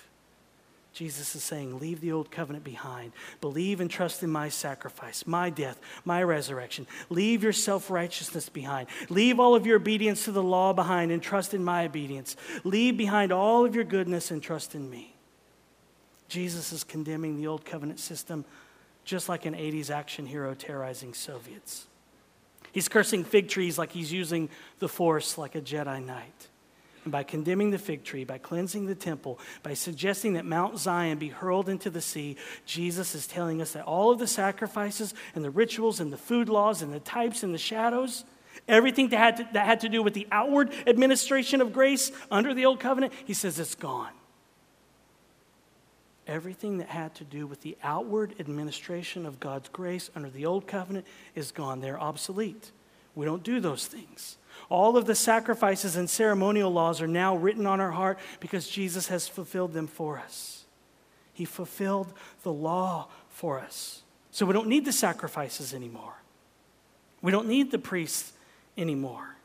Jesus 0.93 1.35
is 1.35 1.43
saying, 1.43 1.79
Leave 1.79 2.01
the 2.01 2.11
old 2.11 2.31
covenant 2.31 2.65
behind. 2.65 3.13
Believe 3.39 3.79
and 3.79 3.89
trust 3.89 4.23
in 4.23 4.29
my 4.29 4.49
sacrifice, 4.49 5.25
my 5.25 5.49
death, 5.49 5.79
my 6.03 6.21
resurrection. 6.21 6.85
Leave 7.09 7.43
your 7.43 7.53
self 7.53 7.89
righteousness 7.89 8.49
behind. 8.49 8.87
Leave 9.09 9.39
all 9.39 9.55
of 9.55 9.65
your 9.65 9.77
obedience 9.77 10.25
to 10.25 10.31
the 10.31 10.43
law 10.43 10.73
behind 10.73 11.11
and 11.11 11.23
trust 11.23 11.53
in 11.53 11.63
my 11.63 11.85
obedience. 11.85 12.35
Leave 12.65 12.97
behind 12.97 13.31
all 13.31 13.65
of 13.65 13.73
your 13.73 13.85
goodness 13.85 14.31
and 14.31 14.43
trust 14.43 14.75
in 14.75 14.89
me. 14.89 15.10
Jesus 16.31 16.71
is 16.71 16.85
condemning 16.85 17.35
the 17.35 17.47
old 17.47 17.65
covenant 17.65 17.99
system 17.99 18.45
just 19.03 19.27
like 19.27 19.45
an 19.45 19.53
80s 19.53 19.89
action 19.89 20.25
hero 20.25 20.53
terrorizing 20.53 21.13
Soviets. 21.13 21.87
He's 22.71 22.87
cursing 22.87 23.25
fig 23.25 23.49
trees 23.49 23.77
like 23.77 23.91
he's 23.91 24.13
using 24.13 24.49
the 24.79 24.87
force 24.87 25.37
like 25.37 25.55
a 25.55 25.61
Jedi 25.61 26.01
Knight. 26.03 26.47
And 27.03 27.11
by 27.11 27.23
condemning 27.23 27.71
the 27.71 27.77
fig 27.77 28.05
tree, 28.05 28.23
by 28.23 28.37
cleansing 28.37 28.85
the 28.85 28.95
temple, 28.95 29.39
by 29.61 29.73
suggesting 29.73 30.33
that 30.33 30.45
Mount 30.45 30.77
Zion 30.79 31.17
be 31.17 31.27
hurled 31.27 31.67
into 31.67 31.89
the 31.89 31.99
sea, 31.99 32.37
Jesus 32.65 33.13
is 33.13 33.27
telling 33.27 33.61
us 33.61 33.73
that 33.73 33.83
all 33.83 34.09
of 34.09 34.19
the 34.19 34.27
sacrifices 34.27 35.13
and 35.35 35.43
the 35.43 35.49
rituals 35.49 35.99
and 35.99 36.13
the 36.13 36.17
food 36.17 36.47
laws 36.47 36.81
and 36.81 36.93
the 36.93 37.01
types 37.01 37.43
and 37.43 37.53
the 37.53 37.57
shadows, 37.57 38.23
everything 38.69 39.09
that 39.09 39.17
had 39.17 39.37
to, 39.37 39.49
that 39.51 39.65
had 39.65 39.81
to 39.81 39.89
do 39.89 40.01
with 40.01 40.13
the 40.13 40.29
outward 40.31 40.71
administration 40.87 41.59
of 41.59 41.73
grace 41.73 42.09
under 42.31 42.53
the 42.53 42.65
old 42.65 42.79
covenant, 42.79 43.11
he 43.25 43.33
says 43.33 43.59
it's 43.59 43.75
gone. 43.75 44.13
Everything 46.31 46.77
that 46.77 46.87
had 46.87 47.13
to 47.15 47.25
do 47.25 47.45
with 47.45 47.59
the 47.59 47.77
outward 47.83 48.35
administration 48.39 49.25
of 49.25 49.41
God's 49.41 49.67
grace 49.67 50.09
under 50.15 50.29
the 50.29 50.45
old 50.45 50.65
covenant 50.65 51.05
is 51.35 51.51
gone. 51.51 51.81
They're 51.81 51.99
obsolete. 51.99 52.71
We 53.15 53.25
don't 53.25 53.43
do 53.43 53.59
those 53.59 53.85
things. 53.85 54.37
All 54.69 54.95
of 54.95 55.05
the 55.05 55.13
sacrifices 55.13 55.97
and 55.97 56.09
ceremonial 56.09 56.71
laws 56.71 57.01
are 57.01 57.07
now 57.07 57.35
written 57.35 57.67
on 57.67 57.81
our 57.81 57.91
heart 57.91 58.17
because 58.39 58.69
Jesus 58.69 59.09
has 59.09 59.27
fulfilled 59.27 59.73
them 59.73 59.87
for 59.87 60.19
us. 60.19 60.63
He 61.33 61.43
fulfilled 61.43 62.13
the 62.43 62.53
law 62.53 63.09
for 63.27 63.59
us. 63.59 64.03
So 64.31 64.45
we 64.45 64.53
don't 64.53 64.69
need 64.69 64.85
the 64.85 64.93
sacrifices 64.93 65.73
anymore. 65.73 66.13
We 67.21 67.33
don't 67.33 67.49
need 67.49 67.71
the 67.71 67.77
priests 67.77 68.31
anymore. 68.77 69.35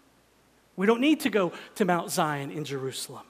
We 0.77 0.87
don't 0.87 1.01
need 1.01 1.19
to 1.23 1.31
go 1.31 1.53
to 1.75 1.85
Mount 1.85 2.13
Zion 2.13 2.53
in 2.53 2.65
Jerusalem. 2.65 3.27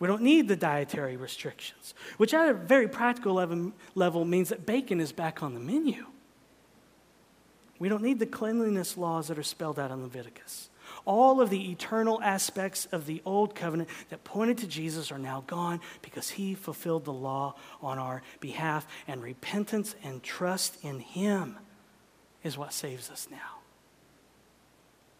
We 0.00 0.08
don't 0.08 0.22
need 0.22 0.48
the 0.48 0.56
dietary 0.56 1.16
restrictions, 1.16 1.94
which 2.16 2.34
at 2.34 2.48
a 2.48 2.54
very 2.54 2.88
practical 2.88 3.34
level, 3.94 4.24
means 4.24 4.48
that 4.48 4.66
bacon 4.66 4.98
is 4.98 5.12
back 5.12 5.42
on 5.42 5.54
the 5.54 5.60
menu. 5.60 6.06
We 7.78 7.88
don't 7.88 8.02
need 8.02 8.18
the 8.18 8.26
cleanliness 8.26 8.96
laws 8.96 9.28
that 9.28 9.38
are 9.38 9.42
spelled 9.42 9.78
out 9.78 9.90
in 9.90 10.02
Leviticus. 10.02 10.70
All 11.04 11.40
of 11.40 11.50
the 11.50 11.70
eternal 11.70 12.20
aspects 12.22 12.86
of 12.86 13.06
the 13.06 13.22
old 13.24 13.54
covenant 13.54 13.88
that 14.08 14.24
pointed 14.24 14.58
to 14.58 14.66
Jesus 14.66 15.12
are 15.12 15.18
now 15.18 15.44
gone 15.46 15.80
because 16.02 16.30
he 16.30 16.54
fulfilled 16.54 17.04
the 17.04 17.12
law 17.12 17.54
on 17.80 17.98
our 17.98 18.22
behalf. 18.40 18.86
And 19.06 19.22
repentance 19.22 19.94
and 20.02 20.22
trust 20.22 20.82
in 20.82 21.00
him 21.00 21.58
is 22.42 22.58
what 22.58 22.72
saves 22.72 23.10
us 23.10 23.28
now. 23.30 23.60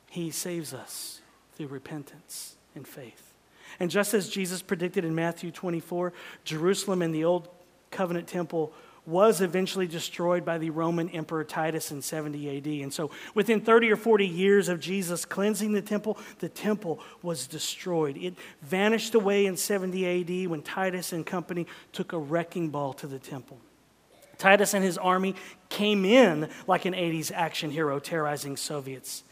He 0.09 0.31
saves 0.31 0.75
us 0.75 1.21
through 1.55 1.69
repentance 1.69 2.57
and 2.75 2.87
faith. 2.87 3.30
And 3.79 3.91
just 3.91 4.15
as 4.15 4.29
Jesus 4.29 4.63
predicted 4.63 5.05
in 5.05 5.15
Matthew 5.15 5.51
24, 5.51 6.13
Jerusalem 6.45 7.03
and 7.03 7.15
the 7.15 7.25
old 7.25 7.49
covenant 7.91 8.27
temple 8.27 8.73
was 9.07 9.41
eventually 9.41 9.87
destroyed 9.87 10.45
by 10.45 10.59
the 10.59 10.71
Roman 10.71 11.09
Emperor 11.11 11.43
Titus 11.43 11.91
in 11.91 12.03
70 12.03 12.59
AD. 12.59 12.67
And 12.67 12.93
so, 12.93 13.11
within 13.35 13.61
30 13.61 13.91
or 13.91 13.97
40 13.97 14.27
years 14.27 14.69
of 14.69 14.79
Jesus 14.79 15.25
cleansing 15.25 15.73
the 15.73 15.83
temple, 15.83 16.19
the 16.39 16.49
temple 16.49 17.01
was 17.23 17.47
destroyed. 17.47 18.17
It 18.17 18.35
vanished 18.63 19.15
away 19.15 19.47
in 19.47 19.57
70 19.57 20.45
AD 20.45 20.51
when 20.51 20.63
Titus 20.63 21.13
and 21.13 21.25
company 21.25 21.67
took 21.93 22.13
a 22.13 22.19
wrecking 22.19 22.69
ball 22.69 22.93
to 22.95 23.07
the 23.07 23.19
temple. 23.19 23.59
Titus 24.39 24.75
and 24.75 24.83
his 24.83 24.97
army 24.97 25.35
came 25.69 26.05
in 26.05 26.49
like 26.67 26.85
an 26.85 26.95
80s 26.95 27.31
action 27.35 27.71
hero 27.71 27.99
terrorizing 27.99 28.57
Soviets, 28.57 29.23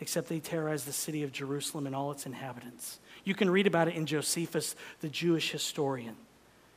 except 0.00 0.28
they 0.28 0.40
terrorized 0.40 0.86
the 0.86 0.92
city 0.92 1.22
of 1.22 1.32
Jerusalem 1.32 1.86
and 1.86 1.94
all 1.94 2.10
its 2.10 2.26
inhabitants. 2.26 2.98
You 3.26 3.34
can 3.34 3.50
read 3.50 3.66
about 3.66 3.88
it 3.88 3.96
in 3.96 4.06
Josephus, 4.06 4.76
the 5.00 5.08
Jewish 5.08 5.50
historian. 5.50 6.16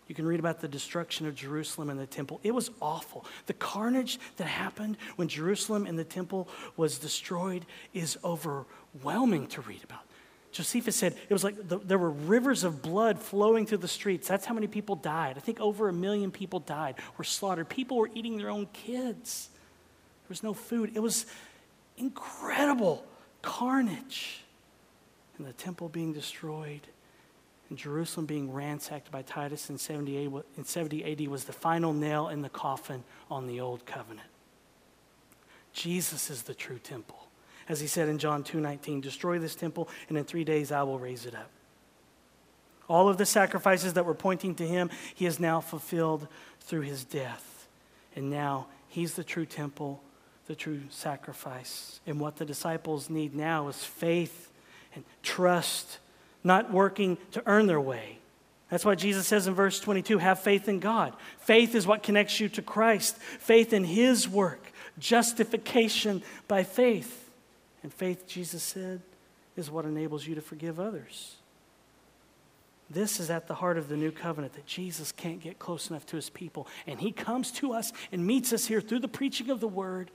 You 0.08 0.16
can 0.16 0.26
read 0.26 0.40
about 0.40 0.62
the 0.62 0.68
destruction 0.68 1.28
of 1.28 1.36
Jerusalem 1.36 1.92
and 1.92 2.00
the 2.00 2.08
temple. 2.08 2.40
It 2.42 2.56
was 2.56 2.72
awful. 2.82 3.24
The 3.46 3.54
carnage 3.54 4.20
that 4.38 4.48
happened 4.48 4.98
when 5.16 5.28
Jerusalem 5.28 5.86
and 5.86 6.00
the 6.00 6.04
temple 6.04 6.50
was 6.76 6.98
destroyed 6.98 7.68
is 7.94 8.18
overwhelming 8.24 9.46
to 9.50 9.62
read 9.62 9.84
about. 9.84 10.02
Josephus 10.52 10.96
said 10.96 11.16
it 11.30 11.34
was 11.34 11.44
like 11.44 11.68
the, 11.68 11.78
there 11.78 12.00
were 12.00 12.10
rivers 12.10 12.64
of 12.64 12.82
blood 12.82 13.20
flowing 13.20 13.68
through 13.68 13.78
the 13.78 13.88
streets. 13.88 14.28
That's 14.28 14.48
how 14.48 14.56
many 14.56 14.66
people 14.66 14.96
died. 14.96 15.36
I 15.38 15.42
think 15.42 15.60
over 15.60 15.88
a 15.88 15.94
million 15.94 16.32
people 16.32 16.60
died, 16.60 16.96
were 17.20 17.24
slaughtered. 17.24 17.70
People 17.70 17.98
were 17.98 18.10
eating 18.16 18.38
their 18.38 18.50
own 18.50 18.66
kids. 18.74 19.50
There 20.24 20.30
was 20.30 20.42
no 20.42 20.56
food. 20.56 20.94
It 20.96 21.00
was 21.02 21.28
incredible 21.98 23.06
carnage. 23.44 24.42
And 25.40 25.48
the 25.48 25.54
temple 25.54 25.90
being 25.90 26.14
destroyed 26.14 26.82
and 27.70 27.78
Jerusalem 27.78 28.26
being 28.26 28.52
ransacked 28.52 29.10
by 29.10 29.22
Titus 29.22 29.70
in 29.70 29.78
70 29.78 30.26
AD, 30.26 30.44
in 30.58 30.66
70 30.66 31.04
AD 31.06 31.28
was 31.30 31.46
the 31.46 31.54
final 31.54 31.94
nail 31.94 32.28
in 32.28 32.42
the 32.42 32.50
coffin 32.50 33.04
on 33.32 33.48
the 33.48 33.62
old 33.62 33.86
covenant. 33.86 34.28
Jesus 35.72 36.30
is 36.30 36.44
the 36.44 36.54
true 36.54 36.80
temple. 36.80 37.28
As 37.70 37.80
he 37.80 37.88
said 37.88 38.10
in 38.10 38.18
John 38.18 38.44
2:19, 38.44 39.00
"Destroy 39.00 39.40
this 39.40 39.56
temple 39.56 39.88
and 40.10 40.18
in 40.18 40.26
3 40.26 40.44
days 40.44 40.72
I 40.72 40.84
will 40.84 41.00
raise 41.00 41.26
it 41.26 41.36
up." 41.36 41.52
All 42.90 43.08
of 43.08 43.18
the 43.18 43.26
sacrifices 43.26 43.94
that 43.94 44.06
were 44.06 44.16
pointing 44.16 44.56
to 44.56 44.68
him, 44.68 44.90
he 45.14 45.26
has 45.26 45.40
now 45.40 45.62
fulfilled 45.62 46.28
through 46.60 46.82
his 46.82 47.06
death. 47.06 47.68
And 48.16 48.30
now 48.32 48.68
he's 48.88 49.14
the 49.14 49.24
true 49.24 49.46
temple, 49.46 50.04
the 50.48 50.56
true 50.56 50.90
sacrifice. 50.90 52.02
And 52.08 52.20
what 52.20 52.38
the 52.38 52.46
disciples 52.46 53.10
need 53.10 53.36
now 53.36 53.68
is 53.68 53.86
faith 53.86 54.49
and 54.96 55.04
trust 55.24 56.00
not 56.44 56.72
working 56.72 57.18
to 57.32 57.44
earn 57.46 57.68
their 57.68 57.82
way. 57.82 58.18
That's 58.70 58.86
why 58.86 58.96
Jesus 58.96 59.28
says 59.28 59.48
in 59.48 59.56
verse 59.56 59.80
22 59.80 60.20
have 60.20 60.40
faith 60.40 60.70
in 60.70 60.80
God. 60.80 61.14
Faith 61.40 61.74
is 61.74 61.88
what 61.88 62.04
connects 62.04 62.40
you 62.40 62.50
to 62.50 62.62
Christ, 62.62 63.18
faith 63.18 63.74
in 63.74 63.84
His 63.84 64.28
work, 64.28 64.72
justification 65.00 66.22
by 66.48 66.64
faith. 66.64 67.30
And 67.82 67.94
faith, 67.94 68.28
Jesus 68.28 68.62
said, 68.62 69.02
is 69.56 69.72
what 69.72 69.86
enables 69.86 70.28
you 70.28 70.36
to 70.36 70.42
forgive 70.42 70.80
others. 70.80 71.36
This 72.92 73.20
is 73.20 73.30
at 73.30 73.48
the 73.48 73.56
heart 73.56 73.78
of 73.78 73.88
the 73.88 73.98
new 73.98 74.12
covenant 74.12 74.54
that 74.54 74.66
Jesus 74.66 75.12
can't 75.12 75.42
get 75.42 75.60
close 75.60 75.90
enough 75.90 76.06
to 76.08 76.16
his 76.16 76.30
people. 76.30 76.68
And 76.88 77.00
he 77.00 77.12
comes 77.12 77.52
to 77.54 77.74
us 77.74 77.92
and 78.12 78.26
meets 78.26 78.52
us 78.52 78.66
here 78.66 78.82
through 78.82 79.00
the 79.00 79.08
preaching 79.08 79.50
of 79.50 79.60
the 79.60 79.68
word, 79.68 80.10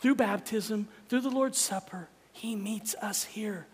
through 0.00 0.16
baptism, 0.16 0.88
through 1.08 1.22
the 1.22 1.30
Lord's 1.30 1.58
Supper. 1.58 2.08
He 2.32 2.54
meets 2.54 2.94
us 2.96 3.24
here 3.24 3.66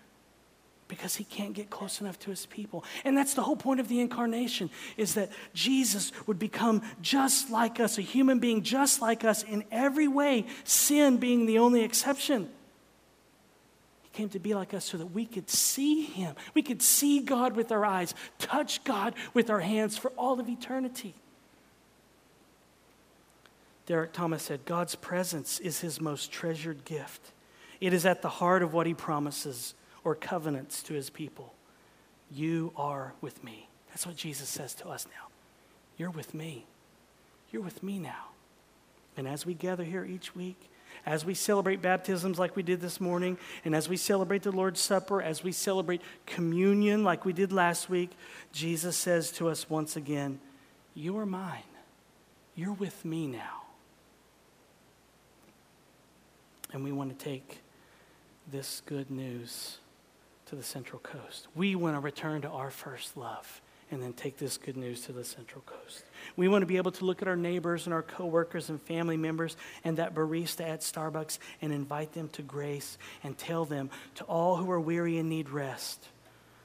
because 0.89 1.17
he 1.17 1.25
can't 1.25 1.53
get 1.53 1.71
close 1.71 2.01
enough 2.01 2.19
to 2.21 2.31
his 2.31 2.47
people. 2.47 2.85
And 3.05 3.17
that's 3.17 3.35
the 3.35 3.43
whole 3.43 3.57
point 3.57 3.79
of 3.79 3.89
the 3.89 4.01
incarnation 4.01 4.71
is 4.97 5.15
that 5.15 5.31
Jesus 5.55 6.11
would 6.27 6.39
become 6.39 6.83
just 7.03 7.51
like 7.51 7.79
us, 7.79 7.99
a 7.99 8.03
human 8.03 8.39
being 8.39 8.63
just 8.63 9.01
like 9.01 9.25
us 9.25 9.43
in 9.43 9.65
every 9.71 10.09
way, 10.09 10.47
sin 10.65 11.19
being 11.19 11.47
the 11.47 11.59
only 11.59 11.83
exception. 11.83 12.49
He 14.03 14.09
came 14.17 14.31
to 14.31 14.39
be 14.39 14.55
like 14.55 14.73
us 14.73 14.87
so 14.87 14.97
that 14.97 15.07
we 15.07 15.27
could 15.27 15.51
see 15.51 16.05
him. 16.05 16.35
We 16.55 16.63
could 16.63 16.83
see 16.83 17.21
God 17.21 17.55
with 17.55 17.71
our 17.71 17.85
eyes, 17.85 18.15
touch 18.39 18.83
God 18.85 19.15
with 19.35 19.51
our 19.51 19.61
hands 19.61 19.99
for 19.99 20.11
all 20.17 20.41
of 20.41 20.49
eternity. 20.49 21.15
Derek 23.85 24.13
Thomas 24.13 24.43
said, 24.43 24.65
God's 24.65 24.95
presence 24.95 25.61
is 25.61 25.81
his 25.81 26.01
most 26.01 26.31
treasured 26.31 26.85
gift. 26.85 27.33
It 27.81 27.95
is 27.95 28.05
at 28.05 28.23
the 28.23 28.29
heart 28.29 28.63
of 28.63 28.75
what 28.75 28.87
he 28.87 28.93
promises 28.93 29.75
or 30.09 30.15
covenants 30.15 30.83
to 30.83 30.95
his 30.95 31.11
people. 31.11 31.53
You 32.31 32.73
are 32.77 33.13
with 33.21 33.45
me. 33.45 33.69
That's 33.91 34.07
what 34.07 34.17
Jesus 34.17 34.49
says 34.49 34.73
to 34.77 34.89
us 34.89 35.07
now. 35.07 35.29
You're 35.99 36.11
with 36.11 36.33
me. 36.33 36.65
You're 37.53 37.61
with 37.61 37.83
me 37.83 37.99
now. 37.99 38.29
And 39.19 39.29
as 39.29 39.45
we 39.45 39.53
gather 39.53 39.85
here 39.85 40.07
each 40.07 40.35
week, 40.35 40.71
as 41.05 41.27
we 41.27 41.35
celebrate 41.35 41.83
baptisms 41.83 42.39
like 42.39 42.57
we 42.57 42.63
did 42.63 42.81
this 42.81 43.03
morning, 43.03 43.37
and 43.67 43.75
as 43.75 43.87
we 43.87 43.99
celebrate 43.99 44.43
the 44.43 44.51
Lord's 44.51 44.81
Supper, 44.81 45.21
as 45.21 45.45
we 45.45 45.53
celebrate 45.53 46.01
communion 46.25 47.05
like 47.05 47.27
we 47.27 47.35
did 47.35 47.53
last 47.53 47.91
week, 47.91 48.11
Jesus 48.51 48.97
says 48.97 49.31
to 49.33 49.51
us 49.51 49.69
once 49.69 49.95
again, 49.95 50.41
You 50.95 51.19
are 51.19 51.27
mine. 51.27 51.63
You're 52.55 52.73
with 52.73 53.05
me 53.05 53.27
now. 53.27 53.65
And 56.73 56.83
we 56.83 56.93
want 56.93 57.17
to 57.17 57.25
take 57.25 57.59
this 58.51 58.81
good 58.87 59.11
news 59.11 59.79
to 60.49 60.57
the 60.57 60.63
Central 60.63 60.99
Coast. 61.01 61.47
We 61.55 61.75
want 61.75 61.97
to 61.97 62.01
return 62.01 62.43
to 62.43 62.49
our 62.49 62.71
first 62.71 63.17
love 63.17 63.61
and 63.91 64.03
then 64.03 64.13
take 64.13 64.39
this 64.39 64.57
good 64.57 64.77
news 64.77 65.03
to 65.03 65.13
the 65.13 65.25
Central 65.25 65.63
Coast. 65.63 66.05
We 66.37 66.49
want 66.49 66.63
to 66.63 66.67
be 66.67 66.79
able 66.79 66.91
to 66.93 67.05
look 67.05 67.21
at 67.21 67.29
our 67.29 67.37
neighbors 67.37 67.87
and 67.87 67.93
our 67.93 68.03
coworkers 68.03 68.71
and 68.71 68.81
family 68.81 69.17
members 69.17 69.57
and 69.85 69.99
that 69.99 70.15
barista 70.15 70.63
at 70.63 70.81
Starbucks 70.81 71.39
and 71.61 71.73
invite 71.73 72.13
them 72.13 72.29
to 72.31 72.43
grace 72.43 72.97
and 73.23 73.37
tell 73.37 73.65
them 73.65 73.91
to 74.17 74.25
all 74.25 74.57
who 74.57 74.71
are 74.71 74.81
weary 74.81 75.19
and 75.19 75.29
need 75.29 75.51
rest, 75.51 76.09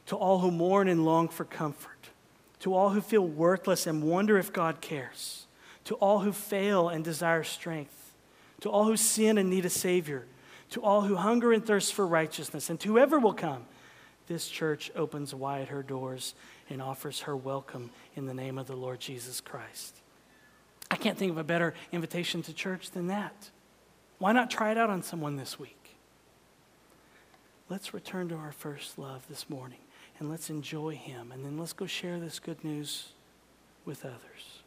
to 0.05 0.15
all 0.15 0.39
who 0.39 0.51
mourn 0.51 0.87
and 0.87 1.05
long 1.05 1.27
for 1.27 1.45
comfort, 1.45 2.09
to 2.59 2.73
all 2.73 2.89
who 2.89 3.01
feel 3.01 3.25
worthless 3.25 3.85
and 3.85 4.03
wonder 4.03 4.37
if 4.37 4.53
God 4.53 4.79
cares, 4.79 5.45
to 5.85 5.95
all 5.95 6.19
who 6.19 6.31
fail 6.31 6.87
and 6.87 7.03
desire 7.03 7.43
strength, 7.43 8.13
to 8.61 8.69
all 8.69 8.85
who 8.85 8.95
sin 8.95 9.37
and 9.37 9.49
need 9.49 9.65
a 9.65 9.69
Savior, 9.69 10.25
to 10.69 10.81
all 10.81 11.01
who 11.01 11.15
hunger 11.15 11.51
and 11.51 11.65
thirst 11.65 11.93
for 11.93 12.07
righteousness, 12.07 12.69
and 12.69 12.79
to 12.79 12.87
whoever 12.87 13.19
will 13.19 13.33
come 13.33 13.65
this 14.33 14.49
church 14.49 14.91
opens 14.95 15.33
wide 15.33 15.67
her 15.67 15.83
doors 15.83 16.33
and 16.67 16.81
offers 16.81 17.21
her 17.21 17.37
welcome 17.37 17.91
in 18.15 18.25
the 18.25 18.33
name 18.33 18.57
of 18.57 18.65
the 18.65 18.75
Lord 18.75 18.99
Jesus 18.99 19.39
Christ. 19.39 19.95
I 20.89 20.95
can't 20.95 21.19
think 21.19 21.31
of 21.31 21.37
a 21.37 21.43
better 21.43 21.75
invitation 21.91 22.41
to 22.43 22.53
church 22.53 22.89
than 22.89 23.07
that. 23.07 23.51
Why 24.17 24.31
not 24.31 24.49
try 24.49 24.71
it 24.71 24.77
out 24.77 24.89
on 24.89 25.03
someone 25.03 25.35
this 25.35 25.59
week? 25.59 25.97
Let's 27.69 27.93
return 27.93 28.27
to 28.29 28.35
our 28.35 28.51
first 28.51 28.97
love 28.97 29.27
this 29.29 29.51
morning 29.51 29.79
and 30.19 30.31
let's 30.31 30.49
enjoy 30.49 30.95
Him 30.95 31.31
and 31.31 31.45
then 31.45 31.59
let's 31.59 31.73
go 31.73 31.85
share 31.85 32.19
this 32.19 32.39
good 32.39 32.63
news 32.63 33.09
with 33.85 34.03
others. 34.03 34.63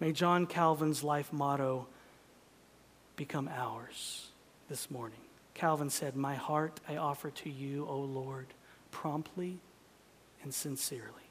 May 0.00 0.10
John 0.10 0.46
Calvin's 0.46 1.04
life 1.04 1.32
motto 1.32 1.86
become 3.14 3.48
ours 3.48 4.26
this 4.68 4.90
morning. 4.90 5.20
Calvin 5.60 5.90
said, 5.90 6.16
My 6.16 6.36
heart 6.36 6.80
I 6.88 6.96
offer 6.96 7.30
to 7.32 7.50
you, 7.50 7.86
O 7.86 7.98
Lord, 8.00 8.46
promptly 8.90 9.58
and 10.42 10.54
sincerely. 10.54 11.28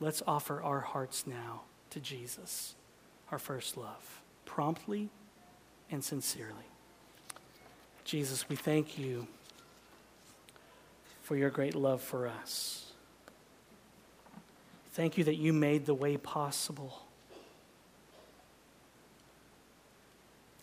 Let's 0.00 0.22
offer 0.26 0.62
our 0.62 0.80
hearts 0.80 1.26
now 1.26 1.60
to 1.90 2.00
Jesus, 2.00 2.74
our 3.30 3.38
first 3.38 3.76
love, 3.76 4.22
promptly 4.46 5.10
and 5.90 6.02
sincerely. 6.02 6.54
Jesus, 8.02 8.48
we 8.48 8.56
thank 8.56 8.96
you 8.96 9.26
for 11.20 11.36
your 11.36 11.50
great 11.50 11.74
love 11.74 12.00
for 12.00 12.26
us. 12.26 12.92
Thank 14.92 15.18
you 15.18 15.24
that 15.24 15.36
you 15.36 15.52
made 15.52 15.84
the 15.84 15.92
way 15.92 16.16
possible. 16.16 17.02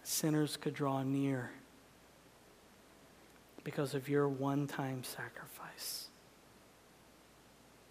Sinners 0.03 0.57
could 0.57 0.74
draw 0.74 1.03
near 1.03 1.51
because 3.66 3.95
of 3.95 4.07
your 4.07 4.30
one 4.30 4.68
time 4.68 5.03
sacrifice. 5.03 6.07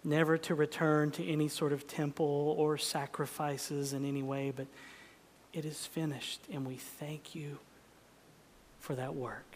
Never 0.03 0.37
to 0.39 0.55
return 0.55 1.11
to 1.11 1.27
any 1.27 1.47
sort 1.47 1.73
of 1.73 1.85
temple 1.85 2.55
or 2.57 2.77
sacrifices 2.77 3.93
in 3.93 4.05
any 4.05 4.23
way, 4.23 4.51
but 4.55 4.65
it 5.53 5.65
is 5.65 5.85
finished, 5.85 6.39
and 6.51 6.65
we 6.65 6.77
thank 6.77 7.35
you 7.35 7.59
for 8.79 8.95
that 8.95 9.15
work. 9.15 9.55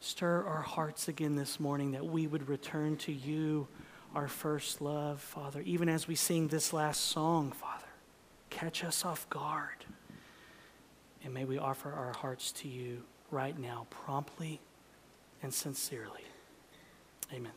Stir 0.00 0.44
our 0.44 0.62
hearts 0.62 1.08
again 1.08 1.36
this 1.36 1.60
morning 1.60 1.92
that 1.92 2.06
we 2.06 2.26
would 2.26 2.48
return 2.48 2.96
to 2.98 3.12
you, 3.12 3.68
our 4.14 4.28
first 4.28 4.80
love, 4.80 5.20
Father, 5.20 5.60
even 5.66 5.88
as 5.88 6.08
we 6.08 6.14
sing 6.14 6.48
this 6.48 6.72
last 6.72 7.00
song, 7.00 7.52
Father. 7.52 7.84
Catch 8.48 8.82
us 8.82 9.04
off 9.04 9.28
guard. 9.28 9.84
And 11.22 11.34
may 11.34 11.44
we 11.44 11.58
offer 11.58 11.92
our 11.92 12.14
hearts 12.14 12.50
to 12.52 12.68
you 12.68 13.02
right 13.30 13.58
now, 13.58 13.86
promptly 13.90 14.60
and 15.42 15.52
sincerely. 15.52 16.24
Amen. 17.32 17.52